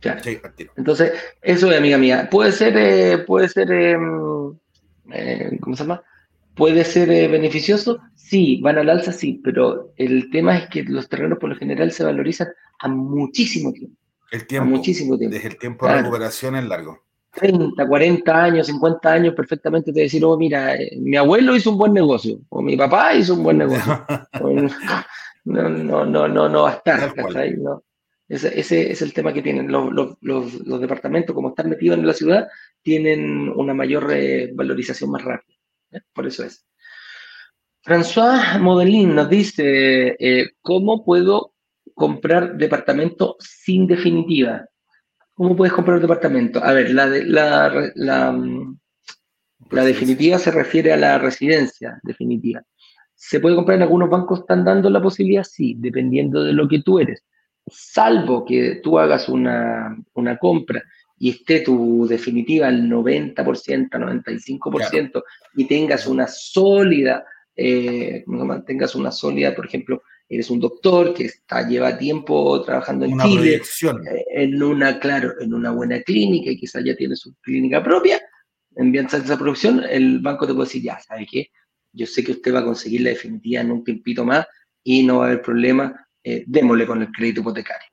Claro. 0.00 0.22
Sí. 0.22 0.38
Entonces, 0.76 1.12
eso 1.42 1.70
es, 1.70 1.78
amiga 1.78 1.98
mía. 1.98 2.28
Puede 2.30 2.52
ser, 2.52 2.76
eh, 2.76 3.18
puede 3.18 3.48
ser 3.48 3.72
em, 3.72 4.54
eh, 5.12 5.58
¿cómo 5.60 5.76
se 5.76 5.84
llama? 5.84 6.02
¿Puede 6.54 6.84
ser 6.84 7.10
eh, 7.10 7.28
beneficioso? 7.28 8.00
Sí, 8.14 8.60
van 8.62 8.78
al 8.78 8.88
alza, 8.88 9.12
sí, 9.12 9.40
pero 9.42 9.92
el 9.96 10.30
tema 10.30 10.56
es 10.56 10.68
que 10.68 10.82
los 10.84 11.08
terrenos 11.08 11.38
por 11.38 11.50
lo 11.50 11.56
general 11.56 11.92
se 11.92 12.04
valorizan 12.04 12.48
a 12.80 12.88
muchísimo 12.88 13.72
tiempo. 13.72 13.96
El 14.30 14.46
tiempo. 14.46 14.70
muchísimo 14.70 15.18
tiempo. 15.18 15.34
Desde 15.34 15.48
el 15.48 15.58
tiempo 15.58 15.86
de 15.86 15.94
recuperación 15.94 16.56
es 16.56 16.64
largo. 16.64 17.00
30, 17.34 17.86
40 17.86 18.44
años, 18.44 18.66
50 18.68 19.12
años, 19.12 19.34
perfectamente 19.34 19.92
te 19.92 20.00
decir, 20.00 20.24
oh, 20.24 20.36
mira, 20.36 20.76
eh, 20.76 20.96
mi 20.98 21.16
abuelo 21.16 21.56
hizo 21.56 21.72
un 21.72 21.78
buen 21.78 21.92
negocio, 21.92 22.38
o 22.48 22.62
mi 22.62 22.76
papá 22.76 23.14
hizo 23.14 23.34
un 23.34 23.42
buen 23.42 23.58
negocio. 23.58 24.06
no, 25.44 25.68
no, 25.68 26.04
no, 26.06 26.28
no, 26.28 26.48
no 26.48 26.62
va 26.62 26.70
a 26.70 26.74
estar, 26.74 27.12
Ese, 28.28 28.58
ese, 28.58 28.90
es 28.90 29.02
el 29.02 29.12
tema 29.12 29.32
que 29.32 29.42
tienen 29.42 29.70
los, 29.70 29.92
los, 29.92 30.16
los, 30.22 30.80
departamentos, 30.80 31.34
como 31.34 31.50
están 31.50 31.68
metidos 31.68 31.98
en 31.98 32.06
la 32.06 32.14
ciudad, 32.14 32.48
tienen 32.82 33.50
una 33.50 33.74
mayor 33.74 34.10
eh, 34.12 34.50
valorización 34.54 35.10
más 35.10 35.22
rápida. 35.22 35.58
Por 36.12 36.26
eso 36.26 36.44
es. 36.44 36.66
François 37.84 38.58
Modelin 38.60 39.14
nos 39.14 39.28
dice, 39.28 40.16
eh, 40.18 40.52
¿cómo 40.62 41.04
puedo 41.04 41.54
comprar 41.94 42.56
departamento 42.56 43.36
sin 43.38 43.86
definitiva? 43.86 44.66
¿Cómo 45.34 45.54
puedes 45.54 45.74
comprar 45.74 45.96
un 45.96 46.02
departamento? 46.02 46.64
A 46.64 46.72
ver, 46.72 46.94
la, 46.94 47.06
la, 47.06 47.92
la, 47.94 48.32
mm, 48.32 48.78
la 49.70 49.84
definitiva 49.84 50.38
se 50.38 50.50
refiere 50.50 50.92
a 50.94 50.96
la 50.96 51.18
residencia 51.18 52.00
definitiva. 52.02 52.62
¿Se 53.14 53.38
puede 53.38 53.56
comprar 53.56 53.76
en 53.76 53.82
algunos 53.82 54.08
bancos? 54.08 54.40
¿Están 54.40 54.64
dando 54.64 54.88
la 54.88 55.02
posibilidad? 55.02 55.44
Sí, 55.44 55.74
dependiendo 55.78 56.42
de 56.42 56.54
lo 56.54 56.66
que 56.66 56.82
tú 56.82 56.98
eres. 56.98 57.22
Salvo 57.66 58.44
que 58.44 58.80
tú 58.82 58.98
hagas 58.98 59.28
una, 59.28 59.96
una 60.14 60.38
compra 60.38 60.82
y 61.18 61.30
esté 61.30 61.60
tu 61.60 62.06
definitiva 62.06 62.68
al 62.68 62.88
90%, 62.88 63.34
95% 63.90 65.22
y 65.54 65.64
tengas 65.66 66.06
una 66.06 66.26
sólida, 66.26 67.24
eh, 67.56 68.24
mantengas 68.26 68.94
una 68.94 69.10
sólida, 69.10 69.54
por 69.54 69.66
ejemplo, 69.66 70.02
eres 70.28 70.50
un 70.50 70.60
doctor 70.60 71.14
que 71.14 71.26
está, 71.26 71.66
lleva 71.66 71.96
tiempo 71.96 72.62
trabajando 72.62 73.04
en 73.04 73.18
Chile, 73.18 73.62
eh, 73.82 74.24
en 74.30 74.62
una, 74.62 74.98
claro, 74.98 75.34
en 75.40 75.54
una 75.54 75.70
buena 75.70 76.00
clínica 76.02 76.50
y 76.50 76.58
quizás 76.58 76.82
ya 76.84 76.96
tiene 76.96 77.16
su 77.16 77.34
clínica 77.40 77.82
propia, 77.82 78.20
envías 78.76 79.12
esa 79.14 79.38
producción, 79.38 79.84
el 79.88 80.20
banco 80.20 80.46
te 80.46 80.54
puede 80.54 80.66
decir, 80.66 80.82
ya, 80.82 80.98
¿sabe 81.00 81.26
qué? 81.30 81.50
Yo 81.92 82.06
sé 82.06 82.24
que 82.24 82.32
usted 82.32 82.52
va 82.52 82.60
a 82.60 82.64
conseguir 82.64 83.02
la 83.02 83.10
definitiva 83.10 83.60
en 83.60 83.70
un 83.70 83.84
tiempito 83.84 84.24
más 84.24 84.46
y 84.82 85.04
no 85.04 85.18
va 85.18 85.26
a 85.26 85.28
haber 85.28 85.42
problema, 85.42 86.06
eh, 86.24 86.42
démosle 86.46 86.86
con 86.86 87.02
el 87.02 87.12
crédito 87.12 87.40
hipotecario. 87.40 87.86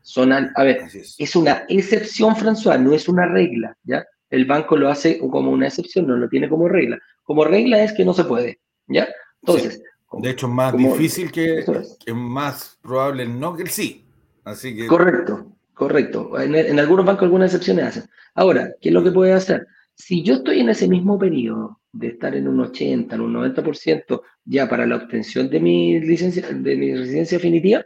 Son, 0.00 0.32
a 0.32 0.62
ver, 0.62 0.82
es. 0.92 1.36
una 1.36 1.64
excepción, 1.68 2.34
François, 2.34 2.80
no 2.80 2.92
es 2.92 3.08
una 3.08 3.26
regla, 3.26 3.76
¿ya? 3.84 4.04
El 4.30 4.46
banco 4.46 4.76
lo 4.76 4.88
hace 4.88 5.18
como 5.18 5.50
una 5.50 5.68
excepción, 5.68 6.06
no 6.06 6.16
lo 6.16 6.28
tiene 6.28 6.48
como 6.48 6.68
regla. 6.68 6.98
Como 7.22 7.44
regla 7.44 7.82
es 7.82 7.92
que 7.92 8.04
no 8.04 8.14
se 8.14 8.24
puede, 8.24 8.60
¿ya? 8.86 9.08
Entonces. 9.42 9.82
De 10.12 10.30
hecho, 10.30 10.46
es 10.46 10.52
más 10.52 10.76
difícil 10.76 11.30
que, 11.30 11.58
es. 11.58 12.14
más 12.14 12.78
probable 12.82 13.24
el 13.24 13.38
no 13.38 13.56
que 13.56 13.62
el 13.64 13.70
sí. 13.70 14.04
Así 14.44 14.74
que. 14.74 14.86
Correcto, 14.86 15.52
correcto. 15.74 16.40
En, 16.40 16.78
algunos 16.78 17.04
bancos 17.04 17.24
algunas 17.24 17.52
excepciones 17.52 17.84
hacen. 17.84 18.04
Ahora, 18.34 18.72
¿qué 18.80 18.88
es 18.90 18.94
lo 18.94 19.02
que 19.02 19.10
puede 19.10 19.32
hacer? 19.32 19.66
Si 19.96 20.22
yo 20.22 20.34
estoy 20.34 20.60
en 20.60 20.68
ese 20.68 20.88
mismo 20.88 21.18
periodo 21.18 21.80
de 21.92 22.08
estar 22.08 22.34
en 22.34 22.48
un 22.48 22.60
80, 22.60 23.14
en 23.14 23.20
un 23.20 23.32
90% 23.34 24.22
ya 24.44 24.68
para 24.68 24.86
la 24.86 24.96
obtención 24.96 25.48
de 25.48 25.60
mi 25.60 26.00
licencia, 26.00 26.48
de 26.48 26.76
mi 26.76 26.94
residencia 26.94 27.38
definitiva, 27.38 27.84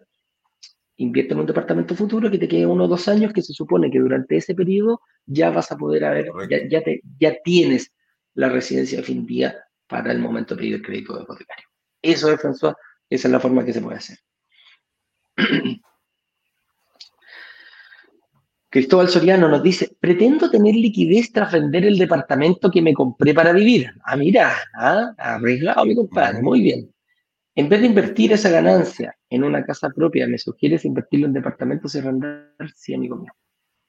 invierte 0.97 1.35
en 1.35 1.40
un 1.40 1.47
departamento 1.47 1.94
futuro 1.94 2.30
que 2.30 2.39
te 2.39 2.48
quede 2.48 2.66
uno 2.66 2.85
o 2.85 2.89
dos 2.89 3.09
años, 3.09 3.32
que 3.32 3.43
se 3.43 3.52
supone 3.52 3.90
que 3.90 3.98
durante 3.98 4.36
ese 4.36 4.55
periodo 4.55 5.01
ya 5.26 5.51
vas 5.51 5.70
a 5.70 5.76
poder 5.76 6.05
haber, 6.05 6.30
ya, 6.70 6.82
te, 6.82 7.02
ya 7.18 7.36
tienes 7.43 7.93
la 8.35 8.48
residencia 8.48 8.98
definitiva 8.98 9.55
para 9.86 10.10
el 10.12 10.18
momento 10.18 10.55
de 10.55 10.60
pedir 10.60 10.74
el 10.74 10.82
crédito 10.82 11.20
hipotecario. 11.20 11.66
Eso 12.02 12.32
es, 12.32 12.40
François, 12.40 12.74
esa 13.10 13.28
es 13.28 13.32
la 13.32 13.40
forma 13.40 13.64
que 13.64 13.72
se 13.72 13.80
puede 13.80 13.98
hacer. 13.98 14.18
Cristóbal 18.70 19.09
Soriano 19.09 19.49
nos 19.49 19.62
dice, 19.62 19.97
pretendo 19.99 20.51
tener 20.51 20.74
liquidez 20.74 21.32
tras 21.32 21.53
vender 21.53 21.86
el 21.86 21.97
departamento 21.97 22.70
que 22.70 22.82
me 22.82 22.93
compré 22.93 23.32
para 23.32 23.53
vivir. 23.53 23.90
Ah, 24.05 24.16
mira, 24.16 24.55
ah, 24.74 25.15
arriesgado 25.16 25.86
mi 25.86 25.95
compadre, 25.95 26.43
muy 26.43 26.61
bien. 26.61 26.93
En 27.55 27.69
vez 27.69 27.81
de 27.81 27.86
invertir 27.86 28.32
esa 28.32 28.51
ganancia 28.51 29.16
en 29.31 29.43
una 29.43 29.65
casa 29.65 29.89
propia, 29.90 30.28
¿me 30.28 30.39
sugieres 30.39 30.85
invertirlo 30.85 31.27
en 31.27 31.32
departamentos 31.32 31.95
y 31.95 31.99
arrendar? 31.99 32.53
Sí, 32.77 32.95
amigo 32.95 33.16
mío. 33.16 33.32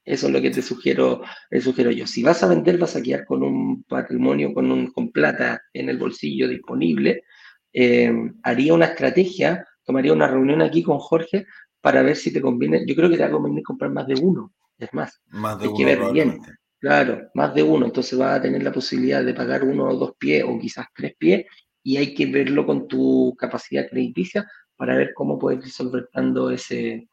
Eso 0.06 0.28
es 0.28 0.34
lo 0.34 0.42
que 0.42 0.50
te 0.50 0.62
sugiero, 0.62 1.22
te 1.50 1.60
sugiero 1.60 1.92
yo. 1.92 2.08
Si 2.08 2.24
vas 2.24 2.42
a 2.42 2.48
vender, 2.48 2.78
vas 2.78 2.96
a 2.96 3.02
quedar 3.04 3.26
con 3.26 3.44
un 3.44 3.84
patrimonio, 3.84 4.54
con, 4.54 4.72
un, 4.72 4.88
con 4.88 5.12
plata 5.12 5.62
en 5.74 5.90
el 5.90 5.98
bolsillo 5.98 6.48
disponible. 6.48 7.26
Eh, 7.74 8.12
haría 8.44 8.74
una 8.74 8.86
estrategia, 8.86 9.68
tomaría 9.84 10.14
una 10.14 10.28
reunión 10.28 10.62
aquí 10.62 10.82
con 10.82 10.98
Jorge 11.00 11.46
para 11.82 12.02
ver 12.02 12.16
si 12.16 12.32
te 12.34 12.42
conviene. 12.42 12.86
Yo 12.88 12.96
creo 12.96 13.10
que 13.10 13.18
te 13.18 13.24
va 13.24 13.28
a 13.28 13.32
convenir 13.32 13.62
comprar 13.62 13.92
más 13.92 14.08
de 14.08 14.16
uno. 14.16 14.54
Es 14.80 14.94
más, 14.94 15.22
más 15.28 15.60
de 15.60 15.68
uno. 15.68 16.42
Claro, 16.80 17.30
más 17.34 17.54
de 17.54 17.62
uno. 17.62 17.86
Entonces 17.86 18.18
vas 18.18 18.40
a 18.40 18.42
tener 18.42 18.64
la 18.64 18.72
posibilidad 18.72 19.24
de 19.24 19.34
pagar 19.34 19.64
uno 19.64 19.84
o 19.84 19.96
dos 19.96 20.14
pies 20.18 20.44
o 20.48 20.58
quizás 20.58 20.88
tres 20.96 21.14
pies 21.18 21.46
y 21.84 21.98
hay 21.98 22.14
que 22.14 22.26
verlo 22.26 22.66
con 22.66 22.88
tu 22.88 23.36
capacidad 23.38 23.88
crediticia 23.90 24.50
para 24.78 24.96
ver 24.96 25.14
cómo 25.14 25.38
puedes 25.38 25.66
ir 25.66 25.72
solventando 25.72 26.50
ese, 26.50 27.10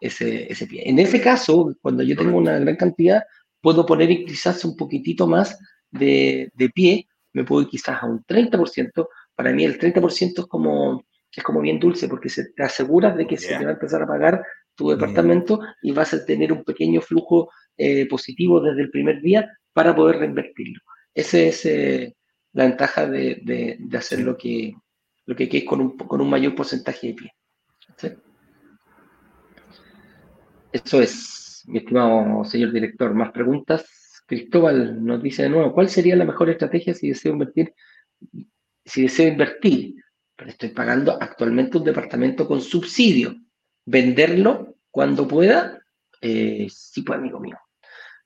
ese, 0.00 0.50
ese 0.50 0.66
pie. 0.66 0.88
En 0.88 0.98
ese 0.98 1.20
caso, 1.20 1.76
cuando 1.82 2.02
yo 2.02 2.16
tengo 2.16 2.38
una 2.38 2.58
gran 2.58 2.76
cantidad, 2.76 3.22
puedo 3.60 3.84
poner 3.84 4.08
quizás 4.24 4.64
un 4.64 4.74
poquitito 4.74 5.26
más 5.26 5.58
de, 5.90 6.50
de 6.54 6.70
pie, 6.70 7.08
me 7.34 7.44
puedo 7.44 7.62
ir 7.62 7.68
quizás 7.68 8.02
a 8.02 8.06
un 8.06 8.24
30%. 8.24 9.08
Para 9.34 9.52
mí 9.52 9.64
el 9.64 9.78
30% 9.78 10.40
es 10.40 10.46
como, 10.46 11.04
es 11.30 11.44
como 11.44 11.60
bien 11.60 11.78
dulce 11.78 12.08
porque 12.08 12.30
se, 12.30 12.52
te 12.52 12.62
aseguras 12.62 13.16
de 13.16 13.26
que 13.26 13.36
se 13.36 13.56
te 13.56 13.64
va 13.64 13.70
a 13.70 13.74
empezar 13.74 14.02
a 14.02 14.06
pagar 14.06 14.42
tu 14.80 14.88
departamento 14.88 15.60
y 15.82 15.92
vas 15.92 16.14
a 16.14 16.24
tener 16.24 16.50
un 16.52 16.64
pequeño 16.64 17.02
flujo 17.02 17.50
eh, 17.76 18.08
positivo 18.08 18.62
desde 18.62 18.80
el 18.80 18.90
primer 18.90 19.20
día 19.20 19.46
para 19.74 19.94
poder 19.94 20.20
reinvertirlo. 20.20 20.80
Ese 21.12 21.48
es, 21.48 21.66
eh, 21.66 22.16
la 22.54 22.64
ventaja 22.64 23.06
de, 23.06 23.78
hacer 23.92 24.20
lo 24.20 24.38
que, 24.38 24.74
lo 25.26 25.36
que 25.36 25.50
es 25.52 25.64
con 25.64 25.82
un, 25.82 25.98
con 25.98 26.22
un 26.22 26.30
mayor 26.30 26.54
porcentaje 26.54 27.08
de 27.08 27.14
pie. 27.14 27.32
Eso 30.72 31.02
es, 31.02 31.62
mi 31.66 31.78
estimado 31.78 32.42
señor 32.44 32.72
director. 32.72 33.12
Más 33.12 33.32
preguntas. 33.32 34.24
Cristóbal 34.26 35.04
nos 35.04 35.22
dice 35.22 35.42
de 35.42 35.50
nuevo, 35.50 35.74
¿cuál 35.74 35.90
sería 35.90 36.16
la 36.16 36.24
mejor 36.24 36.48
estrategia 36.48 36.94
si 36.94 37.08
deseo 37.08 37.32
invertir? 37.32 37.74
Si 38.86 39.02
deseo 39.02 39.28
invertir 39.28 39.96
pero 40.40 40.52
estoy 40.52 40.70
pagando 40.70 41.18
actualmente 41.20 41.76
un 41.76 41.84
departamento 41.84 42.48
con 42.48 42.62
subsidio. 42.62 43.36
Venderlo 43.90 44.76
cuando 44.90 45.26
pueda, 45.26 45.80
eh, 46.20 46.68
sí 46.70 47.02
puede, 47.02 47.20
amigo 47.20 47.40
mío. 47.40 47.58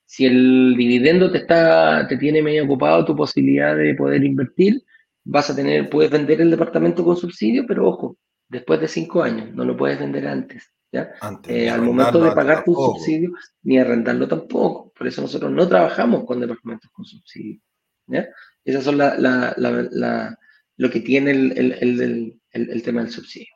Si 0.04 0.26
el 0.26 0.74
dividendo 0.76 1.32
te 1.32 1.38
está, 1.38 2.06
te 2.06 2.16
tiene 2.18 2.42
medio 2.42 2.64
ocupado 2.64 3.04
tu 3.04 3.16
posibilidad 3.16 3.74
de 3.74 3.94
poder 3.94 4.22
invertir, 4.22 4.84
vas 5.24 5.48
a 5.50 5.56
tener, 5.56 5.88
puedes 5.88 6.10
vender 6.10 6.40
el 6.40 6.50
departamento 6.50 7.02
con 7.04 7.16
subsidio, 7.16 7.64
pero 7.66 7.88
ojo, 7.88 8.18
después 8.48 8.80
de 8.80 8.88
cinco 8.88 9.22
años, 9.22 9.52
no 9.54 9.64
lo 9.64 9.76
puedes 9.76 9.98
vender 9.98 10.28
antes. 10.28 10.70
¿ya? 10.92 11.10
Eh, 11.48 11.68
al 11.70 11.82
momento 11.82 12.22
de 12.22 12.32
pagar 12.32 12.62
tu 12.62 12.74
subsidio, 12.74 13.32
ni 13.62 13.78
arrendarlo 13.78 14.28
tampoco. 14.28 14.92
Por 14.96 15.06
eso 15.06 15.22
nosotros 15.22 15.50
no 15.50 15.66
trabajamos 15.66 16.24
con 16.24 16.40
departamentos 16.40 16.90
con 16.92 17.04
subsidio. 17.04 17.60
¿ya? 18.06 18.28
Esas 18.64 18.84
son 18.84 18.98
la, 18.98 19.16
la, 19.18 19.54
la, 19.56 20.38
lo 20.76 20.90
que 20.90 21.00
tiene 21.00 21.30
el, 21.30 21.72
el, 21.80 22.40
el, 22.52 22.82
tema 22.82 23.02
del 23.02 23.10
subsidio. 23.10 23.48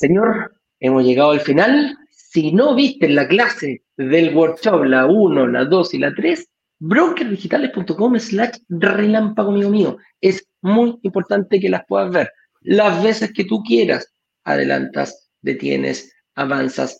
Señor, 0.00 0.54
hemos 0.78 1.04
llegado 1.04 1.32
al 1.32 1.40
final. 1.40 1.94
Si 2.08 2.52
no 2.52 2.74
viste 2.74 3.06
la 3.06 3.28
clase 3.28 3.82
del 3.98 4.34
workshop, 4.34 4.84
la 4.84 5.04
1, 5.04 5.48
la 5.48 5.66
2 5.66 5.92
y 5.92 5.98
la 5.98 6.14
3, 6.14 6.48
brokerdigitales.com 6.78 8.18
slash 8.18 8.56
relámpago 8.70 9.50
amigo 9.50 9.68
mío. 9.68 9.98
Es 10.22 10.48
muy 10.62 10.98
importante 11.02 11.60
que 11.60 11.68
las 11.68 11.84
puedas 11.86 12.10
ver. 12.10 12.30
Las 12.62 13.02
veces 13.02 13.34
que 13.34 13.44
tú 13.44 13.62
quieras, 13.62 14.10
adelantas, 14.44 15.30
detienes, 15.42 16.10
avanzas, 16.34 16.98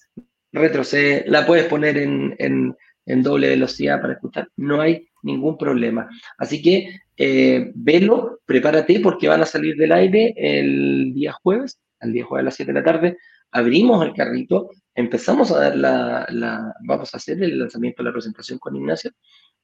retrocedes, 0.53 1.25
la 1.27 1.47
puedes 1.47 1.65
poner 1.69 1.97
en, 1.97 2.77
doble 3.07 3.49
velocidad 3.49 4.03
para 4.03 4.13
escuchar. 4.13 4.51
No 4.57 4.83
hay 4.83 5.09
ningún 5.23 5.57
problema. 5.57 6.07
Así 6.37 6.61
que 6.61 7.01
eh, 7.17 7.73
velo, 7.75 8.41
prepárate 8.45 9.01
porque 9.01 9.29
van 9.29 9.41
a 9.41 9.47
salir 9.47 9.77
del 9.77 9.93
aire 9.93 10.35
el 10.37 11.15
día 11.15 11.33
jueves, 11.33 11.79
al 12.01 12.13
día 12.13 12.25
jueves 12.25 12.43
a 12.43 12.47
las 12.47 12.55
7 12.57 12.73
de 12.73 12.79
la 12.79 12.85
tarde. 12.85 13.19
Abrimos 13.53 14.05
el 14.05 14.15
carrito, 14.15 14.71
empezamos 14.95 15.51
a 15.51 15.61
dar 15.61 15.77
la, 15.77 16.27
la, 16.31 16.75
vamos 16.85 17.13
a 17.15 17.17
hacer 17.17 17.43
el 17.43 17.59
lanzamiento 17.59 18.03
de 18.03 18.09
la 18.09 18.13
presentación 18.13 18.59
con 18.59 18.77
Ignacio 18.77 19.11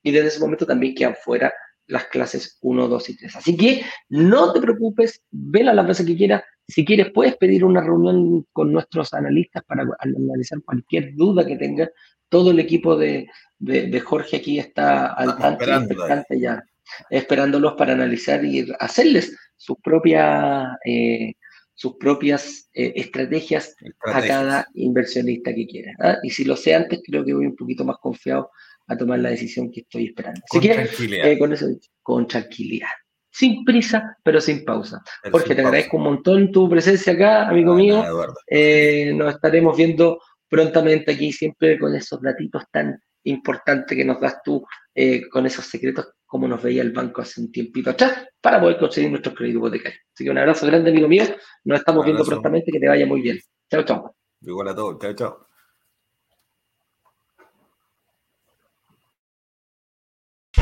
y 0.03 0.11
desde 0.11 0.27
ese 0.27 0.39
momento 0.39 0.65
también 0.65 0.95
quedan 0.95 1.15
fuera 1.15 1.53
las 1.87 2.05
clases 2.05 2.57
1, 2.61 2.87
2 2.87 3.09
y 3.09 3.17
3. 3.17 3.35
Así 3.35 3.57
que 3.57 3.81
no 4.09 4.53
te 4.53 4.61
preocupes, 4.61 5.21
vela 5.31 5.73
las 5.73 5.87
veces 5.87 6.05
que 6.05 6.17
quieras. 6.17 6.43
Si 6.67 6.83
quieres, 6.83 7.11
puedes 7.13 7.37
pedir 7.37 7.63
una 7.63 7.81
reunión 7.81 8.45
con 8.51 8.71
nuestros 8.73 9.13
analistas 9.13 9.63
para 9.65 9.85
analizar 9.99 10.61
cualquier 10.63 11.15
duda 11.15 11.45
que 11.45 11.55
tengas. 11.55 11.89
Todo 12.29 12.51
el 12.51 12.59
equipo 12.59 12.97
de, 12.97 13.27
de, 13.57 13.99
Jorge 14.01 14.37
aquí 14.37 14.59
está 14.59 15.13
al 15.13 15.37
tanto 15.37 16.35
ya, 16.35 16.61
esperándolos 17.09 17.73
para 17.75 17.93
analizar 17.93 18.43
y 18.43 18.67
hacerles 18.79 19.33
sus 19.55 19.77
propias, 19.81 20.67
eh, 20.85 21.33
sus 21.77 21.95
propias 21.97 22.69
eh, 22.73 22.91
estrategias, 22.95 23.75
a 24.01 24.21
cada 24.21 24.67
inversionista 24.73 25.53
que 25.53 25.67
quiera. 25.67 25.93
¿ah? 25.99 26.17
Y 26.23 26.31
si 26.31 26.43
lo 26.43 26.55
sé 26.55 26.73
antes, 26.73 27.01
creo 27.05 27.23
que 27.23 27.35
voy 27.35 27.45
un 27.45 27.55
poquito 27.55 27.85
más 27.85 27.97
confiado 28.01 28.49
a 28.87 28.97
tomar 28.97 29.19
la 29.19 29.29
decisión 29.29 29.71
que 29.71 29.81
estoy 29.81 30.07
esperando. 30.07 30.41
Así 30.49 30.59
con 30.59 30.75
tranquilidad. 30.75 31.31
Eh, 31.31 31.37
con 31.37 31.53
eso, 31.53 31.67
con 32.01 32.27
tranquilidad. 32.27 32.89
Sin 33.29 33.63
prisa, 33.63 34.17
pero 34.23 34.41
sin 34.41 34.65
pausa. 34.65 35.03
Jorge, 35.31 35.53
te 35.53 35.61
agradezco 35.61 35.97
un 35.97 36.03
montón 36.03 36.51
tu 36.51 36.67
presencia 36.67 37.13
acá, 37.13 37.47
amigo 37.47 37.75
mío. 37.75 38.03
Eh, 38.47 39.13
nos 39.13 39.35
estaremos 39.35 39.77
viendo 39.77 40.19
prontamente 40.49 41.11
aquí, 41.11 41.31
siempre 41.31 41.77
con 41.77 41.93
esos 41.93 42.19
datitos 42.19 42.63
tan 42.71 42.99
importantes 43.25 43.95
que 43.95 44.05
nos 44.05 44.19
das 44.19 44.37
tú, 44.43 44.65
eh, 44.95 45.29
con 45.29 45.45
esos 45.45 45.65
secretos, 45.65 46.07
como 46.27 46.47
nos 46.47 46.61
veía 46.61 46.83
el 46.83 46.91
banco 46.91 47.21
hace 47.21 47.41
un 47.41 47.51
tiempito 47.51 47.89
atrás, 47.89 48.27
para 48.39 48.61
poder 48.61 48.77
conseguir 48.77 49.09
nuestros 49.09 49.33
créditos 49.33 49.59
hipotecarios. 49.59 50.01
Así 50.13 50.23
que 50.23 50.29
un 50.29 50.37
abrazo 50.37 50.67
grande, 50.67 50.91
amigo 50.91 51.07
mío. 51.07 51.23
Nos 51.63 51.79
estamos 51.79 52.05
viendo 52.05 52.23
prontamente, 52.23 52.71
que 52.71 52.79
te 52.79 52.87
vaya 52.87 53.05
muy 53.05 53.21
bien. 53.21 53.39
Chao, 53.71 53.83
chao. 53.83 54.15
Igual 54.41 54.67
a 54.67 54.75
todos. 54.75 54.99
Chao, 54.99 55.13
chao. 55.13 55.47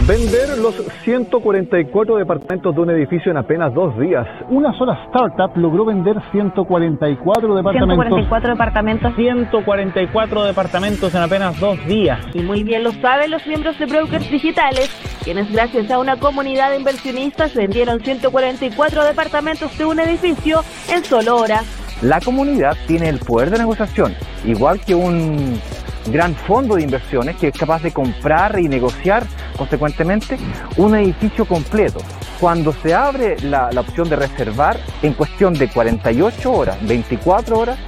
Vender 0.07 0.59
los 0.59 0.75
144 1.03 2.17
departamentos 2.17 2.75
de 2.75 2.79
un 2.79 2.91
edificio 2.91 3.31
en 3.31 3.37
apenas 3.37 3.73
dos 3.73 3.97
días. 3.97 4.27
Una 4.51 4.71
sola 4.77 5.03
startup 5.07 5.57
logró 5.57 5.83
vender 5.83 6.15
144 6.31 7.55
departamentos. 7.55 8.05
144 8.05 8.51
departamentos. 8.51 9.15
144 9.15 10.43
departamentos 10.43 11.15
en 11.15 11.21
apenas 11.23 11.59
dos 11.59 11.83
días. 11.87 12.19
Y 12.35 12.43
muy 12.43 12.61
bien 12.61 12.83
lo 12.83 12.91
saben 12.91 13.31
los 13.31 13.47
miembros 13.47 13.79
de 13.79 13.87
Brokers 13.87 14.29
Digitales, 14.29 14.91
quienes 15.23 15.51
gracias 15.51 15.89
a 15.89 15.97
una 15.97 16.17
comunidad 16.17 16.69
de 16.69 16.77
inversionistas 16.77 17.55
vendieron 17.55 17.99
144 17.99 19.05
departamentos 19.05 19.75
de 19.75 19.85
un 19.85 19.99
edificio 19.99 20.61
en 20.87 21.03
solo 21.03 21.37
horas. 21.37 21.65
La 22.03 22.21
comunidad 22.21 22.77
tiene 22.85 23.09
el 23.09 23.17
poder 23.17 23.49
de 23.49 23.57
negociación, 23.57 24.13
igual 24.43 24.79
que 24.85 24.93
un 24.93 25.59
gran 26.07 26.35
fondo 26.35 26.75
de 26.75 26.83
inversiones 26.83 27.35
que 27.37 27.49
es 27.49 27.57
capaz 27.57 27.81
de 27.81 27.91
comprar 27.91 28.59
y 28.59 28.67
negociar 28.67 29.25
consecuentemente 29.57 30.37
un 30.77 30.95
edificio 30.95 31.45
completo. 31.45 31.99
Cuando 32.39 32.73
se 32.73 32.93
abre 32.93 33.37
la, 33.41 33.69
opción 33.77 34.09
de 34.09 34.15
reservar, 34.15 34.77
en 35.01 35.13
cuestión 35.13 35.53
de 35.53 35.69
48 35.69 36.51
horas, 36.51 36.77
24 36.87 37.57
horas, 37.57 37.79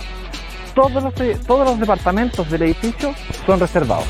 todos 0.73 1.03
los, 1.03 1.14
todos 1.45 1.65
los 1.65 1.80
departamentos 1.80 2.49
del 2.49 2.64
edificio 2.64 3.14
son 3.45 3.60
reservados. 3.60 4.06